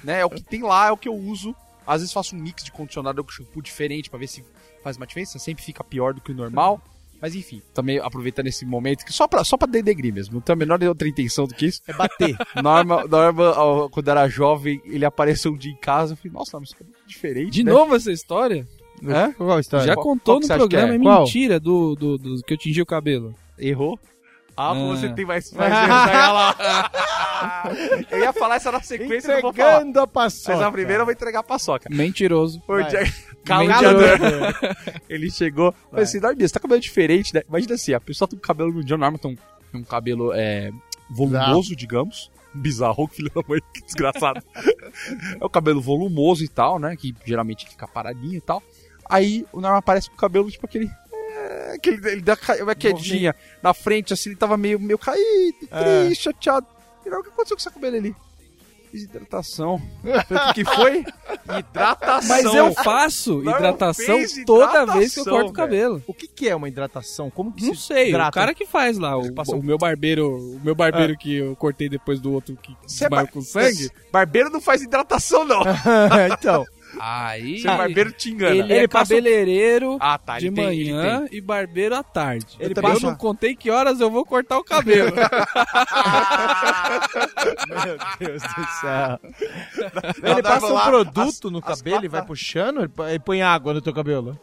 Né? 0.04 0.20
É 0.20 0.24
o 0.24 0.30
que 0.30 0.42
tem 0.42 0.62
lá, 0.62 0.88
é 0.88 0.92
o 0.92 0.96
que 0.96 1.08
eu 1.08 1.14
uso. 1.14 1.54
Às 1.86 2.00
vezes 2.00 2.12
faço 2.12 2.34
um 2.34 2.38
mix 2.38 2.64
de 2.64 2.72
condicionador 2.72 3.24
com 3.24 3.30
shampoo 3.30 3.62
diferente 3.62 4.08
pra 4.10 4.18
ver 4.18 4.26
se 4.26 4.44
faz 4.82 4.96
uma 4.96 5.06
diferença. 5.06 5.38
Sempre 5.38 5.64
fica 5.64 5.82
pior 5.84 6.14
do 6.14 6.20
que 6.20 6.32
o 6.32 6.34
normal. 6.34 6.80
Mas 7.20 7.36
enfim, 7.36 7.62
também 7.72 8.00
aproveitando 8.00 8.48
esse 8.48 8.66
momento, 8.66 9.04
que 9.04 9.12
só 9.12 9.28
pra, 9.28 9.44
só 9.44 9.56
pra 9.56 9.68
denegrir 9.68 10.12
mesmo. 10.12 10.34
Não 10.34 10.40
tenho 10.40 10.54
a 10.54 10.58
menor 10.58 10.82
outra 10.82 11.06
intenção 11.06 11.46
do 11.46 11.54
que 11.54 11.66
isso. 11.66 11.80
É 11.86 11.92
bater. 11.92 12.36
Norma, 12.60 13.04
Norma 13.06 13.52
ó, 13.56 13.88
quando 13.88 14.08
era 14.08 14.28
jovem, 14.28 14.82
ele 14.84 15.04
apareceu 15.04 15.52
um 15.52 15.56
dia 15.56 15.70
em 15.70 15.76
casa. 15.76 16.14
Eu 16.14 16.16
falei, 16.16 16.32
nossa, 16.32 16.58
mas 16.58 16.70
isso 16.70 16.76
é 16.80 17.06
diferente. 17.06 17.52
De 17.52 17.62
né? 17.62 17.70
novo 17.70 17.94
essa 17.94 18.10
história? 18.10 18.66
Hã? 19.04 19.32
Qual 19.32 19.56
a 19.56 19.60
história? 19.60 19.86
Já 19.86 19.94
Qual- 19.94 20.04
contou 20.04 20.40
qual 20.40 20.48
no 20.48 20.56
programa, 20.56 20.92
é? 20.92 20.96
é 20.96 20.98
mentira 20.98 21.60
do, 21.60 21.94
do, 21.94 22.18
do 22.18 22.42
que 22.42 22.54
eu 22.54 22.58
tingi 22.58 22.82
o 22.82 22.86
cabelo. 22.86 23.34
Errou? 23.56 23.98
Ah, 24.56 24.70
Ah. 24.70 24.74
você 24.74 25.08
tem 25.10 25.24
mais, 25.24 25.50
mais 25.52 25.72
erros 25.72 25.90
aí, 25.90 26.16
lá. 26.32 27.70
Eu 28.10 28.18
ia 28.20 28.32
falar 28.32 28.56
essa 28.56 28.70
na 28.70 28.80
sequência, 28.82 29.30
eu 29.30 29.34
não 29.36 29.42
vou 29.42 29.52
falar. 29.52 29.72
Entregando 29.76 30.00
a 30.00 30.06
paçoca. 30.06 30.56
Mas 30.56 30.66
a 30.66 30.70
primeira 30.72 31.00
eu 31.02 31.04
vou 31.06 31.12
entregar 31.12 31.40
a 31.40 31.42
paçoca. 31.42 31.88
Mentiroso. 31.90 32.62
Foi 32.66 32.82
o. 32.82 32.86
Caluniador. 33.44 34.18
Ele 35.08 35.30
chegou, 35.30 35.74
falei 35.90 36.04
assim, 36.04 36.20
Norminha, 36.20 36.46
você 36.46 36.54
tá 36.54 36.60
com 36.60 36.68
cabelo 36.68 36.80
diferente, 36.80 37.34
né? 37.34 37.42
Imagina 37.48 37.74
assim, 37.74 37.92
a 37.92 38.00
pessoa 38.00 38.28
tem 38.28 38.38
um 38.38 38.42
cabelo 38.42 38.72
no 38.72 38.84
John 38.84 38.98
Norman, 38.98 39.18
tem 39.18 39.36
um, 39.74 39.78
um 39.78 39.82
cabelo 39.84 40.32
é, 40.32 40.70
volumoso, 41.10 41.74
digamos. 41.74 42.30
Bizarro, 42.54 43.06
filho 43.08 43.30
da 43.34 43.42
mãe, 43.48 43.60
que 43.74 43.82
desgraçado. 43.82 44.42
é 45.40 45.44
o 45.44 45.48
cabelo 45.48 45.80
volumoso 45.80 46.44
e 46.44 46.48
tal, 46.48 46.78
né? 46.78 46.94
Que 46.96 47.14
geralmente 47.24 47.68
fica 47.68 47.88
paradinho 47.88 48.36
e 48.36 48.40
tal. 48.40 48.62
Aí 49.08 49.44
o 49.52 49.60
Norman 49.60 49.78
aparece 49.78 50.08
com 50.08 50.14
o 50.14 50.18
cabelo, 50.18 50.50
tipo 50.50 50.66
aquele. 50.66 50.88
É, 51.42 51.72
aquele 51.76 51.96
ele 52.10 52.20
dá 52.22 52.36
ca- 52.36 52.56
uma 52.62 52.74
quedinha 52.74 53.34
na 53.62 53.72
frente, 53.74 54.12
assim, 54.12 54.30
ele 54.30 54.36
tava 54.36 54.56
meio, 54.56 54.78
meio 54.78 54.98
caído, 54.98 55.68
É. 55.70 56.04
triste, 56.04 56.24
chateado. 56.24 56.66
E 57.04 57.10
não, 57.10 57.20
o 57.20 57.22
que 57.22 57.28
aconteceu 57.30 57.56
com 57.56 57.60
esse 57.60 57.70
cabelo 57.70 57.96
ali? 57.96 58.14
Desidratação. 58.92 59.80
Falei, 60.02 60.20
O 60.50 60.52
que 60.54 60.64
que 60.64 60.70
foi? 60.74 61.04
Hidratação. 61.58 62.28
Mas 62.28 62.44
eu 62.54 62.72
faço 62.74 63.40
Não 63.42 63.54
hidratação 63.56 64.04
fez 64.18 64.34
toda 64.44 64.84
vez 64.84 65.14
que 65.14 65.20
eu 65.20 65.22
hidratação, 65.22 65.32
corto 65.32 65.48
o 65.50 65.52
cabelo. 65.52 66.02
O 66.06 66.12
que, 66.12 66.28
que 66.28 66.48
é 66.48 66.54
uma 66.54 66.68
hidratação? 66.68 67.30
Como 67.30 67.50
que 67.52 67.66
Não 67.66 67.74
se 67.74 67.86
sei, 67.86 68.10
hidrata? 68.10 68.28
o 68.28 68.32
cara 68.34 68.54
que 68.54 68.66
faz 68.66 68.98
lá, 68.98 69.16
o, 69.16 69.32
Passa 69.32 69.56
o 69.56 69.62
meu 69.62 69.78
barbeiro, 69.78 70.28
o 70.56 70.60
meu 70.62 70.74
barbeiro 70.74 71.16
que 71.16 71.36
eu 71.36 71.56
cortei 71.56 71.88
depois 71.88 72.20
do 72.20 72.32
outro 72.32 72.54
que 72.56 72.76
Você 72.86 73.04
é 73.06 73.08
desmaiou 73.08 73.26
bar- 73.26 73.32
com 73.32 73.40
sangue. 73.40 73.90
Barbeiro 74.12 74.50
não 74.50 74.60
faz 74.60 74.82
hidratação, 74.82 75.42
não. 75.44 75.62
então, 76.34 76.66
Aí. 77.04 77.58
Seu 77.58 77.76
barbeiro 77.76 78.12
te 78.12 78.30
engana. 78.30 78.54
Ele, 78.54 78.72
é 78.72 78.76
Ele 78.78 78.86
passa- 78.88 79.12
cabeleireiro 79.14 79.96
Ah, 80.00 80.16
tá. 80.18 80.38
de 80.38 80.52
tem, 80.52 80.64
manhã 80.64 81.26
e 81.32 81.40
barbeiro 81.40 81.96
à 81.96 82.02
tarde. 82.04 82.46
Ele 82.60 82.74
eu 82.76 82.80
passa- 82.82 83.00
não 83.04 83.16
contei 83.16 83.56
que 83.56 83.70
horas 83.72 83.98
eu 84.00 84.08
vou 84.08 84.24
cortar 84.24 84.56
o 84.56 84.62
cabelo. 84.62 85.10
Meu 87.84 87.98
Deus 88.28 88.42
do 88.42 88.64
céu. 88.80 89.18
Não, 90.22 90.30
Ele 90.32 90.42
passa 90.42 90.66
lá, 90.68 90.82
um 90.82 90.90
produto 90.90 91.48
as- 91.48 91.52
no 91.52 91.60
cabelo 91.60 92.04
e 92.04 92.08
vai 92.08 92.24
puxando, 92.24 92.80
ele 93.08 93.18
põe- 93.18 93.42
água 93.42 93.74
no 93.74 93.80
teu 93.82 93.92
cabelo. 93.92 94.38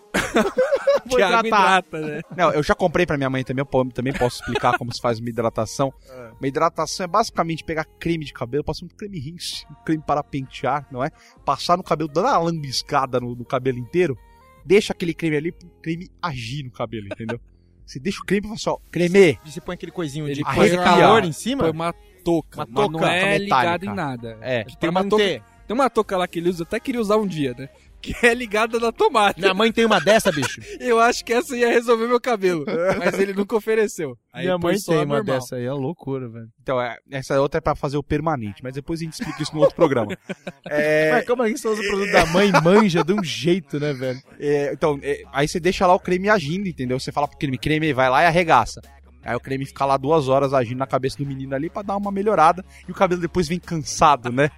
que 1.09 1.21
água 1.21 1.47
hidrata, 1.47 1.99
né? 1.99 2.21
Não, 2.35 2.51
eu 2.51 2.61
já 2.61 2.75
comprei 2.75 3.05
pra 3.05 3.15
minha 3.17 3.29
mãe 3.29 3.43
também, 3.43 3.63
eu 3.65 3.89
também 3.91 4.11
posso 4.13 4.41
explicar 4.41 4.77
como 4.77 4.93
se 4.93 5.01
faz 5.01 5.19
uma 5.19 5.29
hidratação. 5.29 5.93
Uma 6.39 6.47
hidratação 6.47 7.03
é 7.03 7.07
basicamente 7.07 7.65
pegar 7.65 7.83
creme 7.99 8.23
de 8.23 8.31
cabelo, 8.31 8.63
passar 8.63 8.85
um 8.85 8.87
creme 8.87 9.19
rinse, 9.19 9.65
um 9.69 9.73
creme 9.83 10.01
para 10.05 10.23
pentear, 10.23 10.87
não 10.89 11.03
é? 11.03 11.09
Passar 11.43 11.75
no 11.75 11.83
cabelo, 11.83 12.09
dando 12.09 12.27
uma 12.29 12.48
lambiscada 12.51 13.19
no, 13.19 13.35
no 13.35 13.45
cabelo 13.45 13.77
inteiro, 13.77 14.17
deixa 14.65 14.93
aquele 14.93 15.13
creme 15.13 15.37
ali 15.37 15.51
pro 15.51 15.67
creme 15.81 16.09
agir 16.21 16.63
no 16.63 16.71
cabelo, 16.71 17.07
entendeu? 17.07 17.39
Você 17.85 17.99
deixa 17.99 18.21
o 18.21 18.25
creme 18.25 18.45
e 18.45 18.47
fala 18.49 18.59
só, 18.59 18.77
creme, 18.91 19.39
E 19.43 19.51
você 19.51 19.59
põe 19.59 19.73
aquele 19.73 19.91
coisinho 19.91 20.27
Ele 20.27 20.35
de 20.35 20.43
põe 20.43 20.53
fazer 20.55 20.75
uma- 20.77 20.83
calor 20.83 21.23
em 21.25 21.31
cima? 21.31 21.63
Foi 21.63 21.71
uma 21.71 21.91
touca, 22.23 22.59
Uma 22.59 22.65
mas 22.69 22.75
não 22.75 22.91
touca 22.91 23.07
é 23.11 23.39
metálica. 23.39 23.43
ligada 23.43 23.85
em 23.85 23.95
nada. 23.95 24.37
É. 24.41 24.63
Tem 24.79 24.89
uma, 24.91 25.03
touca, 25.03 25.23
tem 25.25 25.41
uma 25.75 25.89
touca 25.89 26.15
lá 26.17 26.27
que 26.27 26.37
ele 26.37 26.49
usa, 26.49 26.61
até 26.63 26.79
queria 26.79 27.01
usar 27.01 27.17
um 27.17 27.25
dia, 27.25 27.55
né? 27.57 27.67
Que 28.01 28.15
é 28.25 28.33
ligada 28.33 28.79
na 28.79 28.91
tomada. 28.91 29.35
Minha 29.37 29.53
mãe 29.53 29.71
tem 29.71 29.85
uma 29.85 29.99
dessa, 29.99 30.31
bicho. 30.31 30.61
Eu 30.79 30.99
acho 30.99 31.23
que 31.25 31.33
essa 31.33 31.55
ia 31.57 31.67
resolver 31.69 32.07
meu 32.07 32.19
cabelo, 32.19 32.65
mas 32.97 33.19
ele 33.19 33.33
nunca 33.33 33.55
ofereceu. 33.55 34.17
Aí 34.31 34.45
Minha 34.45 34.57
mãe 34.57 34.77
tem 34.77 35.03
uma 35.03 35.21
dessa 35.21 35.57
aí, 35.57 35.65
é 35.65 35.71
loucura, 35.71 36.29
velho. 36.29 36.47
Então, 36.61 36.79
é, 36.81 36.97
essa 37.11 37.39
outra 37.41 37.57
é 37.57 37.61
pra 37.61 37.75
fazer 37.75 37.97
o 37.97 38.03
permanente, 38.03 38.63
mas 38.63 38.73
depois 38.73 39.01
a 39.01 39.03
gente 39.03 39.13
explica 39.13 39.43
isso 39.43 39.53
no 39.53 39.61
outro 39.61 39.75
programa. 39.75 40.17
É, 40.71 41.11
Mas 41.11 41.25
como 41.25 41.43
é 41.43 41.51
que 41.51 41.57
você 41.57 41.67
usa 41.67 41.81
o 41.81 41.87
produto 41.87 42.11
da 42.11 42.25
mãe 42.27 42.49
e 42.49 42.61
manja 42.61 43.03
de 43.03 43.11
um 43.11 43.23
jeito, 43.23 43.79
né, 43.79 43.91
velho? 43.91 44.21
é, 44.39 44.71
então, 44.71 44.99
é, 45.01 45.23
aí 45.33 45.47
você 45.47 45.59
deixa 45.59 45.87
lá 45.87 45.93
o 45.93 45.99
creme 45.99 46.29
agindo, 46.29 46.67
entendeu? 46.67 46.99
Você 46.99 47.11
fala 47.11 47.27
pro 47.27 47.37
creme, 47.37 47.57
creme, 47.57 47.91
vai 47.91 48.09
lá 48.09 48.21
e 48.23 48.25
arregaça. 48.27 48.81
Aí 49.23 49.35
o 49.35 49.39
creme 49.39 49.65
fica 49.65 49.85
lá 49.85 49.97
duas 49.97 50.27
horas 50.27 50.53
agindo 50.53 50.77
na 50.77 50.87
cabeça 50.87 51.17
do 51.17 51.25
menino 51.25 51.55
ali 51.55 51.69
pra 51.69 51.81
dar 51.81 51.97
uma 51.97 52.11
melhorada 52.11 52.63
e 52.87 52.91
o 52.91 52.95
cabelo 52.95 53.19
depois 53.19 53.47
vem 53.47 53.59
cansado, 53.59 54.31
né? 54.31 54.49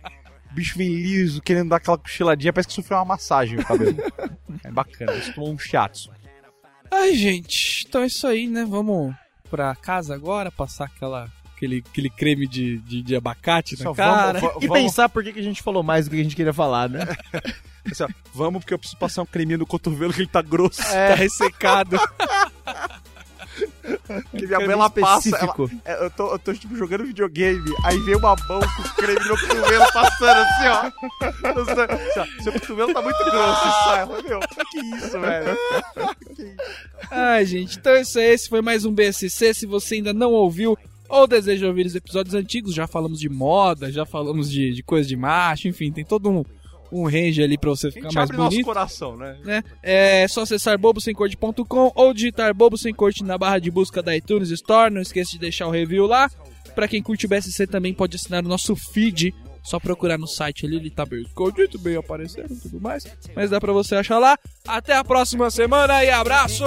O 0.52 0.54
bicho 0.54 0.78
vem 0.78 0.90
liso, 0.90 1.42
querendo 1.42 1.70
dar 1.70 1.78
aquela 1.78 1.98
cochiladinha, 1.98 2.52
parece 2.52 2.68
que 2.68 2.74
sofreu 2.74 2.98
uma 2.98 3.06
massagem 3.06 3.60
o 3.60 3.66
cabelo. 3.66 3.96
É 4.64 4.70
bacana, 4.70 5.14
isso 5.14 5.34
tomou 5.34 5.52
um 5.52 5.58
shiatsu. 5.58 6.12
Ai, 6.92 7.16
gente, 7.16 7.86
então 7.88 8.02
é 8.02 8.08
isso 8.08 8.28
aí, 8.28 8.48
né? 8.48 8.66
Vamos 8.68 9.16
pra 9.50 9.74
casa 9.76 10.14
agora, 10.14 10.52
passar 10.52 10.86
aquela, 10.86 11.28
aquele, 11.56 11.84
aquele 11.90 12.10
creme 12.10 12.46
de, 12.46 12.80
de, 12.80 13.02
de 13.02 13.16
abacate 13.16 13.78
Só 13.78 13.90
na 13.90 13.96
cara. 13.96 14.40
vamos, 14.40 14.64
E 14.64 14.68
vamos, 14.68 14.84
pensar 14.84 15.10
por 15.10 15.24
que 15.24 15.34
que 15.34 15.40
a 15.40 15.44
gente 15.44 15.64
falou 15.64 15.82
mais 15.82 16.06
do 16.06 16.12
que 16.12 16.20
a 16.20 16.24
gente 16.24 16.36
queria 16.36 16.54
falar, 16.54 16.90
né? 16.90 17.08
assim, 17.90 18.04
ó, 18.04 18.08
vamos 18.34 18.62
porque 18.62 18.74
eu 18.74 18.80
preciso 18.80 19.00
passar 19.00 19.22
um 19.22 19.26
creminho 19.26 19.60
no 19.60 19.66
cotovelo 19.66 20.14
que 20.14 20.22
ele 20.22 20.28
tá 20.28 20.42
grosso. 20.42 20.82
Tá 20.92 21.16
ressecado. 21.16 21.98
Que 24.38 24.48
minha 24.48 24.60
mãe 24.60 24.72
ela 24.72 24.90
passa, 24.90 25.30
ela, 25.38 25.56
é, 25.86 26.06
eu, 26.06 26.10
tô, 26.12 26.32
eu 26.34 26.40
tô 26.40 26.54
tipo 26.54 26.76
jogando 26.76 27.06
videogame, 27.06 27.70
aí 27.84 27.98
vem 28.00 28.16
uma 28.16 28.36
mão 28.48 28.60
com 28.60 28.84
creme 28.96 29.20
no 29.28 29.38
cotovelo 29.40 29.86
passando 29.94 30.38
assim, 30.38 30.68
ó. 30.68 31.54
No 31.54 31.66
seu- 31.66 32.22
assim, 32.24 32.44
Seu 32.44 32.54
cotovelo 32.54 32.94
tá 32.94 33.02
muito 33.02 33.18
grosso 33.24 33.64
sai. 33.86 34.06
Meu, 34.24 34.40
que 34.72 34.80
isso, 34.96 35.20
velho? 35.20 35.58
Ai, 37.10 37.46
gente, 37.46 37.78
então 37.78 37.94
é 37.94 38.02
isso 38.02 38.20
aí. 38.20 38.26
Esse 38.34 38.50
foi 38.50 38.62
mais 38.62 38.86
um 38.86 38.94
BSC. 38.94 39.54
Se 39.54 39.66
você 39.66 39.96
ainda 39.96 40.14
não 40.14 40.32
ouviu 40.32 40.78
ou 41.10 41.28
deseja 41.28 41.68
ouvir 41.68 41.86
os 41.86 41.96
episódios 41.96 42.34
antigos, 42.36 42.74
já 42.74 42.88
falamos 42.88 43.20
de 43.20 43.28
moda, 43.28 43.92
já 43.92 44.06
falamos 44.06 44.50
de, 44.50 44.74
de 44.74 44.82
coisa 44.82 45.08
de 45.10 45.18
macho, 45.18 45.68
enfim, 45.68 45.92
tem 45.92 46.06
todo 46.06 46.30
um, 46.30 46.46
um 46.92 47.06
range 47.06 47.42
ali 47.42 47.58
pra 47.58 47.70
você 47.70 47.88
A 47.88 47.92
ficar 47.92 48.08
gente 48.10 48.16
mais 48.16 48.30
abre 48.30 48.38
nosso 48.38 48.50
bonito. 48.52 48.66
coração, 48.66 49.16
né? 49.18 49.38
né? 49.44 49.64
É 49.82 50.28
só 50.28 50.42
acessar 50.42 50.78
bobosemcorte.com 50.78 51.92
ou 51.96 52.14
digitar 52.14 52.54
Bobo 52.54 52.78
Sem 52.78 52.94
Corte 52.94 53.24
na 53.24 53.38
barra 53.38 53.60
de 53.60 53.72
busca 53.72 54.02
da 54.04 54.16
iTunes 54.16 54.50
Store. 54.52 54.94
Não 54.94 55.02
esqueça 55.02 55.32
de 55.32 55.40
deixar 55.40 55.68
o 55.68 55.72
review 55.72 56.06
lá. 56.06 56.30
Pra 56.76 56.88
quem 56.88 57.02
curte 57.02 57.26
o 57.26 57.30
BSC 57.30 57.68
também 57.68 57.94
pode 57.94 58.16
assinar 58.16 58.44
o 58.44 58.48
nosso 58.48 58.76
feed. 58.76 59.34
Só 59.64 59.80
procurar 59.80 60.18
no 60.18 60.26
site 60.26 60.66
ali, 60.66 60.78
ele 60.78 60.90
tá 60.90 61.06
bem 61.06 61.22
escondido, 61.22 61.78
bem 61.78 61.96
aparecendo 61.96 62.52
e 62.52 62.56
tudo 62.56 62.82
mais. 62.82 63.06
Mas 63.36 63.52
dá 63.52 63.60
pra 63.62 63.72
você 63.72 63.94
achar 63.96 64.18
lá. 64.18 64.36
Até 64.68 64.96
a 64.96 65.04
próxima 65.04 65.52
semana 65.52 66.04
e 66.04 66.10
abraço! 66.10 66.64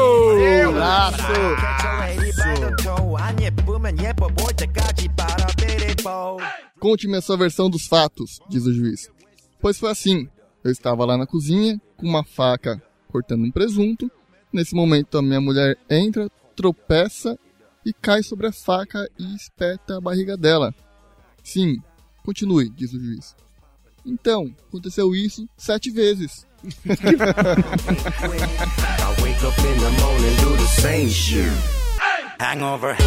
Conte-me 6.79 7.17
a 7.17 7.21
sua 7.21 7.37
versão 7.37 7.69
dos 7.71 7.87
fatos, 7.87 8.39
diz 8.49 8.65
o 8.67 8.73
juiz. 8.73 9.09
Pois 9.65 9.79
foi 9.79 9.91
assim. 9.91 10.29
Eu 10.63 10.71
estava 10.71 11.07
lá 11.07 11.17
na 11.17 11.27
cozinha, 11.27 11.81
com 11.97 12.07
uma 12.07 12.23
faca 12.23 12.83
cortando 13.09 13.47
um 13.47 13.51
presunto. 13.51 14.13
Nesse 14.53 14.75
momento, 14.75 15.17
a 15.17 15.23
minha 15.23 15.41
mulher 15.41 15.79
entra, 15.89 16.31
tropeça 16.55 17.39
e 17.83 17.91
cai 17.91 18.23
sobre 18.23 18.47
a 18.47 18.53
faca 18.53 19.09
e 19.19 19.35
espeta 19.35 19.97
a 19.97 20.01
barriga 20.03 20.37
dela. 20.37 20.75
Sim, 21.43 21.79
continue, 22.23 22.69
diz 22.69 22.93
o 22.93 23.01
juiz. 23.01 23.35
Então, 24.05 24.55
aconteceu 24.69 25.15
isso 25.15 25.49
sete 25.57 25.91
vezes. 25.91 26.47
Hangover. 32.39 32.99